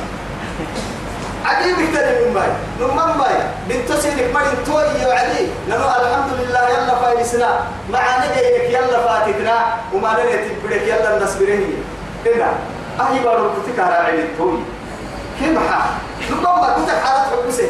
عجيب 1.45 1.79
يختلف 1.79 2.27
من 2.27 2.33
باي 2.33 2.49
نمان 2.81 3.17
باي 3.17 3.35
بنت 3.69 3.91
سيدك 3.91 4.33
مرين 4.33 4.63
توي 4.65 4.83
يا 4.83 5.13
علي. 5.13 5.47
ننو 5.69 5.85
الحمد 5.85 6.31
لله 6.39 6.69
يلا 6.69 6.95
فايسنا. 6.95 7.59
معنا 7.89 8.35
جايك 8.35 8.73
يلا 8.73 8.99
فاتتنا. 9.05 9.55
وما 9.93 10.07
لنا 10.07 10.47
تبرك 10.47 10.81
يلا 10.81 11.23
نصبره 11.23 11.59
هنا 12.25 12.49
أي 12.99 13.23
بعد 13.25 13.39
الكتك 13.39 13.77
يا 13.77 13.83
عندي 13.83 14.23
توي. 14.37 14.59
كيف 15.39 15.57
حال 15.69 15.89
نقوم 16.31 16.61
بكتك 16.61 16.99
حالات 17.03 17.27
حبسي 17.31 17.69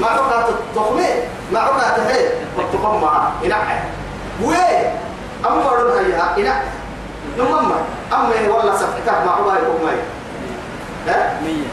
ما 0.00 0.06
عقات 0.06 0.48
التخمي 0.48 1.10
ما 1.52 1.60
عقات 1.60 2.00
هي. 2.00 2.28
والتخم 2.56 3.00
معها 3.00 3.32
إنعي 3.44 3.78
وين؟ 4.42 4.90
أما 5.46 5.62
بعد 5.64 5.86
هيها 6.06 6.34
نمما 7.38 7.76
أما 8.12 8.54
والله 8.54 8.76
سفتك 8.76 9.08
مع 9.26 9.36
عباي 9.36 9.58
كمي 9.58 9.92
ها؟ 11.08 11.40
مية. 11.44 11.66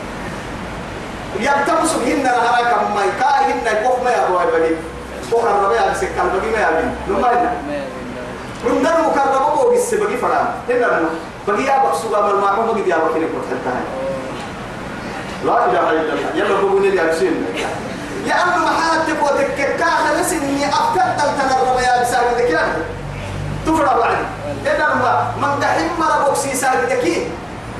يبتمس 1.39 1.91
هن 1.95 2.25
هراك 2.27 2.73
ماي 2.95 3.09
كا 3.19 3.27
هن 3.27 3.83
كوف 3.87 4.03
ما 4.03 4.11
يا 4.11 4.27
بوي 4.27 4.59
بدي 4.59 4.75
بكرة 5.31 5.65
ربيع 5.65 5.91
بسكال 5.91 6.29
بقي 6.33 6.51
ما 6.51 6.71
ما 7.21 7.31
يبين 7.31 7.49
من 8.65 8.83
دار 8.83 8.93
مكرم 9.01 9.55
بو 9.55 9.71
بس 9.75 9.93
بقي 9.93 10.17
فرام 10.17 10.47
هنا 10.69 11.01
بقي 11.47 11.63
يا 11.63 11.83
بقصوا 11.83 12.11
ما 12.11 12.49
هو 12.49 12.73
بقي 12.73 12.89
يا 12.89 12.97
بقي 12.97 13.19
كنت 13.19 13.45
حتى 13.51 13.75
لا 15.45 15.65
إله 15.65 15.91
إلا 15.91 16.13
الله. 16.13 16.29
يلا 16.35 16.61
بقول 16.61 16.81
لي 16.81 17.01
أبسين. 17.01 17.45
لأنه 18.25 18.57
محاتك 18.65 19.23
وتككا 19.23 19.85
خلص 19.85 20.31
إني 20.31 20.69
أفتت 20.69 21.21
تنرب 21.21 21.79
يا 21.79 22.01
بساوي 22.01 22.27
ذكي 22.37 22.57
تفرح 23.65 23.93
بعد 23.97 24.17
إذا 24.65 24.87
ما 25.01 25.31
من 25.41 25.59
دحين 25.59 25.89
مرة 25.99 26.25
بوكسي 26.25 26.55
ساوي 26.55 26.85
ذكي 26.89 27.27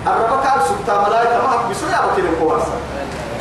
الرب 0.08 0.44
كان 0.44 0.60
سبتا 0.70 1.02
ملايكة. 1.08 1.38
ما 1.44 1.56
هك 1.56 1.72
بسوي 1.72 1.94
أبو 1.96 2.10
كده 2.18 2.30
كواسا 2.40 2.78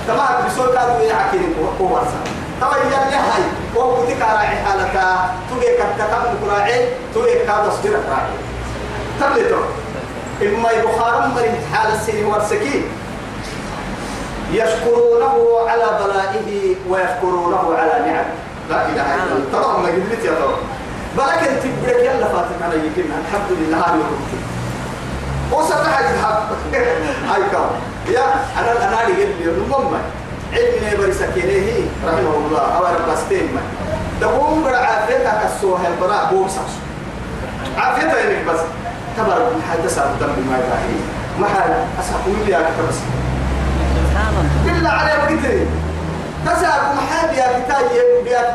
تما 0.08 0.24
هك 0.24 0.46
بسوي 0.46 0.72
كادو 0.72 1.04
يحكي 1.04 1.38
كواسا 1.78 2.18
تما 2.60 2.76
يلي 2.76 3.16
هاي. 3.16 3.42
وهو 3.76 4.04
تك 4.04 4.22
على 4.22 4.38
حالتا 4.38 5.30
تجي 5.50 5.70
كتكم 5.78 6.34
كراعي 6.44 6.88
تجي 7.14 7.34
كاد 7.46 7.66
أصدر 7.68 7.90
كراعي 7.90 8.34
تبلتو 9.20 9.62
إما 10.42 10.70
يبخارم 10.70 11.34
مريض 11.34 11.54
حال 11.74 11.92
السنة 11.92 12.28
ورسكين 12.28 12.84
يشكرونه 14.52 15.34
على 15.68 15.86
بلائه 16.04 16.76
ويشكرونه 16.88 17.74
على 17.78 17.92
نعمه. 18.06 18.24
لا 18.70 18.86
إله 18.86 19.14
إلا 19.14 19.24
الله. 19.24 19.44
طبعا 19.52 19.78
ما 19.78 19.88
قلت 19.88 20.24
يا 20.24 20.32
طبعا 20.40 20.56
بلك 21.18 21.48
أنت 21.48 21.64
بدك 21.66 22.00
يلا 22.00 22.28
فاتك 22.28 22.62
على 22.62 22.74
يمكن 22.74 23.02
الحمد 23.02 23.50
لله. 23.50 23.76
هذه 23.76 23.94
الركبه 23.94 24.40
وستحج 25.52 26.04
الحق 26.14 26.48
هاي 27.30 27.42
كم. 27.52 27.70
يا 28.12 28.24
أنا 28.58 28.88
أنا 28.88 29.06
اللي 29.06 29.24
قلت 29.24 29.40
المهم 29.40 29.94
علمي 30.52 30.94
نبري 30.94 31.12
سكينة 31.12 31.86
رحمه 32.06 32.34
الله. 32.46 32.60
أو 32.76 32.84
رب 32.84 33.08
استين 33.08 33.54
ما. 33.54 33.60
دقوم 34.20 34.64
بر 34.64 34.74
عافيتك 34.74 35.40
السوه 35.54 35.80
البراء 35.86 36.34
بوسس 36.34 36.72
عافيتك 37.78 38.16
انك 38.16 38.44
بس. 38.48 38.60
تبارك 39.16 39.52
الحدث 39.56 39.98
عن 39.98 40.10
الدم 40.10 40.26
ما 40.50 40.58
يباهي. 40.58 40.98
ما 41.40 41.48
حال 41.48 41.72
أسحب 42.00 42.46
لي 42.46 42.52
يا 42.52 42.58
بس 42.58 42.94
سبحان 42.94 44.28
الله. 44.28 44.78
إلا 44.78 44.90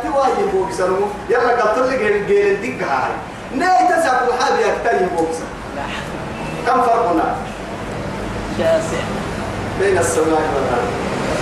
يا 0.04 0.10
كتواي 0.10 0.48
بوكسر 0.54 0.90
يلا 1.30 1.62
قلت 1.62 1.92
لك 1.92 2.00
جيل 2.00 2.28
جيل 2.28 2.62
دق 2.62 2.88
هاي 2.88 3.12
ناي 3.56 3.88
تسعى 3.88 4.28
محاب 4.28 4.60
يا 4.60 4.78
كتاي 4.82 5.08
بوكسر 5.18 5.44
كم 6.68 6.82
فرقنا 6.82 7.36
شاسع 8.58 9.04
بين 9.80 9.98
السماء 9.98 10.42
والأرض 10.56 10.92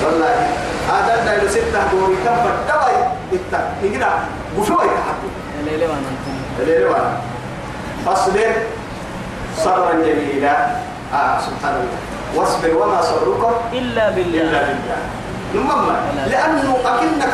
والله 0.06 0.48
هذا 0.90 1.26
دايلو 1.26 1.48
ستة 1.50 1.92
دوري 1.92 2.16
كم 2.26 2.36
فتوي 2.36 2.98
إتا 3.34 3.74
نجنا 3.84 4.20
بفوي 4.58 4.78
تحكي 4.78 5.30
الليلة 5.60 5.86
وأنا 5.86 5.98
أنتم 6.00 6.36
الليل 6.60 6.88
وأنا 6.88 7.18
فاصبر 8.06 8.54
صبرا 9.58 9.92
جميلا 9.94 10.68
آه 11.14 11.40
سبحان 11.40 11.76
الله 11.76 12.00
واصبر 12.36 12.76
وما 12.78 13.02
صبرك 13.02 13.56
إلا 13.74 14.10
إلا 14.10 14.10
بالله 14.10 14.52
بالله 14.52 15.02
نمما 15.56 15.96
لأنه 16.28 16.78
أكنك 16.86 17.34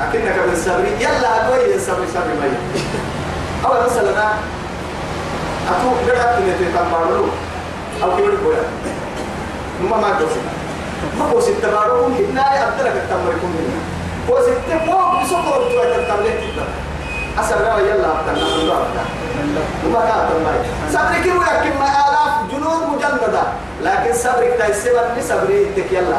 بتصبري 0.00 0.22
أكنك 0.28 0.48
بالصبري 0.50 0.92
يلا 1.00 1.46
أدوي 1.46 1.74
الصبر 1.74 2.04
صبر 2.14 2.34
ما 2.40 2.48
أو 3.64 3.84
مثلا 3.84 4.26
أتو 5.70 5.90
بدأت 6.06 6.38
من 6.38 6.72
تتمرلو 6.74 7.26
أو 8.02 8.16
كيف 8.16 8.26
يقول 8.26 8.56
نمما 9.82 9.96
ما 9.96 10.18
توصل 10.18 10.40
ما 11.18 11.24
هو 11.24 11.40
ست 11.40 11.66
بارو 11.66 12.06
هنا 12.06 12.68
أبدلك 12.68 12.92
التمركم 12.92 13.54
هنا 13.58 13.80
هو 14.30 14.42
ست 14.42 14.86
فوق 14.86 15.22
بسكر 15.22 15.70
توي 15.70 15.96
التمرك 15.96 16.40
أسر 17.38 17.60
رأي 17.60 17.88
يلا 17.88 18.08
أبدلنا 18.10 18.44
من 18.56 18.70
رأيك 18.70 19.06
وما 19.86 20.00
كانت 20.00 20.30
الماي 20.36 20.58
صبرك 20.92 21.38
ويحكم 21.38 21.78
ما 21.78 21.86
آلاف 21.86 22.50
جنود 22.52 22.82
مجندة. 22.96 23.42
لكن 23.82 24.14
صبرك 24.14 24.64
تيسير 24.66 24.92
لصبري 25.18 25.62
يتك 25.62 25.92
يلا 25.92 26.16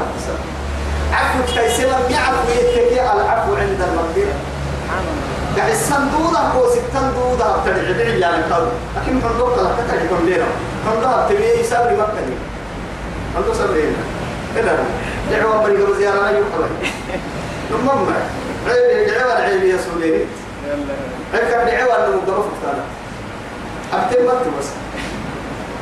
عفو 1.15 1.39
تيسير 1.47 1.87
يعفو 2.09 2.49
يتك 2.51 2.91
العفو 2.91 3.55
عند 3.55 3.81
المغفرة 3.81 4.35
يعني 5.57 5.71
الصندوق 5.71 6.37
هو 6.37 6.69
ستان 6.69 7.13
دودا 7.15 7.55
تدعي 7.65 7.93
دعي 7.93 8.19
يعني 8.19 8.43
قالوا 8.43 8.69
لكن 8.95 9.13
من 9.13 9.35
دوك 9.37 9.57
لا 9.57 10.03
يكون 10.03 10.25
لنا 10.25 10.45
من 10.85 11.01
دوك 11.01 11.29
تبي 11.29 11.63
صبري 11.63 11.95
مكة 11.95 12.25
من 13.35 13.41
دوك 13.45 13.55
صبري 13.55 13.83
هنا. 13.83 14.03
هنا 14.55 14.77
دعوة 15.31 15.61
مريض 15.63 15.89
وزيارة 15.89 16.21
لا 16.21 16.29
يقبل. 16.29 16.69
عيب 18.67 19.07
دعوة 19.07 19.33
عيب 19.33 19.63
يا 19.63 19.77
سوليني 19.77 20.23
هيك 21.33 21.43
كان 21.51 21.65
دعوة 21.65 22.07
إنه 22.07 22.15
مقرف 22.15 22.45
كان 22.63 22.77
أبتم 23.93 24.51
بس. 24.59 24.67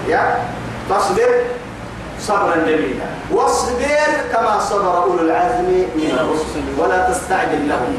يا. 0.08 0.38
تصبر 0.90 1.30
صبرا 2.28 2.56
جميلا. 2.56 3.06
واصبر 3.32 4.12
كما 4.34 4.60
صبر 4.60 5.04
أولو 5.04 5.20
العزم 5.20 5.70
من 5.96 6.12
الرسل. 6.20 6.64
ولا 6.82 7.10
تستعجل 7.10 7.70
لهم. 7.70 7.98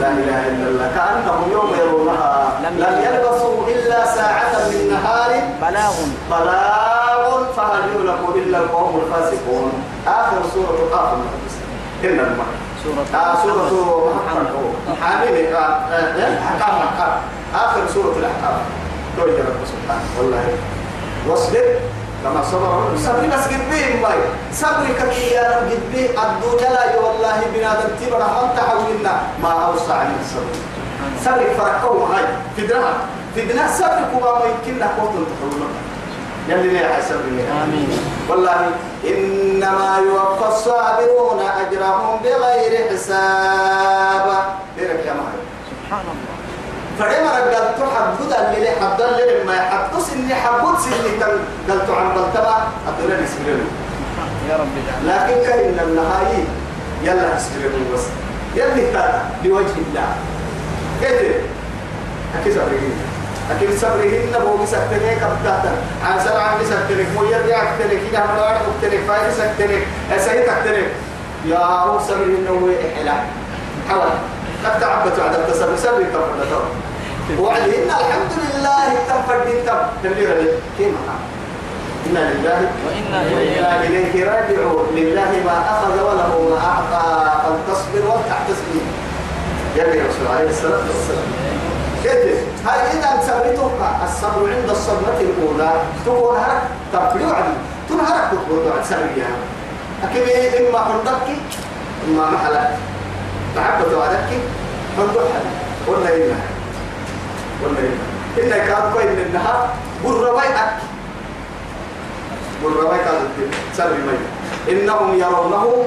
لا 0.00 0.08
إله 0.08 0.40
إلا 0.48 0.68
الله. 0.68 0.90
كأنهم 0.96 1.52
يوم 1.52 1.70
يرونها. 1.80 2.60
لم 2.64 2.96
يلبثوا 3.06 3.66
إلا 3.68 4.06
ساعة 4.06 4.54
من 4.68 4.90
نهار. 4.92 5.30
بلاغ. 5.62 5.94
بلاغ. 6.30 7.44
فهل 7.56 7.80
يهلك 7.94 8.22
إلا 8.34 8.58
القوم 8.58 9.00
الفاسقون. 9.06 9.72
آخر 10.06 10.36
سورة 10.54 10.78
آخر 10.92 11.16
إن 12.04 12.20
المرء 12.20 12.54
سورة 12.84 13.20
آه 13.20 13.34
سورة 13.42 14.14
حامين 15.02 15.54
أحكام 15.54 16.76
أحكام. 16.86 17.18
آخر 17.54 17.80
سورة 17.94 18.14
الأحكام. 18.18 18.58
توجه 19.16 19.40
رب 19.40 19.62
سبحانه. 19.72 20.08
والله. 20.18 20.44
واصبر 21.28 21.64
كما 22.26 22.42
صبر. 22.42 22.96
صبر 22.98 23.26
بس 23.36 23.44
قد 23.44 23.62
بيه 23.70 24.02
ماي 24.02 24.18
صبر 24.52 24.86
كي 24.98 25.34
يا 25.34 25.42
رب 25.50 25.70
قد 25.70 25.82
بيه. 25.92 26.10
الدنيا 26.10 26.70
لا 26.70 26.98
والله 27.00 27.38
بنادم 27.54 27.90
تبرا 28.00 28.26
من 28.26 28.48
تحولنا. 28.56 29.14
ما 29.42 29.50
أوسع 29.66 29.94
عليه 29.94 30.18
الصبر. 30.24 30.54
صبر 31.24 31.46
فرقوا 31.58 32.06
هاي. 32.06 32.24
في 32.56 32.66
دنا 32.66 32.92
في 33.34 33.40
دنا 33.46 33.68
صبر 33.78 34.00
كما 34.12 34.38
ما 34.38 34.44
يمكن 34.44 34.74
لك 34.82 34.94
وقت 34.98 35.14
تحولنا. 35.30 35.68
يلي 36.48 36.68
ليه 36.68 36.88
حسب 36.94 37.20
آمين. 37.62 37.90
والله 38.28 38.70
إنما 39.04 39.98
يوفى 40.06 40.48
الصابرون 40.48 41.40
أجرهم 41.40 42.20
بغير 42.24 42.90
حساب. 42.90 44.26
ليرك 44.76 45.06
يا 45.06 45.12
مهر 45.12 45.36
سبحان 45.70 46.00
الله. 46.00 46.25
فعما 46.98 47.30
قلت 47.30 47.78
حدد 47.96 48.32
اللي 48.56 48.70
حدد 48.70 49.00
اللي 49.00 49.44
ما 49.44 49.54
يحدد 49.54 49.98
سني 49.98 50.34
حبوت 50.34 50.80
سني 50.80 51.10
قلت 51.68 51.90
عن 51.90 52.08
بلتما 52.08 52.68
الدنيا 52.88 53.20
نسبرين 53.22 53.66
يا 54.50 54.56
رب 54.56 54.68
لكن 55.06 55.46
كأن 55.46 55.78
النهاية 55.88 56.44
يلا 57.02 57.36
نسبرين 57.36 57.86
بس. 57.94 58.00
يلي 58.54 58.92
كان 58.92 59.22
بوجه 59.44 59.76
الله. 59.88 60.08
كيف 61.00 61.36
أكيد 62.40 62.54
صبرين 62.54 62.94
أكيد 63.50 63.78
صبرهن 63.78 64.44
بو 64.44 64.62
بسكتني 64.62 65.14
كبتاتا. 65.14 65.72
عن 66.04 66.20
سبع 66.24 66.42
عن 66.42 66.58
بسكتني 66.60 67.04
مو 67.14 67.24
يرجع 67.24 67.64
كتني 67.64 68.10
كده 68.10 68.24
من 68.24 68.38
وارد 68.38 68.60
كتني 68.82 68.98
فايد 68.98 69.32
سكتني 69.32 69.78
أسهي 70.16 70.42
تكتني. 70.42 70.84
يا 71.46 71.58
هو 71.58 71.98
صبرهن 72.00 72.46
هو 72.50 72.68
إحلا 72.68 73.12
حول 73.88 74.10
قد 74.64 74.80
تعبت 74.80 75.20
بعد 75.20 75.34
التصبر 75.34 75.76
صبر 75.76 76.02
كفر 76.02 76.62
وعلينا 77.34 77.94
الحمد 78.00 78.32
لله. 78.38 78.86
تم 79.08 79.20
فردين 79.28 79.66
تم. 79.66 79.80
تبليغ 80.02 80.30
لي 80.38 80.50
كيف؟ 80.78 80.94
إنا 82.06 82.22
لله 82.30 82.60
وإنا 82.86 83.18
إليه 83.22 83.58
وإنا 83.58 83.82
إليه 83.82 84.14
راجعون. 84.30 84.86
لله 84.94 85.30
ما 85.46 85.56
أخذ 85.74 85.94
وله 86.06 86.32
ما 86.50 86.58
أعطى. 86.70 87.06
فلتصبر 87.42 88.02
ولتحتسب 88.10 88.70
يا 89.76 89.84
رسول 89.84 90.26
عليه 90.36 90.50
الصلاة 90.50 90.86
والسلام. 90.86 91.28
كيف 92.02 92.38
هاي 92.66 92.80
إذا 92.94 93.10
سبرتك 93.26 93.80
الصبر 94.04 94.42
عند 94.54 94.70
الصدمة 94.70 95.18
الأولى؟ 95.20 95.72
تكون 96.06 96.36
هرك 96.36 96.62
تبليغ 96.92 97.34
عدي 97.34 97.56
تنهرك 97.88 98.30
تقول 98.30 98.72
عن 98.76 98.84
سبريها 98.84 99.34
أكيد 100.04 100.66
إما 100.66 100.78
حندك 100.78 101.26
إما 102.08 102.30
محلك 102.30 102.70
تعبت 103.54 103.92
وعدك 103.94 104.30
حندك 104.96 105.30
ولا 105.88 106.08
إلا 106.16 106.55
ولا 107.62 107.80
إلا 108.36 108.58
كان 108.58 108.92
كوين 108.92 109.06
من 109.06 109.24
النهار. 109.28 109.68
برواي 110.04 110.48
أك. 110.48 110.72
برواي 112.62 112.98
كان 112.98 113.28
سبري 113.76 114.02
مي. 114.08 114.18
إنهم 114.72 115.18
يرونه 115.18 115.84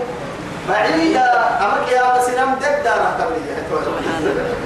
بعيدا. 0.70 1.30
أمك 1.62 1.92
يا 1.92 2.18
بس 2.18 2.30
نم 2.30 2.56
دك 2.62 2.82
دار 2.86 3.02
الله 3.14 3.28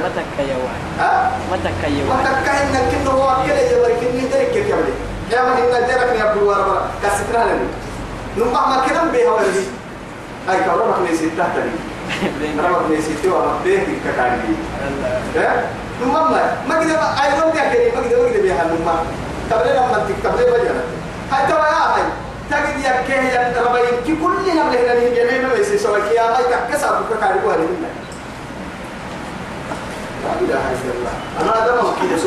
متك 0.04 0.36
يا 0.39 0.56
وعي 0.63 0.82
ها؟ 1.00 1.32
متك 1.52 1.84
يا 1.84 2.04
وعي 2.10 2.20
وتكا 2.20 2.52
إن 2.63 2.76
كنه 2.92 3.12
هو 3.12 3.30
أكل 3.30 3.52
يبرك 3.52 4.00
إني 4.10 4.22
درك 4.32 4.52
كيف 4.54 4.68
يعمل 4.68 4.94
يا 5.32 5.42
ما 5.42 5.58
إن 5.58 5.88
درك 5.88 6.12
يا 6.20 6.32
أبو 6.32 6.50
ورا 6.50 6.88
كسرنا 7.04 7.44
لنا. 7.44 7.68
نبغى 8.38 8.52
ما 8.70 8.78
كنا 8.88 9.12
بيه 9.12 9.30
ولدي. 9.30 9.66
أي 10.50 10.58
كلام 10.63 10.78
ما 10.89 11.12
نسيت 11.12 11.32
تحتني. 11.38 11.72
رمى 12.63 12.98
نسيت 12.98 13.26
وما 13.26 13.60
بيه 13.63 13.80
كتاني. 14.06 14.54
نبغى 16.08 16.24
ما 16.24 16.58
ما 16.70 16.84
كده 16.84 16.96
أي 17.24 17.39
يوم 17.39 17.52
ده 17.56 17.74
كده 17.74 18.02
ما 18.02 18.10
كده 18.10 18.24
ما 18.24 18.30
كده 18.30 18.42
بيه 18.42 18.54
نبغى 18.54 18.96
قبل 19.52 19.70
لما 19.70 20.06
تكتب 20.08 20.38
لي 20.39 20.46
بجانا 20.46 20.84
هاي 21.32 21.48
ترى 21.48 21.66
يا 21.74 21.84
هاي 21.94 22.04
تجد 22.52 22.84
يا 22.86 22.92
كه 23.08 23.13
يا 23.13 23.63
ربي 23.66 23.80
كي 24.06 24.16
كلنا 24.16 24.63
بلهنا 24.70 24.94
نيجي 25.00 25.48
ما 25.48 25.54
يصير 25.54 25.78
سوى 25.78 26.02
كي 26.02 26.16
يا 26.16 26.22
هاي 26.22 26.44
كسر 26.72 27.02
كتاني 27.10 27.46
ولا 27.46 27.58
لا 27.58 27.89
إله 30.42 30.63
إلا 30.72 30.92
الله 30.96 31.13
أنا 31.42 31.52
هذا 31.52 31.82
ما 31.82 31.94
كده 32.02 32.18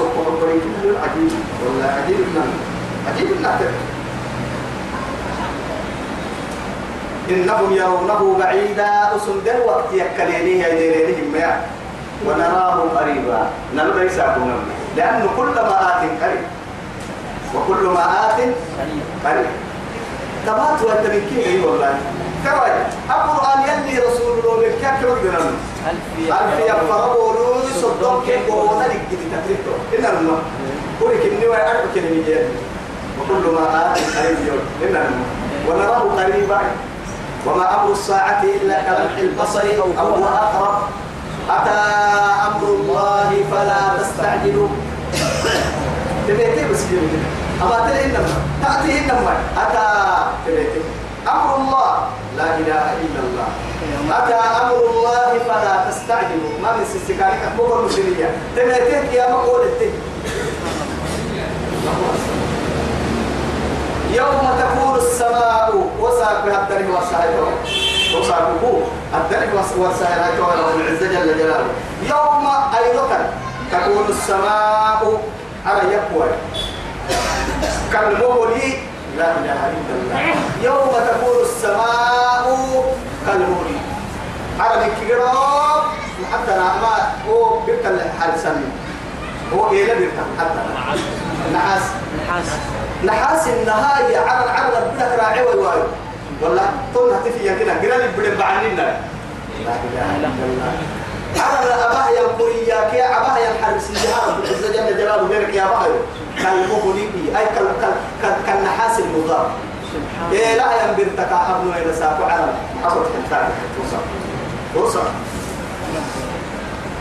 إنهم 7.30 7.72
يرونه 7.72 8.38
بعيدا 8.38 9.16
أسندر 9.16 9.60
وقت 9.66 9.92
يكلينيه 9.92 10.66
يديرينهم 10.66 11.32
ما 11.32 11.60
ونراه 12.26 12.78
قريبا. 12.96 13.40
نلقى 13.74 14.06
يساكم 14.06 14.50
لأنه 14.96 15.28
كل 15.36 15.54
ما 15.54 15.76
آت 15.88 16.02
قريب. 16.22 16.44
وكل 17.54 17.86
ما 17.86 18.04
آت 18.26 18.40
قريب. 19.24 19.46
تبات 20.46 20.82
وأنت 20.82 21.06
من 21.06 21.22
كيف؟ 21.30 21.64
والله. 21.64 21.94
كوي. 22.44 22.72
القرآن 23.10 23.58
يلي 23.62 23.98
رسول 23.98 24.38
الله 24.38 24.56
من 24.56 24.72
كيف 24.80 25.04
ربنا؟ 25.10 25.38
ألف 25.90 26.60
يفرقوا 26.66 27.32
لوي 27.34 27.72
صدق 27.82 28.22
كيف 28.26 28.50
وهذا 28.50 28.86
اللي 28.86 28.98
جدي 29.10 29.26
تكريته 29.34 29.74
إن 29.98 30.16
الله 30.18 30.38
قولك 31.00 31.22
إني 31.32 31.46
وأعرف 31.46 31.94
كلمة 31.94 32.38
وكل 33.20 33.44
ما 33.54 33.92
آت 33.92 33.98
قريب 34.16 34.38
يوم. 34.46 34.62
الله 34.82 35.10
ونراه 35.68 36.22
قريبا. 36.22 36.60
وما 37.46 37.74
أمر 37.74 37.92
الساعة 37.92 38.42
إلا 38.42 38.82
كلمح 38.82 39.18
البصر 39.18 39.62
أو 39.78 40.06
هو 40.06 40.24
أقرب. 40.24 40.82
أتى 41.50 41.80
أمر 42.46 42.68
الله 42.68 43.30
فلا 43.50 44.02
تستعجلوا. 44.02 44.68
تبيتي 46.28 46.68
بس 46.72 46.82
كده 46.90 47.20
أما 47.62 47.86
تلي 47.86 48.04
إنما. 48.04 48.34
تأتي 48.62 48.98
إنما. 48.98 49.34
أتى 49.56 49.86
تبيتي 50.46 50.80
أمر 51.28 51.56
الله. 51.56 52.08
لا 52.36 52.58
إله 52.58 52.84
إلا 53.04 53.20
الله. 53.26 53.48
أتى 54.18 54.40
أمر 54.62 54.78
الله 54.90 55.30
فلا 55.48 55.90
تستعجلوا. 55.90 56.54
ما 56.62 56.76
من 56.76 56.84
سيسكارك 56.92 57.40
أكبر 57.52 57.84
مسلمية. 57.84 58.30
تبيتي 58.56 59.16
يا 59.16 59.30
مقول 59.30 59.60
التي 59.66 59.90
يوم 64.10 64.48
تكون 64.58 64.94
السماء 64.96 65.74
وساق 66.00 66.44
بها 66.46 66.62
الدرب 66.62 66.94
والسهر 66.94 67.48
وساقه 68.14 68.82
الدرب 69.14 69.54
والسهر 69.78 70.20
رب 70.40 70.80
العزة 70.80 71.06
جل 71.06 71.38
جلاله. 71.38 71.66
يوم 72.02 72.46
أيضا 72.78 73.30
تكون 73.72 74.06
السماء 74.08 75.20
على 75.66 75.82
يقوى. 75.92 76.28
كالمهل 77.92 78.72
لا 79.18 79.30
إله 79.30 79.60
إلا 79.72 79.92
الله. 80.02 80.34
يوم 80.62 80.90
تكون 80.92 81.36
السماء 81.42 82.46
كالمهل. 83.26 83.76
على 84.60 84.86
الكرام 84.86 85.82
حتى 86.32 86.56
ما 86.56 86.96
هو 87.28 87.60
بيركن 87.60 87.88
الحال 87.88 88.40
سمي. 88.40 88.68
هو 89.54 89.70
إيه 89.70 89.86
لا 89.86 89.94
بيركن 89.94 90.26
حتى 90.38 90.60
نحاس. 90.74 91.00
نحاس. 91.54 92.48
نحاس 93.04 93.48
النهاية 93.48 94.18
على 94.18 94.44
العرض 94.44 94.74
بدك 94.94 95.20
راعي 95.20 95.42
والواي 95.42 95.82
والله 96.42 96.70
طولنا 96.94 97.18
تفيا 97.24 97.52
كده. 97.60 97.72
قرال 97.72 98.08
بدن 98.18 98.34
بعنينا 98.38 98.76
لا 98.76 99.74
إله 99.86 100.16
إلا 100.16 100.28
الله. 100.28 100.72
على 101.36 101.66
الأباه 101.66 102.08
يا 102.10 102.20
القرية 102.20 102.90
كي 102.90 103.02
أباه 103.02 103.38
يا 103.38 103.50
الحرسية 103.52 104.08
رب 104.28 104.44
العزة 104.44 104.72
جل 104.72 104.96
جلاله 104.96 105.28
بيرك 105.28 105.54
يا 105.54 105.64
أباه 105.64 105.86
كالمغني 106.42 107.08
أي 107.38 107.46
كال 107.54 107.68
كال 107.80 107.94
كال 108.22 108.34
كالنحاس 108.46 108.96
سبحان 108.96 110.32
إيه 110.32 110.54
لا 110.56 110.66
ينبرتك 110.84 111.32
أبنو 111.32 111.72
إلى 111.72 111.92
ساكو 111.92 112.22
على 112.24 112.52
حصل 112.84 113.02
كنتاك 113.12 113.48
توصل 113.76 114.02
توصل 114.74 115.08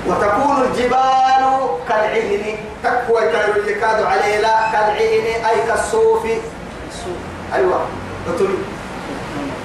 وتكون 0.08 0.62
الجبال 0.62 1.44
كالعهن. 1.90 2.58
تكوى 2.84 3.22
كانوا 3.22 3.56
يكاد 3.68 4.04
عليه. 4.04 4.40
لا 4.40 4.72
كالعهن. 4.72 5.46
أي 5.46 5.68
كالصوف. 5.68 6.24
أيوة. 7.54 7.80
أتولي 8.36 8.58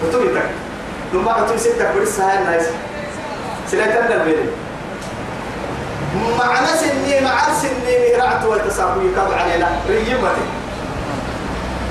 أتولي 0.08 0.34
تك 0.34 0.50
ثم 1.12 1.28
أتولي 1.28 1.58
ستة 1.58 1.94
بريس 1.94 2.20
هاي 2.20 2.38
الناس. 2.38 2.66
سلاتنا 3.70 4.14
البيت 4.14 4.50
معنى 6.38 6.66
سني 6.66 7.20
مع 7.20 7.54
سني 7.62 7.98
ميرعت 7.98 8.44
والتساقي 8.44 9.06
يكاد 9.12 9.32
عليه 9.32 9.56
لا 9.56 9.66
ريمتي 9.88 10.46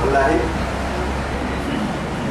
والله. 0.05 0.39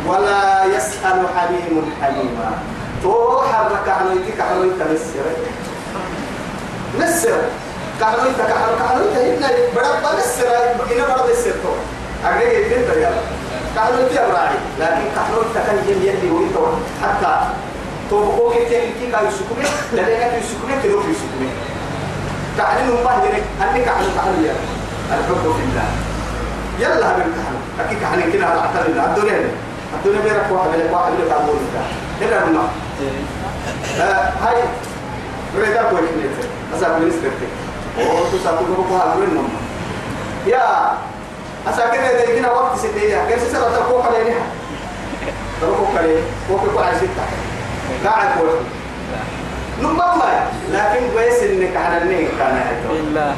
ولا 0.06 0.64
يسأل 0.64 1.26
حليم 1.36 1.92
حليما. 2.02 2.58
تو 3.02 3.42
حرك 3.42 3.88
عنويتك 3.88 4.40
عنويتك 4.40 4.82
مسر 4.92 5.26
مسر 6.98 7.40
كعنويتك 8.00 8.50
عنويتك 8.90 9.16
هنا 9.16 9.48
برد 9.76 10.18
مسر 10.18 10.46
هنا 10.90 11.06
برد 11.06 11.30
مسر 11.30 11.50
تو 11.62 11.72
أقرأ 12.24 12.42
يدين 12.42 12.82
تريال 12.88 13.14
كعنويتك 13.74 14.16
أبراعي 14.16 14.56
لكن 14.80 15.04
كعنويتك 15.16 15.88
يلي 15.88 16.08
يلي 16.08 16.30
ويتو 16.30 16.66
حتى 17.02 17.32
تو 18.10 18.50
كي 18.50 18.64
تيجي 18.64 19.12
كاي 19.12 19.30
سكومي 19.30 19.64
لأنك 19.92 20.42
يسكومي 20.42 20.74
تلو 20.82 21.00
في 21.00 21.12
سكومي 21.14 21.50
كعنين 22.58 22.90
هم 22.90 23.06
هنيك 23.06 23.44
أنك 23.62 23.84
كعنو 23.84 24.08
كعنو 24.16 24.44
يا 24.46 24.54
الحب 25.10 25.42
في 25.56 25.62
الله. 25.66 25.88
يلا 26.80 27.10
هبل 27.10 27.22
كعنو 27.22 27.58
أكيد 27.80 27.98
كعنين 28.00 28.32
كنا 28.32 28.46
عقل 28.46 28.90
الله. 28.90 29.04
الدنيا 29.04 29.50
الدنيا 29.94 30.20
بيرك 30.20 30.46
واحد 30.50 30.68
لك 30.68 30.90
واحد 30.92 31.12
لك 31.12 31.30
أقول 31.30 31.56
لك 32.20 32.28
هنا 32.28 32.44
هنا 32.44 32.62
هاي. 34.44 34.62
ريدا 35.58 35.82
كوي 35.82 36.00
كنيت 36.00 36.36
أسا 36.76 36.98
بليس 36.98 37.14
كرتك 37.14 37.52
أو 37.98 38.24
تسافر 38.32 38.64
كم 38.64 38.84
كوها 38.88 39.14
كوين 39.14 39.34
نوم 39.34 39.48
يا 40.46 40.92
أسا 41.66 41.86
كنا 41.86 42.12
ده 42.12 42.24
كنا 42.36 42.50
وقت 42.52 42.78
سيديا 42.78 43.24
كيف 43.28 43.52
سلا 43.52 43.68
تكوك 43.76 44.04
علينا 44.06 44.40
تكوك 45.62 45.88
عليه 45.98 46.20
كوك 46.48 46.84
على 46.84 46.96
ستة 46.98 47.24
قاعد 48.04 48.28
كوي 48.38 48.50
نمما 49.82 50.48
لكن 50.72 51.06
بس 51.16 51.42
إنك 51.42 51.76
على 51.76 52.02
النيل 52.02 52.28
كان 52.38 52.62
لله. 52.90 53.34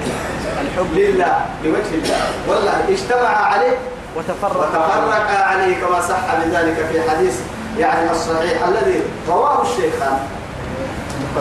الحب. 0.61 0.87
لله. 0.95 1.45
لوجه 1.65 1.95
الله. 1.95 2.17
والله 2.49 2.85
اجتمع 2.89 3.29
عليه 3.29 3.77
وتفرق. 4.17 4.57
وتفرق 4.61 5.31
عليه 5.47 5.81
كما 5.81 6.01
صح 6.01 6.35
بذلك 6.45 6.87
في 6.93 7.11
حديث 7.11 7.41
يعني 7.79 8.11
الصحيح 8.11 8.63
الذي 8.69 9.01
رواه 9.29 9.63
الشيخان. 9.63 10.19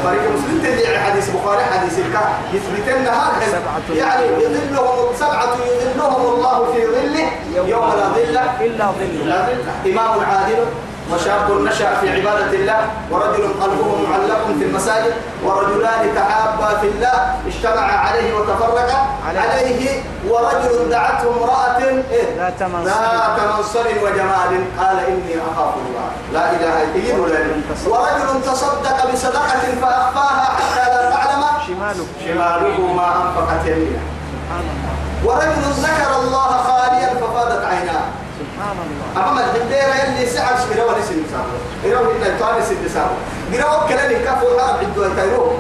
فريق 0.04 0.22
مسلم. 0.22 0.60
تدعي 0.64 1.00
حديث 1.00 1.30
بخاري 1.30 1.64
حديث 1.64 2.00
الكهف 2.00 2.30
يثبت 2.54 2.90
لنا 2.90 3.32
سبعة. 3.52 3.98
يعني 3.98 4.26
يظلهم 4.44 5.16
سبعة 5.20 5.56
يظلهم 5.66 6.34
الله 6.34 6.74
في 6.74 6.88
ظله 6.88 7.32
يوم 7.56 7.90
لا 7.90 8.08
ظل. 8.08 8.38
إلا 8.66 8.86
ظل 8.86 9.30
لا 9.30 9.46
ظل. 9.46 9.92
إمام 9.92 10.20
عادل 10.20 10.66
وشاب 11.14 11.52
نشأ 11.62 11.96
في 12.02 12.10
عبادة 12.10 12.54
الله 12.54 12.82
ورجل 13.12 13.44
قلبه 13.62 13.90
معلق 14.10 14.46
في 14.60 14.64
المساجد 14.66 15.14
ورجلان 15.44 16.16
تحابا 16.16 16.80
في 16.82 16.88
الله 16.88 17.36
اجتمع 17.48 17.82
عليه 17.82 18.34
وتفرقا 18.34 19.06
عليه. 19.28 19.40
عليه 19.40 20.04
ورجل 20.30 20.90
دعته 20.90 21.28
امرأة 21.38 21.80
إيه؟ 22.12 22.38
ذات 22.38 22.64
منصب. 22.64 23.86
وجمال 24.04 24.52
قال 24.80 24.98
إني 25.08 25.36
أخاف 25.52 25.74
الله. 25.86 26.08
لا 26.34 26.52
إله 26.52 26.84
إلا 26.96 27.16
الله. 27.16 27.90
ورجل 27.90 28.42
تصدق. 28.52 29.12
بصدقة 29.14 29.64
فأخفاها 29.82 30.46
حتى 30.58 30.90
لا 30.90 31.10
تعلم. 31.12 31.44
شماله. 31.68 32.06
شماله 32.26 32.94
ما 32.94 33.08
أنفقت 33.16 33.66
يمينه 33.66 34.04
ورجل 35.26 35.62
ذكر 35.86 36.12
الله 36.22 36.50
خاليا 36.68 37.10
ففاضت 37.22 37.66
عيناه. 37.66 38.06
أما 39.18 39.42
الحديرة 39.46 40.08
اللي 40.08 40.26
سعر 40.26 40.56
شكرا 40.58 40.84
ولا 40.84 41.02
سن 41.02 41.24
سابو 41.32 41.56
إيرو 41.86 42.12
إلا 42.12 42.36
يتواني 42.36 42.66
سن 42.66 42.90
سابو 42.94 43.16
قرأوا 43.54 43.88
كلامي 43.90 44.16
كفو 44.16 44.48
الحرب 44.56 44.80
عدوا 44.80 45.06
يتايرو 45.06 45.52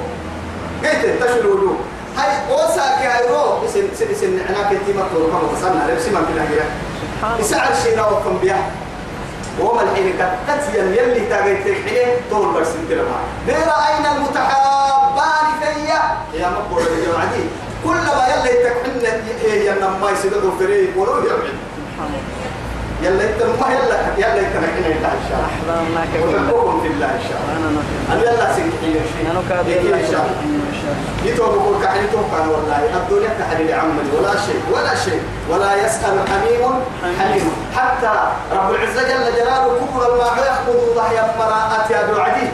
قلت 0.83 1.23
تشل 1.23 1.47
وجوه 1.47 1.77
هاي 2.17 2.31
أوسا 2.51 2.85
كايرو 3.03 3.67
سن 3.73 3.87
سن 3.99 4.15
سن 4.21 4.39
أنا 4.49 4.69
كنت 4.69 4.95
ما 4.95 5.03
تقول 5.13 5.31
كم 5.31 5.57
وصلنا 5.57 5.91
لبس 5.91 6.05
ما 6.07 6.19
كنا 6.19 6.43
الله. 6.43 7.39
يسعر 7.39 7.71
شيء 7.83 7.99
وكم 8.01 8.37
بيها. 8.37 8.71
وما 9.61 9.81
الحين 9.83 10.13
كتت 10.13 10.75
يلي 10.75 11.25
تاجيت 11.29 11.67
الحين 11.67 12.07
طول 12.31 12.61
بس 12.61 12.67
انت 12.67 12.91
لما 12.91 13.19
غير 13.47 13.57
أين 13.87 14.05
المتحابان 14.15 15.45
فيا؟ 15.61 16.01
يا 16.39 16.49
مقبول 16.49 16.81
يا 16.81 17.19
عدي 17.19 17.43
كلما 17.83 18.27
يلي 18.27 18.63
تكحن 18.63 19.21
هي 19.43 19.71
ما 20.01 20.11
يسدوا 20.11 20.51
فريق 20.59 20.97
ولو 20.97 21.13
يعمل 21.25 21.53
يلا 23.03 23.23
انت 23.23 23.41
ما 23.43 23.67
يلا 23.73 23.97
يلا 24.17 24.39
انت 24.39 24.55
نحن 24.65 24.83
انت 24.91 25.05
إن 25.05 25.23
شاء 25.29 25.39
الله. 25.39 25.79
وتحبكم 26.23 26.81
في 26.81 26.87
الله 26.87 27.05
إن 27.05 27.23
شاء 27.29 27.37
الله. 27.41 27.53
نحن 27.55 27.77
أنا 28.11 28.21
يلا 28.21 28.45
سنكحين 28.55 28.95
شيء 29.11 29.31
أنا 29.31 29.41
كابي 29.49 29.73
إن 29.79 30.07
شاء 30.11 30.23
الله. 30.25 30.39
يتوب 31.25 31.49
بقول 31.49 31.83
كحني 31.83 32.07
توقع 32.13 32.41
والله 32.47 32.79
الدنيا 32.99 33.31
كحني 33.39 33.63
لعمل 33.67 34.05
ولا 34.17 34.33
شيء 34.45 34.61
ولا 34.73 34.95
شيء. 35.05 35.21
ولا 35.49 35.71
يسأل 35.85 36.15
حميم 36.31 36.73
حميم. 37.19 37.51
حتى 37.75 38.13
رب 38.51 38.69
العزة 38.75 39.01
جل 39.09 39.25
جلاله 39.37 39.69
كبر 39.79 40.13
الماء 40.13 40.33
يأخذ 40.47 40.95
ضحي 40.95 41.19
المراءة 41.19 41.91
يا 41.91 41.99
ابو 42.03 42.21
عدي 42.21 42.47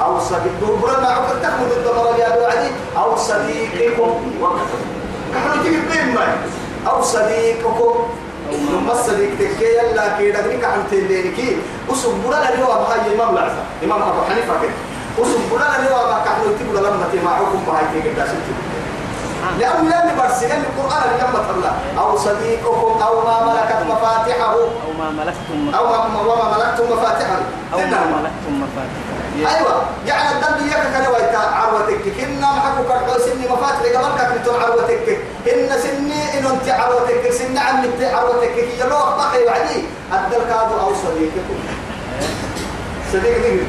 أو 0.00 0.20
صديق 0.20 0.52
كبر 0.60 0.98
الماء 0.98 1.36
تأخذ 1.42 1.70
الضمر 1.76 2.18
يا 2.18 2.34
ابو 2.34 2.44
عدي 2.44 2.70
أو 2.96 3.16
صديقكم 3.16 4.12
كحني 5.34 5.62
تجيب 5.64 6.14
ما 6.14 6.36
أو 6.90 7.02
صديقكم 7.02 7.94
ثم 8.52 8.90
الصديق 8.90 9.30
تكي 9.38 9.64
يلا 9.64 10.18
كي 10.18 10.30
دقنك 10.30 10.64
عن 10.64 10.84
تلينكي 10.90 11.56
وسبنا 11.88 12.36
لنا 12.36 12.66
هاي 12.66 13.14
إمام 13.14 13.34
العزة 13.36 13.62
إمام 13.84 14.02
أبو 14.02 14.22
حنيفة 14.30 14.54
كده 14.62 14.72
وسبنا 15.18 15.64
لنا 15.78 15.90
ما 15.90 16.18
كحنو 16.24 16.44
تقول 16.44 16.76
لما 16.84 17.06
تسمعكم 17.12 17.64
بهاي 17.66 18.02
كده 18.02 18.12
داسنتي 18.12 18.52
لأن 19.58 19.84
لم 19.86 20.16
برسل 20.18 20.46
القرآن 20.46 21.02
لما 21.20 21.40
الله 21.56 21.72
أو 21.98 22.16
صديقكم 22.18 23.02
أو 23.02 23.14
ما 23.24 23.52
ملكت 23.52 23.80
مفاتحه 23.90 24.52
أو 24.52 24.92
ما 24.98 25.10
ملكتم 25.10 25.74
أو 25.78 25.86
ما 25.86 26.20
وما 26.32 26.56
ملكتم 26.58 26.92
مفاتحه 26.92 27.36
أو 27.72 27.78
ما. 27.78 27.84
ملكتم 27.84 28.62
مفاتيحه 28.62 29.56
أيوه 29.56 29.82
يعني 30.06 30.28
الدم 30.34 30.66
ياك 30.68 30.82
كان 30.92 31.06
ويتا 31.14 31.38
عروتك 31.38 32.02
كنا 32.20 32.52
محكو 32.52 32.82
كرحو 32.88 33.18
سني 33.82 33.98
مفاتح 33.98 34.24
قبل 34.24 34.38
كنتون 34.38 34.62
عروتك 34.62 35.18
إن 35.52 35.68
سني 35.82 36.38
ان 36.38 36.46
أنت 36.46 36.68
عروتك 36.68 37.30
سن 37.32 37.58
عم 37.58 37.84
انت 37.84 38.02
عروتك 38.14 38.54
هي 38.56 38.88
لو 38.90 38.96
بقي 38.96 39.44
وعدي. 39.46 39.84
الدل 40.12 40.44
كادو 40.48 40.80
أو 40.80 40.94
صديقكم. 40.94 41.58
صديق 43.12 43.42
دي 43.42 43.60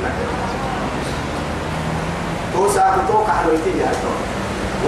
تو 2.54 2.70
ساعة 2.70 2.98
تو 3.08 3.24
كحلويتي 3.26 3.80
يا 3.80 3.92
تو 4.02 4.12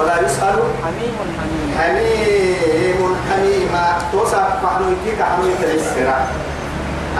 ولا 0.01 0.21
يسأل. 0.21 0.59
حميم 0.83 1.13
حميم. 1.39 1.77
حميم 1.79 3.15
حميما 3.31 3.97
تو 4.11 4.25
ساعة 4.25 4.61
كحلويتي 4.63 5.11
كحلويتي 5.19 5.75
السرا 5.75 6.27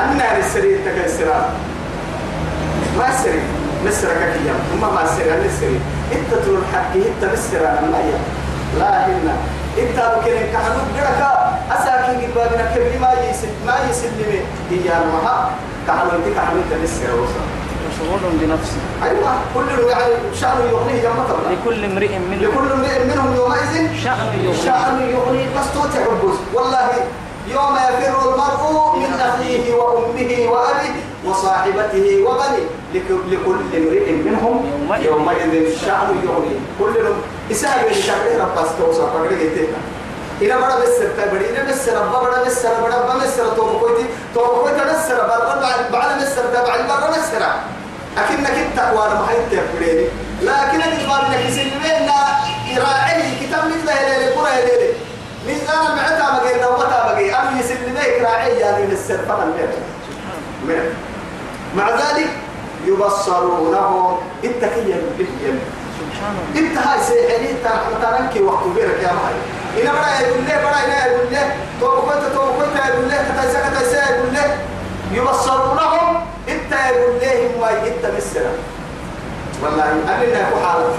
النار 0.04 0.38
السرير 0.38 0.80
تكسرا 0.86 1.50
ما 2.98 3.08
سري 3.24 3.42
مسر 3.86 4.08
كيا 4.08 4.54
ثم 4.72 4.82
ما 4.82 5.04
سري 5.18 5.34
أنا 5.34 5.50
أنت 6.12 6.44
تقول 6.44 6.60
حكي 6.74 7.00
أنت 7.10 7.34
مسر 7.34 7.58
أنا 7.58 7.88
لا 7.92 8.00
لا 8.80 9.06
هنا 9.08 9.36
أنت 9.78 10.14
ممكن 10.18 10.32
كحلو 10.54 10.80
بركة 10.96 11.32
أساكن 11.72 12.20
جبابنا 12.22 12.76
كبر 12.76 13.00
ما 13.02 13.12
يسل 13.30 13.48
ما 13.66 13.76
يسلم 13.90 14.42
هي 14.72 14.98
المها 14.98 15.50
كحلو 15.88 16.10
أنت 16.10 16.38
كحلو 16.38 16.58
أنت 16.58 16.84
مسر 16.84 17.16
وصل. 17.22 17.46
مشغول 17.90 18.20
بنفسه 18.42 18.78
أيوة. 19.04 19.32
كل 19.54 19.88
يعني 19.90 20.14
شأن 20.42 20.58
يغنيه 20.72 21.10
طبعا 21.30 21.52
لكل 21.52 21.86
امرئ 21.86 22.20
منهم. 22.20 22.42
لكل 22.42 22.72
امرئ 22.72 23.04
منهم 23.06 23.36
يومئذ 23.36 23.74
شأن 24.04 24.28
يغنيه. 24.44 24.64
شأن 24.66 25.10
يغنيه. 25.10 25.46
بس 25.60 25.74
توتي 25.74 26.00
والله 26.54 26.90
يوم 27.48 27.76
يفر 27.76 28.34
المرء 28.34 28.98
من 28.98 29.20
أخيه 29.20 29.74
وأمه 29.74 30.52
وأبيه. 30.52 30.96
وصاحبته 31.26 32.06
وبنيه 32.28 32.66
لك- 32.94 33.24
لكل 33.32 33.60
امرئ 33.78 34.12
منهم 34.12 34.56
يومئذ. 35.02 35.54
شأن 35.86 36.10
يغنيه 36.26 36.60
كلهم 36.80 37.18
اللي 37.50 38.02
شاكرين 38.02 38.40
رباس 38.42 38.70
توسع 38.80 39.06
فقرق 39.14 39.32
يتينا 39.42 39.80
إذا 40.42 40.56
بڑا 40.60 40.76
بسر 40.82 41.08
تبڑی 41.18 41.46
إذا 41.52 41.64
بسر 41.72 41.96
أبا 41.98 42.20
بڑا 42.24 42.40
بسر 42.48 42.74
بڑا 42.84 42.96
أبا 42.96 43.14
بسر 43.24 43.56
تو 43.56 43.64
بكويتي 43.66 44.06
تو 44.36 44.42
بكويتي 44.42 44.84
بسر 44.90 45.18
برا 45.28 45.56
بعد 45.62 45.92
بعد 45.92 46.22
بسر 46.22 46.46
تبع 46.54 46.76
برا 46.88 47.10
بسر. 47.12 47.44
أكنك 48.18 48.50
أنت 48.50 48.78
وأنا 48.96 49.14
ما 49.20 49.28
حيت 49.28 49.40
تبريني. 49.52 50.08
لكن 50.42 50.82
أنت 50.82 51.08
ما 51.10 51.18
بدك 51.24 51.46
يسلمين 51.50 52.10
راعي 52.78 53.22
كتاب 53.42 53.64
مثل 53.66 53.90
هلال 53.90 54.34
كرة 54.36 54.48
هلال 54.48 54.94
ميزان 55.48 55.82
المعتا 55.92 56.44
بقي 56.44 56.62
نومتا 56.62 57.00
بقي. 57.14 57.30
أنا 57.30 57.60
يسلميك 57.60 58.22
راعي 58.22 58.60
يعني 58.60 58.84
من 58.84 58.98
الميت 59.44 59.76
من 60.68 60.80
مع 61.78 61.90
ذلك 61.90 62.30
يبصرونهم. 62.86 64.18
انت 64.44 64.66
كي 64.66 64.82
الله. 64.90 65.60
انت 66.56 66.78
هاي 66.78 67.00
سيحني 67.04 67.52
انت 67.52 68.06
رنكي 68.20 68.42
وقت 68.42 68.64
بيرك 68.76 69.00
يا 69.04 69.14
مهي 69.14 69.36
إنا 69.82 69.92
بڑا 69.92 70.10
يقول 70.22 70.46
له 70.48 70.56
بڑا 70.64 70.80
إنا 70.86 71.06
يقول 71.06 71.28
له 71.32 71.56
تو 71.82 72.02
كنت 72.02 72.24
تو 72.36 72.42
كنت 72.58 72.76
يقول 72.88 73.10
له 73.10 73.18
كتايسا 73.30 73.70
كتايسا 73.70 74.16
يقول 74.16 74.34
له 74.34 74.58
يبصرونهم. 75.12 76.16
انت 76.50 76.72
يقول 76.72 77.14
له 77.22 77.52
ما 77.62 77.70
انت 77.72 78.06
مسرا 78.18 78.52
والله 79.64 79.92
أننا 79.92 80.48
يكون 80.48 80.60
حالة 80.66 80.90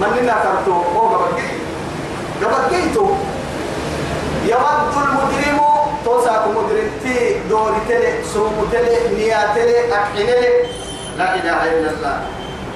من 0.00 0.10
لنا 0.22 0.34
كرتو 0.42 0.72
هو 0.72 1.14
قبل 1.14 1.42
قبل 2.42 2.74
يود 4.46 4.94
المجرم 4.96 5.75
توساك 6.06 6.54
مجرم 6.54 6.90
تي 7.02 7.42
دوري 7.50 7.80
تلي 7.88 8.22
سوم 8.34 8.68
تلي 8.72 9.18
نيا 9.18 9.40
تلي 9.54 9.90
أكحن 9.90 10.16
لي. 10.16 10.62
لا 11.18 11.34
إله 11.34 11.58
إلا 11.66 11.90
الله. 11.90 12.16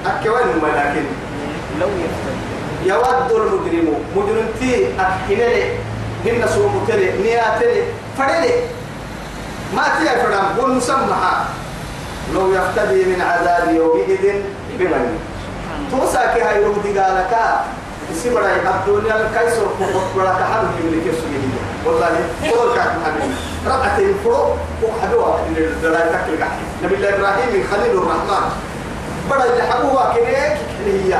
أكوان 0.05 0.47
ولكن 0.63 1.05
لو 1.79 1.87
يفتدي 2.03 2.43
يود 2.91 3.31
المجرم 3.31 3.87
مجرمتي 4.15 4.99
أكحن 4.99 5.39
لي. 5.39 5.63
هن 6.25 6.47
سوم 6.47 6.85
تلي 6.87 7.23
نيا 7.23 7.55
تلي 7.59 7.83
فرلي 8.17 8.53
ما 9.75 9.83
تيا 9.95 10.23
فرام 10.23 10.47
قول 10.59 10.71
مسمحة. 10.75 11.45
لو 12.33 12.51
يفتدي 12.51 13.05
من 13.05 13.21
عذاب 13.21 13.75
يومئذ 13.75 14.25
بمن؟ 14.79 15.19
توسا 15.91 16.33
كي 16.33 16.41
هاي 16.41 16.63
رودي 16.63 16.99
قالك 16.99 17.33
isi 18.11 18.27
bara 18.27 18.59
abdunya 18.59 19.31
kai 19.31 19.47
so 19.55 19.71
ko 19.79 19.87
bara 20.15 20.35
ka 20.35 20.67
wallahi 21.85 22.21
ko 22.49 22.71
ka 22.77 22.83
halu 23.03 23.25
ra'atin 23.65 24.13
furo 24.23 24.57
ko 24.81 24.87
hadwa 25.01 25.41
ni 25.49 25.61
dara 25.81 26.01
takil 26.13 26.35
ka 26.37 26.49
nabi 26.81 26.95
ibrahim 27.01 27.51
khalilur 27.69 28.05
rahman 28.09 28.45
bara 29.29 29.45
اللي 29.45 29.63
حبوها 29.63 30.13
كده 30.17 30.57
اللي 30.81 30.93
هي 31.07 31.13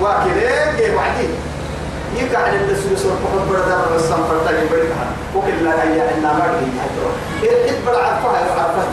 وكده 0.00 0.76
جه 0.78 0.94
بعدين 0.94 1.32
يقع 2.16 2.38
على 2.38 2.56
الدسوس 2.56 3.02
والحب 3.06 3.48
برا 3.50 3.62
دار 3.68 3.80
الرسام 3.90 4.20
فرتا 4.28 4.50
يبرك 4.62 4.92
وكل 5.36 5.64
لا 5.64 5.82
هي 5.82 5.96
إلا 6.12 6.30
ما 6.38 6.44
هي 6.60 6.68
هترو 6.82 7.10
الحب 7.42 7.78
برا 7.86 7.98
عرفها 7.98 8.30
عرفها 8.36 8.84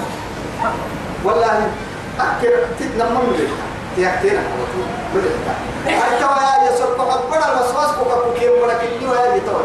والله 1.26 1.68
أكر 2.20 2.54
تتنمم 2.80 3.28
لك 3.38 3.52
تيكتنا 3.96 4.42
بدأت 5.14 5.46
حتى 5.86 6.26
يا 6.26 6.72
يسر 6.74 6.90
حب 7.12 7.24
برا 7.32 7.46
الوسواس 7.54 7.92
كوكا 8.00 8.40
كيم 8.40 8.52
برا 8.62 8.74
كنيو 8.82 9.14
يا 9.14 9.38
بتوع 9.38 9.62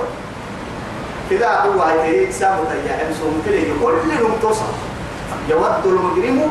كذا 1.30 1.48
هو 1.48 1.80
هاي 1.82 2.32
سامو 2.32 2.64
تيا 2.64 2.94
أمسهم 3.06 3.42
كده 3.46 3.60
كل 3.82 4.10
يوم 4.20 4.34
توصل. 4.42 4.72
يود 5.50 5.84
المجرم 5.86 6.50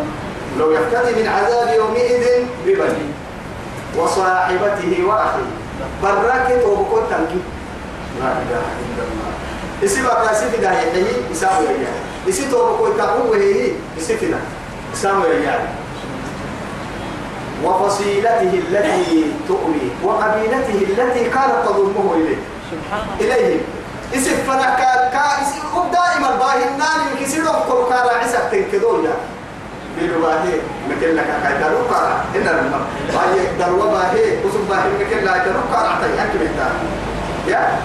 لو 0.59 0.71
يفتدي 0.71 1.11
من 1.21 1.27
عذاب 1.27 1.69
يومئذ 1.75 2.25
ببنيه 2.65 3.11
وصاحبته 3.97 4.93
وأخيه. 5.05 5.49
براكت 6.03 6.63
وبكون 6.65 7.03
تنكي. 7.09 7.41
لا 8.21 8.31
إله 8.31 8.65
إلا 8.85 9.03
الله. 9.03 9.31
isamu 11.33 11.63
ya 11.67 11.73
yi 11.73 12.31
isi 12.31 12.47
to 12.47 12.55
ko 12.79 12.87
ta 12.95 13.19
ku 13.19 13.33
he 13.35 13.49
yi 13.51 13.75
isi 13.99 14.15
fida 14.15 14.39
isamu 14.93 15.27
ya 15.27 15.59
yi 15.59 15.83
وفصيلته 17.63 18.51
التي 18.59 19.31
تؤوي 19.47 19.87
وقبيلته 20.03 20.77
التي 20.83 21.23
كانت 21.31 21.63
تضمه 21.63 22.07
إليه. 22.19 22.39
سبحان 22.71 23.01
الله. 23.07 23.23
إليه. 23.23 23.59
اسم 24.15 24.37
فلك 24.47 24.81
كا 25.13 25.25
اسم 25.41 25.63
دائما 25.93 26.31
باهي 26.39 26.63
النار 26.69 26.99
يكسر 27.21 27.45
كل 27.67 27.81
كارا 27.89 28.13
عسك 28.21 28.43
تنكدويا 28.51 29.15
بالباهي 29.97 30.55
مثل 30.89 31.17
لك 31.17 31.29
كاي 31.43 31.53
دارو 31.61 31.81
كارا. 31.89 32.25
إن 32.35 32.47
الما 32.47 32.79
باهي 33.13 33.41
دارو 33.59 33.89
باهي. 33.91 34.25
وسم 34.45 34.63
باهي 34.69 34.89
مثل 34.99 35.25
لك 35.25 35.41
دارو 35.45 35.63
كارا. 35.73 35.91
تي 36.01 36.23
أكيد 36.23 36.41
يا. 37.47 37.79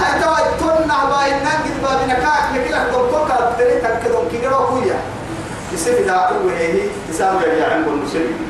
هاي 0.00 0.20
توا 0.20 0.38
تونا 0.60 0.98
باهي 1.10 1.38
النار 1.38 1.58
قد 1.64 1.82
باهي 1.82 2.06
نكاك 2.06 2.44
مثل 2.54 2.72
لك 2.72 2.86
دكتور 2.92 3.28
كارا. 3.28 3.54
تري 3.58 3.74
تنكدون 3.80 4.28
كيرو 4.30 4.66
كويا 4.66 4.98
اسم 5.74 5.96
دارو 6.06 6.48
هي 6.48 6.88
اسم 7.10 7.40
يا 7.60 7.66
عند 7.74 7.86
المسلمين 7.88 8.48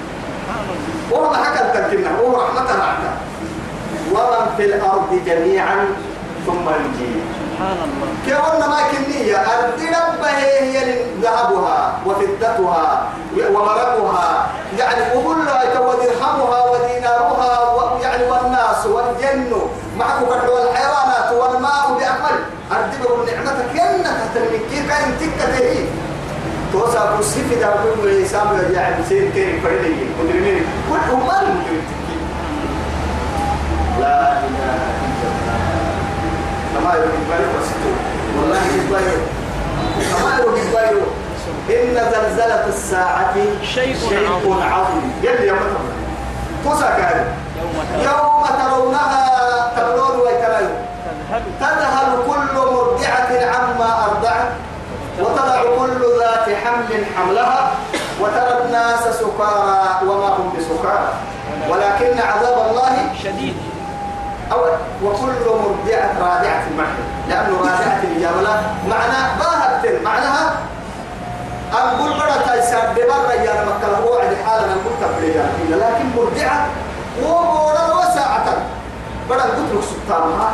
وهو 1.11 1.35
حكى 1.35 1.61
التنكنا 1.61 2.11
وهو 2.21 2.43
رحمة 2.43 2.71
رحمة 2.71 3.11
ومن 4.13 4.47
في 4.57 4.65
الأرض 4.65 5.21
جميعا 5.27 5.87
ثم 6.47 6.67
يجيب 6.69 7.23
سبحان 7.41 7.79
الله. 7.87 8.09
كيوانا 8.27 8.67
ما 8.69 8.81
كنية. 8.93 9.37
الدرب 9.37 10.23
هي 10.25 10.75
ذهبها 11.23 11.93
وفدتها 12.07 13.09
ومرقها 13.55 14.47
يعني 14.79 15.03
أبلها 15.13 15.81
ودرهمها 15.81 16.61
ودينارها 16.71 17.53
يعني 18.03 18.25
والناس 18.31 18.87
والجن. 18.87 19.53
معك 19.99 20.19
والحيوانات 20.29 21.29
والماء 21.33 21.85
بأكمل 21.99 22.37
الدبر 22.73 23.17
نعمتك. 23.27 23.71
ينك 23.75 24.19
تنمكي 24.35 24.79
كان 24.89 25.05
تكته 25.21 25.87
توسع 26.73 27.17
كرسي 27.17 27.43
دا 27.61 27.71
كل 27.83 28.09
الإنسان 28.09 28.47
يرجع 28.59 28.85
بسير 29.01 29.31
كيري 29.31 29.61
فريدي. 29.61 30.07
كل 30.19 30.27
مجرمين 30.27 30.65
لا 34.01 34.33
إله 34.33 35.04
كما 36.85 36.95
يقول 36.95 37.24
بالي 37.30 37.47
وسطو 37.57 37.91
والله. 38.39 38.62
يبايو 38.76 39.20
كما 40.12 40.39
يقول 40.39 40.55
بالي 40.74 41.03
إن 41.70 41.95
زلزلة 42.12 42.66
الساعة 42.68 43.35
شيء 43.74 43.97
عظيم. 44.72 45.12
يلي 45.22 45.49
يوم 45.49 45.59
ترون 45.59 45.93
توسع 46.64 46.97
كان 46.97 47.24
يوم 47.57 47.74
يوم 48.05 48.45
ترونها 48.59 49.24
ويترون 49.76 50.68
تذهل 51.30 51.43
تذهل 51.61 52.11
كل 52.26 52.55
مرضعة 52.55 53.30
عما 53.55 54.05
أرضعت 54.05 54.49
وتضع 55.20 55.62
كل 55.78 56.01
ذات 56.20 56.57
حمل 56.64 57.05
حملها. 57.16 57.70
وترى 58.20 58.62
الناس 58.64 59.01
سكارى 59.01 60.01
وما 60.07 60.28
هم 60.28 60.53
بسكارى. 60.59 61.09
ولكن 61.68 62.18
عذاب 62.20 62.70
الله 62.70 63.14
شديد. 63.22 63.57
أو 64.53 64.61
وكل 65.03 65.33
مرضعة 65.47 66.11
رادعة 66.21 66.63
المحل. 66.71 67.03
لأنه 67.29 67.59
رادعة 67.61 68.01
الجبلة 68.05 68.63
معنى 68.89 69.39
باهت 69.39 70.03
معناها 70.05 70.57
أقول 71.73 72.11
برا 72.11 72.37
تيسر 72.55 72.81
ببرا 72.97 73.33
يا 73.33 73.65
مكة 73.65 73.99
هو 74.05 74.19
عند 74.19 74.37
حالنا 74.47 74.75
نقول 74.75 74.93
تبلي 75.01 75.35
لكن 75.71 76.05
مرضعة 76.17 76.67
وبورا 77.23 77.95
وساعة. 77.99 78.45
برا 79.31 79.43
قلت 79.43 79.73
لك 79.75 79.85
سبحانها 79.91 80.53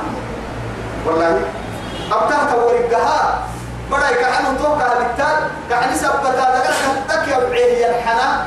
والله 1.06 1.40
أبتهت 2.12 2.54
ورقها. 2.54 3.38
برا 3.90 4.10
كأنه 4.10 4.56
توقع 4.58 4.88
بالتال 4.98 5.36
كأنه 5.70 5.96
سبتا 5.96 6.30
دقل 6.30 6.74
كتك 7.08 7.28
يبعيه 7.28 7.86
الحنا 7.90 8.46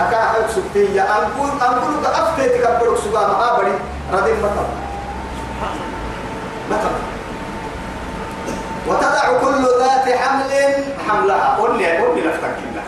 أكا 0.00 0.20
حيث 0.32 0.54
سبتية 0.54 1.02
أنقول 1.02 1.50
أنقول 1.62 2.06
أفتي 2.06 2.48
تكبرك 2.48 2.98
سبحانه 2.98 3.38
ما 3.38 3.56
بري. 3.56 3.72
ردين 4.12 4.36
مطر 4.42 4.66
مطر 6.70 6.90
وتضع 8.86 9.38
كل 9.40 9.64
ذات 9.78 10.16
حمل 10.18 10.84
حملها. 11.08 11.56
قل 11.60 11.78
لي 11.78 11.86
قل 11.98 12.14
لي 12.16 12.28
نفتك 12.28 12.56
الله 12.70 12.82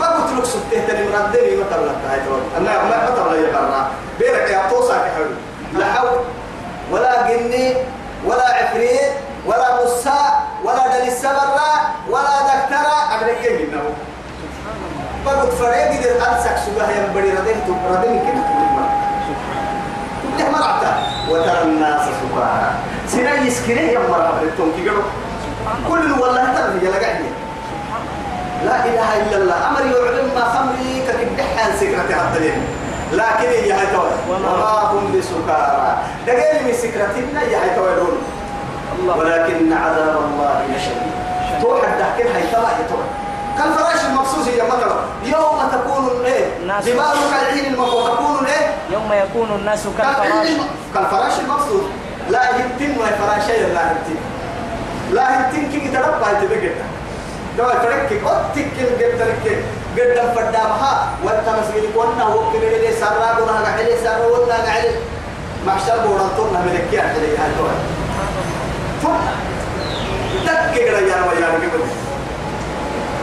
ما 0.00 0.06
قلت 0.06 0.38
لك 0.38 0.44
سبته 0.44 0.86
تاني 0.86 1.08
مردني 1.08 1.56
ما 1.56 1.64
تبلغ 1.70 1.94
هاي 2.10 2.20
تقول 2.20 2.40
أنا 2.56 2.82
ما 2.84 3.10
تبلغ 3.10 3.34
يا 3.34 3.52
برا. 3.52 3.90
بيرك 4.18 4.50
يا 4.50 4.68
توسع 4.70 4.98
كحلو 4.98 5.24
لا 5.74 5.92
حول 5.92 6.18
ولا 6.92 7.28
جني 7.28 7.74
ولا 8.26 8.46
عفريت 8.54 9.12
ولا 9.46 9.84
مساء 9.84 10.42
ولا 10.64 10.86
دل 10.86 11.06
السبرة 11.08 11.72
ولا 12.08 12.36
دكتورة 12.48 13.14
أبدا 13.14 13.32
كم 13.32 13.82
قلت 15.26 15.52
فريق 15.52 15.90
إذا 15.90 16.10
أنسك 16.30 16.56
سبها 16.66 16.90
ينبري 16.90 17.30
ردين 17.30 17.56
ردين 17.90 18.20
كده 18.20 18.42
كله 20.38 20.50
مرعتا 20.50 21.02
وترى 21.30 21.62
الناس 21.62 22.00
سكارى 22.02 22.70
سنا 23.08 23.34
يسكره 23.34 23.80
يا 23.80 23.98
مرة 23.98 24.34
بريتهم 24.40 24.72
كي 24.76 24.90
كل 25.88 26.12
والله 26.20 26.44
ترى 26.44 26.84
يا 26.86 26.90
لقعني 26.90 27.28
لا 28.64 28.84
إله 28.84 29.22
إلا 29.22 29.36
الله 29.36 29.68
أمر 29.68 29.80
يعلم 29.80 30.30
ما 30.34 30.44
خمري 30.44 31.02
كتبدحها 31.08 31.76
سكرة 31.76 32.28
الدليل 32.28 32.62
لكن 33.12 33.48
هي 33.48 33.72
هاي 33.72 33.86
توي 33.86 34.10
وما 34.30 34.48
هم 34.92 35.18
بسكارى 35.18 35.96
دقيل 36.26 36.64
من 36.66 36.72
سكرتنا 36.72 37.42
يا 37.42 37.58
هاي 37.58 37.70
توي 37.76 37.94
دول 37.94 38.18
الله 38.98 39.16
ولكن 39.16 39.72
عذاب 39.72 40.16
الله 40.16 40.62
لشديد 40.76 41.12
توحد 41.62 41.98
تحكي 41.98 42.22
هاي 42.22 42.42
تبع 42.52 42.68
يتوي 42.84 43.17
كالفراش 43.58 44.04
المقصوص 44.10 44.46
يا 44.46 44.64
مثلا 44.64 44.96
يوم 45.24 45.58
تكون 45.72 46.24
إيه؟ 46.24 46.44
الناس- 46.62 46.84
جبال 46.84 47.04
كالعين 47.32 47.74
المقصود 47.74 48.10
تكون 48.12 48.46
إيه؟ 48.46 48.66
يوم 48.92 49.12
يكون 49.12 49.48
الناس 49.60 49.82
كالفراش. 49.98 50.48
كالفراش 50.94 51.32
المقصود 51.44 51.90
لا 52.30 52.42
يمتن 52.50 53.00
ولا 53.00 53.10
فراشة 53.10 53.58
لا 53.74 53.82
يمتن 53.90 54.20
لا 55.12 55.22
يمتن 55.34 55.70
كي 55.72 55.88
تربى 55.88 56.26
يتبقى 56.44 56.74
دوا 57.58 57.72
فرق 57.72 58.08
قد 58.24 58.52
تكل 58.54 58.86
قد 58.86 59.18
ترك 59.18 59.58
قد 59.98 60.34
فدامها. 60.36 61.08
والتمسجد 61.24 61.84
كنا 61.96 62.22
هو 62.24 62.50
كبير 62.52 62.70
لي 62.70 62.92
سرا 63.00 63.34
كنا 63.38 63.52
قاعد 63.64 63.88
سرا 64.04 64.26
ولا 64.26 64.54
قاعد 64.54 64.90
معشر 65.66 65.96
بورانتون 66.06 66.62
ملك 66.66 66.92
يا 66.92 67.02
علي 67.02 67.36
هاي 67.38 67.50
دوا 67.58 67.68
تك 70.46 70.74
كده 70.78 70.98
يا 70.98 71.16
ويا 71.22 71.46
قبل 71.46 71.68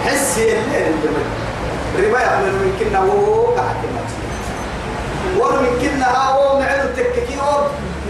حسي 0.06 0.58
الليل 0.58 0.94
الجمل 0.94 1.26
ربا 1.98 2.20
يعمل 2.20 2.52
من 2.52 2.78
كنا 2.80 3.00
وهو 3.00 3.56
قاعد 3.56 3.76
ورمن 5.38 5.80
كنا 5.82 6.08
هاو 6.18 6.60
معلو 6.60 6.90
تككي 6.98 7.40
أو 7.42 7.62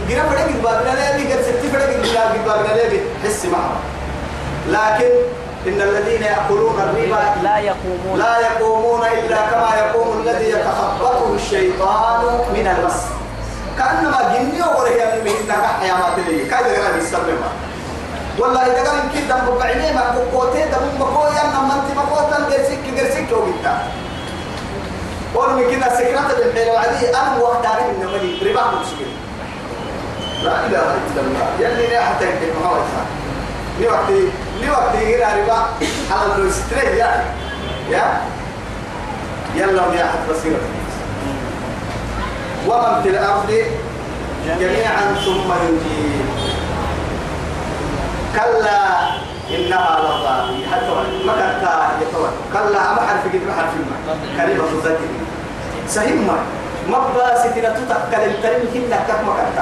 جرا 0.10 0.24
فرق 0.24 0.48
بابنا 0.64 1.18
لي 1.18 1.34
قد 1.34 1.42
ستي 1.42 1.68
فرق 1.74 1.90
بابنا 2.46 2.74
لي 2.74 3.00
حس 3.24 3.46
معه. 3.46 3.76
لكن 4.70 5.12
إن 5.68 5.82
الذين 5.82 6.24
يأكلون 6.24 6.76
الربا 6.80 7.22
لا 7.44 7.58
يقومون. 7.58 8.20
لا 8.20 8.40
يقومون 8.40 9.02
إلا 9.02 9.38
كما 9.52 9.70
يقوم 9.78 10.22
الذي 10.22 10.50
يتخبطه 10.50 11.36
الشيطان 11.36 12.22
من 12.54 12.68
المس. 12.68 13.02
كأنما 13.78 14.34
جني 14.34 14.62
وره 14.62 15.22
من 15.26 15.32
إنك 15.42 15.66
حيامات 15.80 16.20
لي. 16.28 16.46
كذا 16.46 16.68
غير 16.68 16.96
السلم 16.98 17.42
والله 18.40 18.62
إذا 18.62 18.92
إن 18.92 19.10
كده 19.16 19.38
دم 19.38 19.58
بعيني 19.60 19.94
ما 19.94 20.16
بقوتي 20.16 20.64
دم 20.64 21.00
بقويا 21.00 21.44
نما 21.44 21.74
أنت 21.76 21.98
بقوتا 21.98 22.40
درسك 22.50 22.80
درسك 22.98 23.32
وقتا 23.32 23.84
قول 25.36 25.54
من 25.54 25.72
كده 25.72 25.90
سكرات 25.98 26.38
بالحيل 26.38 26.70
وعدي 26.72 27.10
أنا 27.10 27.20
عارف 27.70 27.86
إن 27.86 28.08
ملي 28.08 28.52
ربا 28.52 28.62
مسلم 28.80 29.12
لا 30.44 30.66
إله 30.66 30.82
إلا 30.82 31.22
الله. 31.22 31.48
يلي 31.60 31.88
لا 31.88 32.02
حتى 32.06 32.26
يمكن 32.26 32.60
محاولة 32.60 32.84
لي 33.80 33.88
وقت 33.88 34.10
لي 34.62 34.70
وقت 34.70 34.96
يجينا 34.96 35.28
ربا 35.36 35.58
على 36.12 36.36
الاستريح 36.36 36.84
يعني. 36.84 37.24
يا؟ 37.90 38.22
يلا 39.56 39.94
يا 39.94 40.06
حد 40.06 40.20
بصيرة. 40.30 40.60
ومن 42.68 43.04
في 43.04 43.10
الأرض 43.10 43.52
جميعا 44.60 45.16
ثم 45.26 45.52
ينجيه 45.66 46.24
كلا 48.36 48.80
إنها 49.56 50.00
لظى 50.04 50.66
حتى 50.72 50.92
ما 51.26 51.34
كانت 51.40 51.64
كلا 52.54 52.82
ما 52.94 53.02
حرف 53.08 53.24
قد 53.34 53.42
ما 53.48 53.54
حرف 53.58 53.74
ما. 53.90 53.98
كلمة 54.38 54.66
تذكر 54.84 55.12
سهم 55.88 56.28
ما. 56.28 56.38
ما 56.90 57.00
باستنا 57.16 57.70
تتكلم 57.70 58.34
كلمة 58.44 58.74
هنا 58.76 58.98
كم 59.08 59.28
ما 59.28 59.34
كانت 59.38 59.58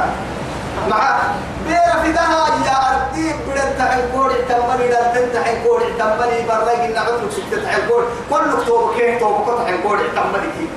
مع 0.90 1.20
بير 1.68 1.94
في 2.04 2.12
دها 2.12 2.44
يا 2.66 2.78
أرتي 2.90 3.34
بدن 3.48 3.70
تحن 3.80 4.02
كوري 4.14 4.36
تمني 4.50 4.88
دل 4.88 5.06
تن 5.14 5.34
تحن 5.34 5.64
كوري 5.64 5.86
تمني. 6.00 6.48
برلاقي 6.50 6.88
نعطلك 6.88 7.32
سكت 7.32 7.64
تحن 7.66 7.82
كوري. 7.90 8.06
كل 8.30 8.64
كتوب 8.64 8.94
كيه 8.96 9.20
توب 9.20 9.46
كت 9.46 9.58
تحن 9.64 9.82
كوري 9.84 10.04
تمني. 10.16 10.68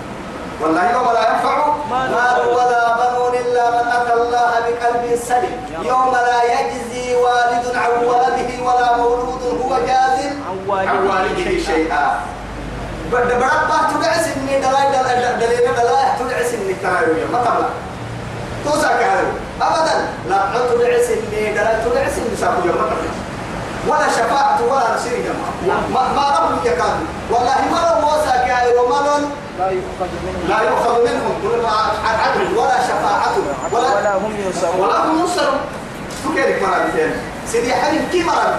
والله 0.60 0.92
يوم 0.92 1.12
لا 1.12 1.22
ينفع. 1.30 1.74
مال 1.90 2.14
ولا 2.48 2.94
أتى 2.94 3.15
بقلب 4.86 5.18
سليم. 5.28 5.60
يوم 5.82 6.12
لا 6.12 6.42
يجزي 6.44 7.14
والد 7.14 7.76
عن 7.76 8.04
ولده 8.04 8.50
ولا 8.64 8.96
مولود 8.96 9.60
هو 9.62 9.76
جاز 9.86 10.18
عن 10.70 11.06
والده 11.06 11.64
شيئا. 11.66 12.20
بعد 13.12 13.28
بعد 13.28 13.68
ما 13.68 13.78
تدعس 13.90 14.26
إني 14.36 14.60
دلاي 14.60 14.86
دلاي 14.92 15.36
دلاي 15.36 15.56
دلاي 15.56 16.06
تدعس 16.18 16.54
إني 16.54 16.74
تراوي 16.82 17.24
ما 17.32 17.38
تبلا 17.38 17.68
توسع 18.64 18.88
كهذا 18.88 19.32
أبدا. 19.62 20.08
لا 20.28 20.38
تدعس 20.70 21.10
إني 21.10 21.52
دلاي 21.52 21.76
تدعس 21.84 22.18
إني 22.18 22.36
سافر 22.40 22.66
ما 22.66 22.86
تبلا 22.90 23.16
ولا 23.88 24.08
شفاعة 24.08 24.58
ولا 24.70 24.94
نصير 24.96 25.12
جماعة. 25.12 25.80
ما 25.94 26.12
ما 26.16 26.38
رب 26.38 26.66
يكاد 26.66 26.96
والله 27.30 27.60
ما 27.72 28.00
لو 28.00 28.06
وسع 28.08 28.36
كهذا 28.46 28.80
ومالون 28.80 29.30
لا 29.58 29.70
يؤخذ 29.70 30.10
منهم. 30.26 30.42
لا 30.48 30.58
يؤخذ 30.68 30.94
منهم. 31.08 31.34
عدل 32.04 32.58
ولا 32.58 32.78
شفاعة 32.88 33.36
ولا 33.72 33.88
ولا 33.96 34.16
هم 34.16 34.32
ينصرون. 34.46 34.80
ولا 34.80 35.04
هم 35.04 35.18
ينصرون. 35.20 35.58
فكيرك 36.24 36.62
مرابطين 36.62 37.12
سيدي 37.46 37.74
حبيب 37.74 38.02
كي 38.12 38.22
مرابط 38.24 38.56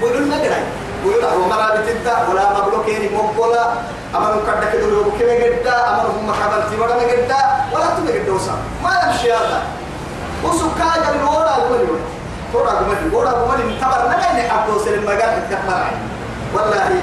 بقول 0.00 0.22
ما 0.28 0.36
قرأي؟ 0.36 0.64
بقول 1.04 1.24
هو 1.24 1.48
مرابط 1.48 1.86
انت 1.88 2.08
ولا 2.30 2.44
مبلوكين 2.58 3.14
مقبولا 3.14 3.64
أما 4.14 4.28
نكرد 4.36 4.72
كده 4.72 4.86
لو 4.86 5.02
كم 5.02 5.30
جدا 5.44 5.76
أما 5.88 6.02
هم 6.02 6.32
حبل 6.32 6.60
تبغى 6.70 6.94
ما 6.94 7.12
جدا 7.12 7.40
ولا 7.72 7.86
تبغى 7.96 8.18
جدا 8.18 8.32
وسام 8.32 8.58
ما 8.82 8.90
يمشي 9.04 9.32
هذا. 9.32 9.62
وسكاجا 10.44 11.10
من 11.14 11.24
ولا 11.28 11.52
أقول 11.56 11.86
تورا 12.52 12.70
قمري 12.70 13.16
ولا 13.16 13.30
قمري 13.30 13.78
تبر 13.80 14.08
نجني 14.08 14.50
حبوا 14.50 14.84
سلم 14.84 15.04
مجال 15.04 15.50
تكمل 15.50 15.82
والله 16.54 17.02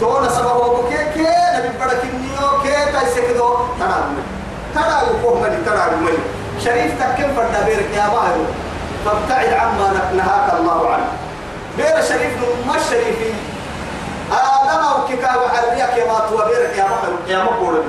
تونا 0.00 0.28
سبب 0.28 0.88
كي 0.88 0.96
كي 1.14 1.28
نبي 1.56 1.68
بدك 1.68 2.04
النيو 2.04 2.62
كي 2.62 2.92
تايسك 2.92 3.36
ترى 3.80 4.02
ترى 4.74 4.96
وفوق 5.10 5.36
مني 5.42 5.56
ترى 5.66 5.96
مني 6.00 6.18
شريف 6.64 6.92
تكم 7.02 7.34
فرد 7.36 7.64
بيرك 7.66 7.90
يا 7.96 8.08
باهر 8.08 8.36
فابتعد 9.04 9.52
عما 9.52 9.92
نهاك 10.16 10.60
الله 10.60 10.90
عنه 10.90 11.08
بير 11.76 12.02
شريف 12.08 12.32
ما 12.66 12.76
الشريفي 12.76 13.32
آدم 14.32 14.84
أو 14.84 15.06
كيكا 15.08 15.36
وحريك 15.36 15.96
يا 15.98 16.06
ما 16.12 16.18
تو 16.30 16.36
بيرك 16.36 16.78
يا 16.78 16.84
باهر 16.84 17.12
يا 17.28 17.38
ما 17.38 17.44
بقول 17.44 17.82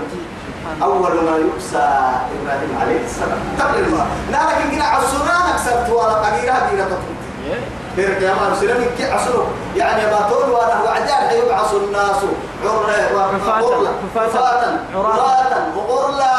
أول 0.81 1.13
ما 1.25 1.37
يكسى 1.37 1.87
إبراهيم 2.35 2.77
عليه 2.81 3.05
السلام 3.05 3.39
تقل 3.59 3.91
ما 3.91 4.05
نالك 4.31 4.73
إنك 4.73 4.81
عصرنا 4.81 5.55
أكسرت 5.55 5.89
ولا 5.89 6.13
قديرها 6.13 6.69
ديرة 6.71 6.83
تطلع 6.83 7.57
بيرك 7.97 8.21
يا 8.21 8.33
مار 8.33 8.55
سلام 8.61 8.83
كي 8.97 9.11
عصروا 9.11 9.45
يعني 9.75 10.11
ما 10.11 10.17
تقول 10.29 10.49
وأنا 10.49 10.81
وعدان 10.85 11.27
حيبعص 11.29 11.73
الناس 11.73 12.21
عرى 12.65 13.89
وفاتا 14.05 14.85
عراتا 14.95 15.73
وغرلا 15.75 16.31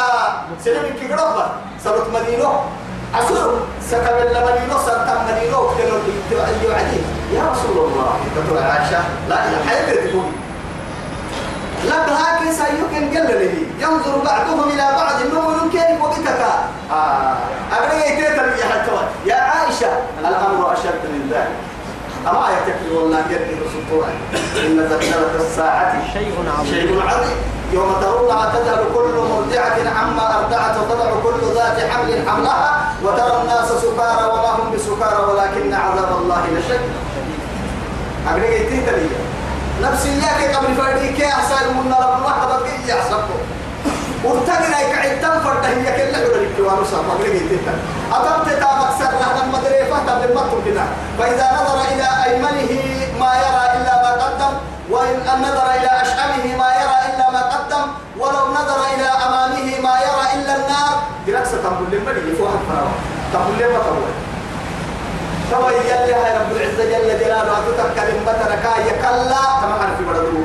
سلام 0.64 0.84
كي 1.00 1.12
قربا 1.12 1.50
سبت 1.84 2.06
مدينه 2.14 2.64
عصروا 3.14 3.58
سكب 3.90 4.16
المدينة 4.18 4.78
سكب 4.86 5.18
مدينه 5.30 5.70
كانوا 5.78 5.98
يعدي 6.70 7.00
يا 7.32 7.42
رسول 7.52 7.76
الله 7.86 8.16
تقول 8.36 8.58
عائشة 8.58 9.00
لا 9.28 9.48
إله 9.48 9.64
حياتي 9.68 10.08
تقول 10.08 10.24
لك 11.84 12.08
هاكي 12.08 12.52
سيكن 12.52 13.18
قل 13.18 13.26
له 13.28 13.54
ينظر 13.78 14.18
بعضهم 14.24 14.68
إلى 14.68 14.86
بعض 14.96 15.20
النمو 15.20 15.70
كيف 15.70 16.02
وقتك؟ 16.02 16.40
آه 16.92 17.36
أبني 17.72 18.00
يتيتر 18.06 18.46
يا 18.58 18.64
حتوى 18.64 19.02
يا 19.26 19.34
عائشة 19.34 19.92
الأمر 20.20 20.72
أشد 20.72 21.02
من 21.04 21.30
ذلك. 21.32 21.56
أما 22.26 22.48
يتكلم 22.50 22.96
والله 22.96 23.18
يدي 23.30 23.54
رسول 23.54 24.04
إن 24.56 24.88
زلزلة 24.90 25.34
الساعة 25.36 26.12
شيء 26.12 26.34
عظيم. 26.58 26.72
شيء 26.74 27.02
عظيم. 27.08 27.36
يوم 27.72 27.96
ترونها 28.00 28.52
تذهل 28.52 28.84
كل 28.94 29.14
مرضعة 29.30 29.78
عما 29.98 30.38
أرضعت 30.38 30.76
وتضع 30.76 31.10
كل 31.22 31.54
ذات 31.54 31.90
حمل 31.90 32.28
حملها 32.28 32.92
وترى 33.04 33.42
الناس 33.42 33.68
سكارى 33.68 34.24
وما 34.32 34.50
هم 34.50 34.72
بسكارى 34.74 35.24
ولكن 35.24 35.74
عذاب 35.74 36.10
الله 36.22 36.42
لشد. 36.58 36.80
أبني 38.30 38.56
يتيتر 38.56 38.98
نفسي 39.82 40.08
ياك 40.08 40.56
قبل 40.56 40.74
فرديك 40.74 41.18
يا 41.20 41.28
أحسن 41.28 41.66
من 41.76 41.92
رب 41.92 42.18
الله 42.18 42.32
قبل 42.32 42.66
كي 42.66 42.88
يحسبه 42.88 43.38
ورتقنا 44.24 44.80
يكعد 44.80 45.20
تنفر 45.20 45.54
هي 45.64 45.86
كل 45.96 46.16
حول 46.16 46.42
الكوان 46.44 46.78
وصار 46.78 47.02
ما 47.02 47.14
بلغي 47.14 47.40
تيتا. 47.48 47.74
أتمت 48.12 48.48
تامك 48.48 48.90
سر 48.98 49.12
رحنا 49.22 49.44
المدريفة 49.44 49.98
تبل 50.06 50.34
مطر 50.34 50.58
كنا 50.64 50.84
فإذا 51.18 51.46
نظر 51.58 51.78
إلى 51.92 52.08
أيمنه 52.26 52.72
ما 53.20 53.30
يرى 53.44 53.64
إلا 53.76 53.94
ما 54.02 54.10
قدم 54.24 54.52
وإن 54.90 55.16
نظر 55.42 55.66
إلى 55.76 55.90
أشأمه 56.02 56.44
ما 56.60 56.68
يرى 56.80 56.98
إلا 57.08 57.30
ما 57.30 57.42
قدم 57.54 57.84
ولو 58.18 58.44
نظر 58.58 58.80
إلى 58.94 59.08
أمامه 59.26 59.66
ما 59.86 59.94
يرى 60.06 60.24
إلا 60.34 60.56
النار. 60.56 60.94
جلسة 61.26 61.62
تقول 61.62 61.86
لما 61.92 62.10
لي 62.10 62.36
فوق 62.36 62.50
الفراغ 62.60 62.90
تقول 63.32 63.54
لما 63.58 63.78
تقول 63.78 64.12
توا 65.50 65.70
يلي 65.70 66.14
هاي 66.14 66.32
رب 66.38 66.52
العزة 66.56 66.84
جل 66.84 67.20
جلاله 67.20 67.52
أتتكلم 67.58 68.20
بتركا 68.22 68.72
يكلا 68.88 69.42
كما 69.60 69.74
عرف 69.82 70.00
بدو 70.08 70.40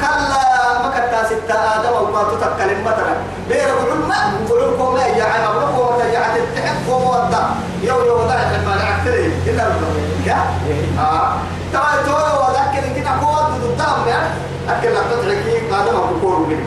كلا. 0.00 0.42
ما 0.82 0.90
كتا 0.94 1.24
ستة 1.26 1.54
آدم 1.54 1.92
وما 2.08 2.22
تتكلم 2.22 2.80
بترك 2.84 3.16
بير 3.48 3.68
بقول 3.74 4.00
لكم 4.00 4.08
لا 4.08 4.18
بقول 4.48 4.74
لكم 4.74 4.96
يا 5.18 6.18
عم 6.18 6.34
تحب 6.56 6.88
ووضع 6.88 7.42
يو 7.82 8.04
يو 8.04 8.14
وضع 8.16 8.34
لما 8.34 8.74
نعكتري 8.82 9.26
إلا 9.46 9.64
يا؟ 10.26 10.38
آه. 10.98 11.32
توا 11.72 12.48
وذاك 12.48 12.84
اللي 12.84 13.00
كنا 13.00 13.10
قوة 13.20 13.48
ضدهم 13.48 14.08
يعني 14.08 14.28
أكل 14.68 14.94
تتركي 15.10 15.58
آدم 15.74 15.98
وبقول 15.98 16.46
منه 16.48 16.66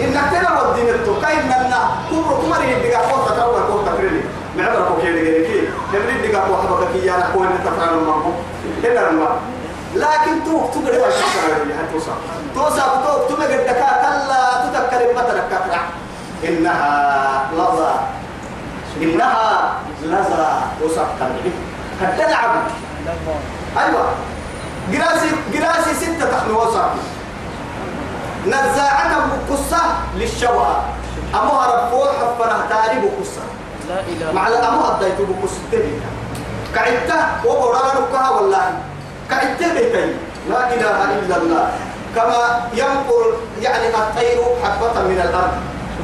إنك 0.00 0.24
تنا 0.30 0.62
ودين 0.62 0.88
التوكاي 0.88 1.40
إننا 1.40 1.80
كبر 2.10 2.34
كمر 2.42 2.64
يدقى 2.64 2.96
قوة 2.96 3.28
تروى 3.36 3.60
قوة 3.60 3.84
تفريلي 3.86 4.20
معبر 4.58 4.88
كوكي 4.88 5.12
دقى 5.12 5.44
كي 5.44 5.68
نبري 5.94 6.28
دقى 6.28 6.40
قوة 6.48 6.58
حبك 6.62 6.83
كي 6.94 7.14
أنا 7.14 7.26
قوة 7.34 7.46
نتفران 7.46 7.98
المرمو 7.98 8.32
إلا 8.84 9.10
المرمو 9.10 9.38
لكن 9.94 10.44
توك 10.44 10.70
تقدر 10.74 11.10
تفران 11.10 11.70
يعني 11.70 11.88
توصل 11.92 12.12
توصل 12.54 12.82
توك 13.04 13.28
تمجد 13.28 13.60
دكا 13.60 13.90
كلا 14.02 14.70
تتكلم 14.72 15.16
مثلا 15.16 15.40
كفرع 15.50 15.80
إنها 16.48 17.50
لظى. 17.54 17.94
إنها 19.02 19.72
لظى. 20.02 20.46
وصف 20.84 21.06
تنبيه. 21.20 21.56
هتلعب 22.02 22.50
أيوة. 23.78 24.04
جراسي 24.92 25.30
جراسي 25.52 25.94
ستة 25.94 26.30
تحمي 26.30 26.52
وصف 26.52 26.90
نزاعة 28.46 29.26
بقصة 29.26 29.82
للشوى. 30.16 30.76
أمها 31.34 31.66
رفوع 31.86 32.06
حفنا 32.12 32.66
تاري 32.68 33.00
بقصة 33.00 33.42
لا 33.88 34.00
إله. 34.00 34.32
مع 34.32 34.48
الأمها 34.48 34.94
الدايت 34.94 35.14
بقصة 35.20 35.60
تبيتا 35.72 36.06
كعدة 36.74 37.20
وبراركها 37.44 38.30
والله. 38.30 38.66
كعدة 39.30 39.74
بيتي 39.74 40.14
لا 40.50 40.74
إله 40.74 40.98
إلا 41.18 41.36
الله. 41.36 41.68
كما 42.16 42.68
ينقل 42.74 43.26
يعني 43.60 43.86
الطير 43.88 44.38
حبة 44.64 45.02
من 45.02 45.20
الأرض. 45.24 45.54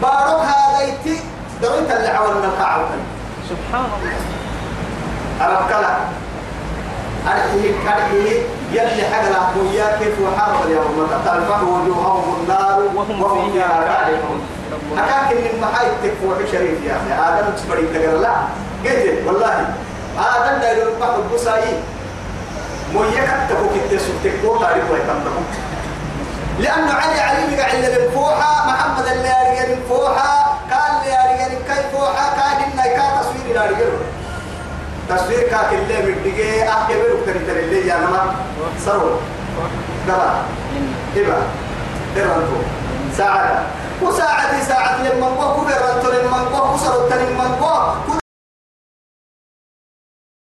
بارك 0.03 0.41
هذا 0.41 0.81
دويت 1.63 1.91
اللي 1.91 2.11
من 2.35 2.45
القاعة 2.45 2.89
سبحان 3.51 3.85
الله. 3.85 4.19
أربك 5.41 5.71
لا 5.71 5.95
أرحيه 7.27 7.73
كرحيه. 7.85 8.43
يلي 8.73 9.03
حقلا 9.13 9.39
قويا 9.55 9.99
كيف 9.99 10.15
وحرب 10.21 10.67
اليوم؟ 10.67 11.09
تلفح 11.25 11.63
وجوههم 11.63 12.37
النار. 12.41 12.83
وهم 12.95 13.51
فيها 13.53 13.69
كالحون 13.69 14.41
أكاك 14.99 15.33
إن 15.33 15.47
المحاي 15.55 15.87
تكفوح 16.03 16.39
شريف 16.53 16.85
يا 16.85 16.97
أخي. 16.97 17.13
آدم 17.29 17.47
تبري 17.57 17.87
تقر 17.95 18.17
لا. 18.19 18.35
قلت 18.85 19.27
والله. 19.27 19.75
آدم 20.19 20.61
دا 20.61 20.73
يلقى 20.73 21.17
البسائي 21.17 21.75
مويا 22.95 23.23
كتبو 23.47 23.67
كتة 23.75 23.99
سبتكو 23.99 24.57
تاريخ 24.57 24.85
ويتمتكو 24.91 25.43
لأنه 26.59 26.93
علي 26.93 27.21
علي 27.21 27.57
قاعد 27.61 27.85
اللي 27.85 28.11
فوحة 28.11 28.67
محمد 28.67 29.07
اللي 29.07 29.29
أرجع 29.29 29.75
فوحة 29.89 30.57
قال 30.71 30.93
اللي 31.03 31.15
أرجع 31.19 31.55
كيف 31.75 31.97
فوحة 31.97 32.27
قال 32.41 32.65
إن 32.65 32.77
كا 32.83 33.21
تصوير 33.21 33.65
أرجع 33.65 33.87
تصوير 35.09 35.49
كا 35.49 35.71
كله 35.71 35.99
مدقة 36.03 36.69
أحكي 36.69 36.95
بلو 36.95 37.25
كريت 37.27 37.49
اللي 37.49 37.89
يا 37.89 37.97
نما 37.97 38.35
سرو 38.85 39.11
دبا. 40.09 40.43
إبا 41.17 41.43
درانتو 42.17 42.57
ساعة 43.19 43.63
وساعة 44.03 44.65
ساعة 44.69 45.03
لما 45.03 45.27
نقول 45.29 45.55
كبر 45.57 45.75
رنتو 45.87 46.11
لما 46.11 46.39
نقول 46.39 46.77
كسر 46.77 47.05
التاني 47.05 47.31
لما 47.31 47.45
نقول 47.45 48.20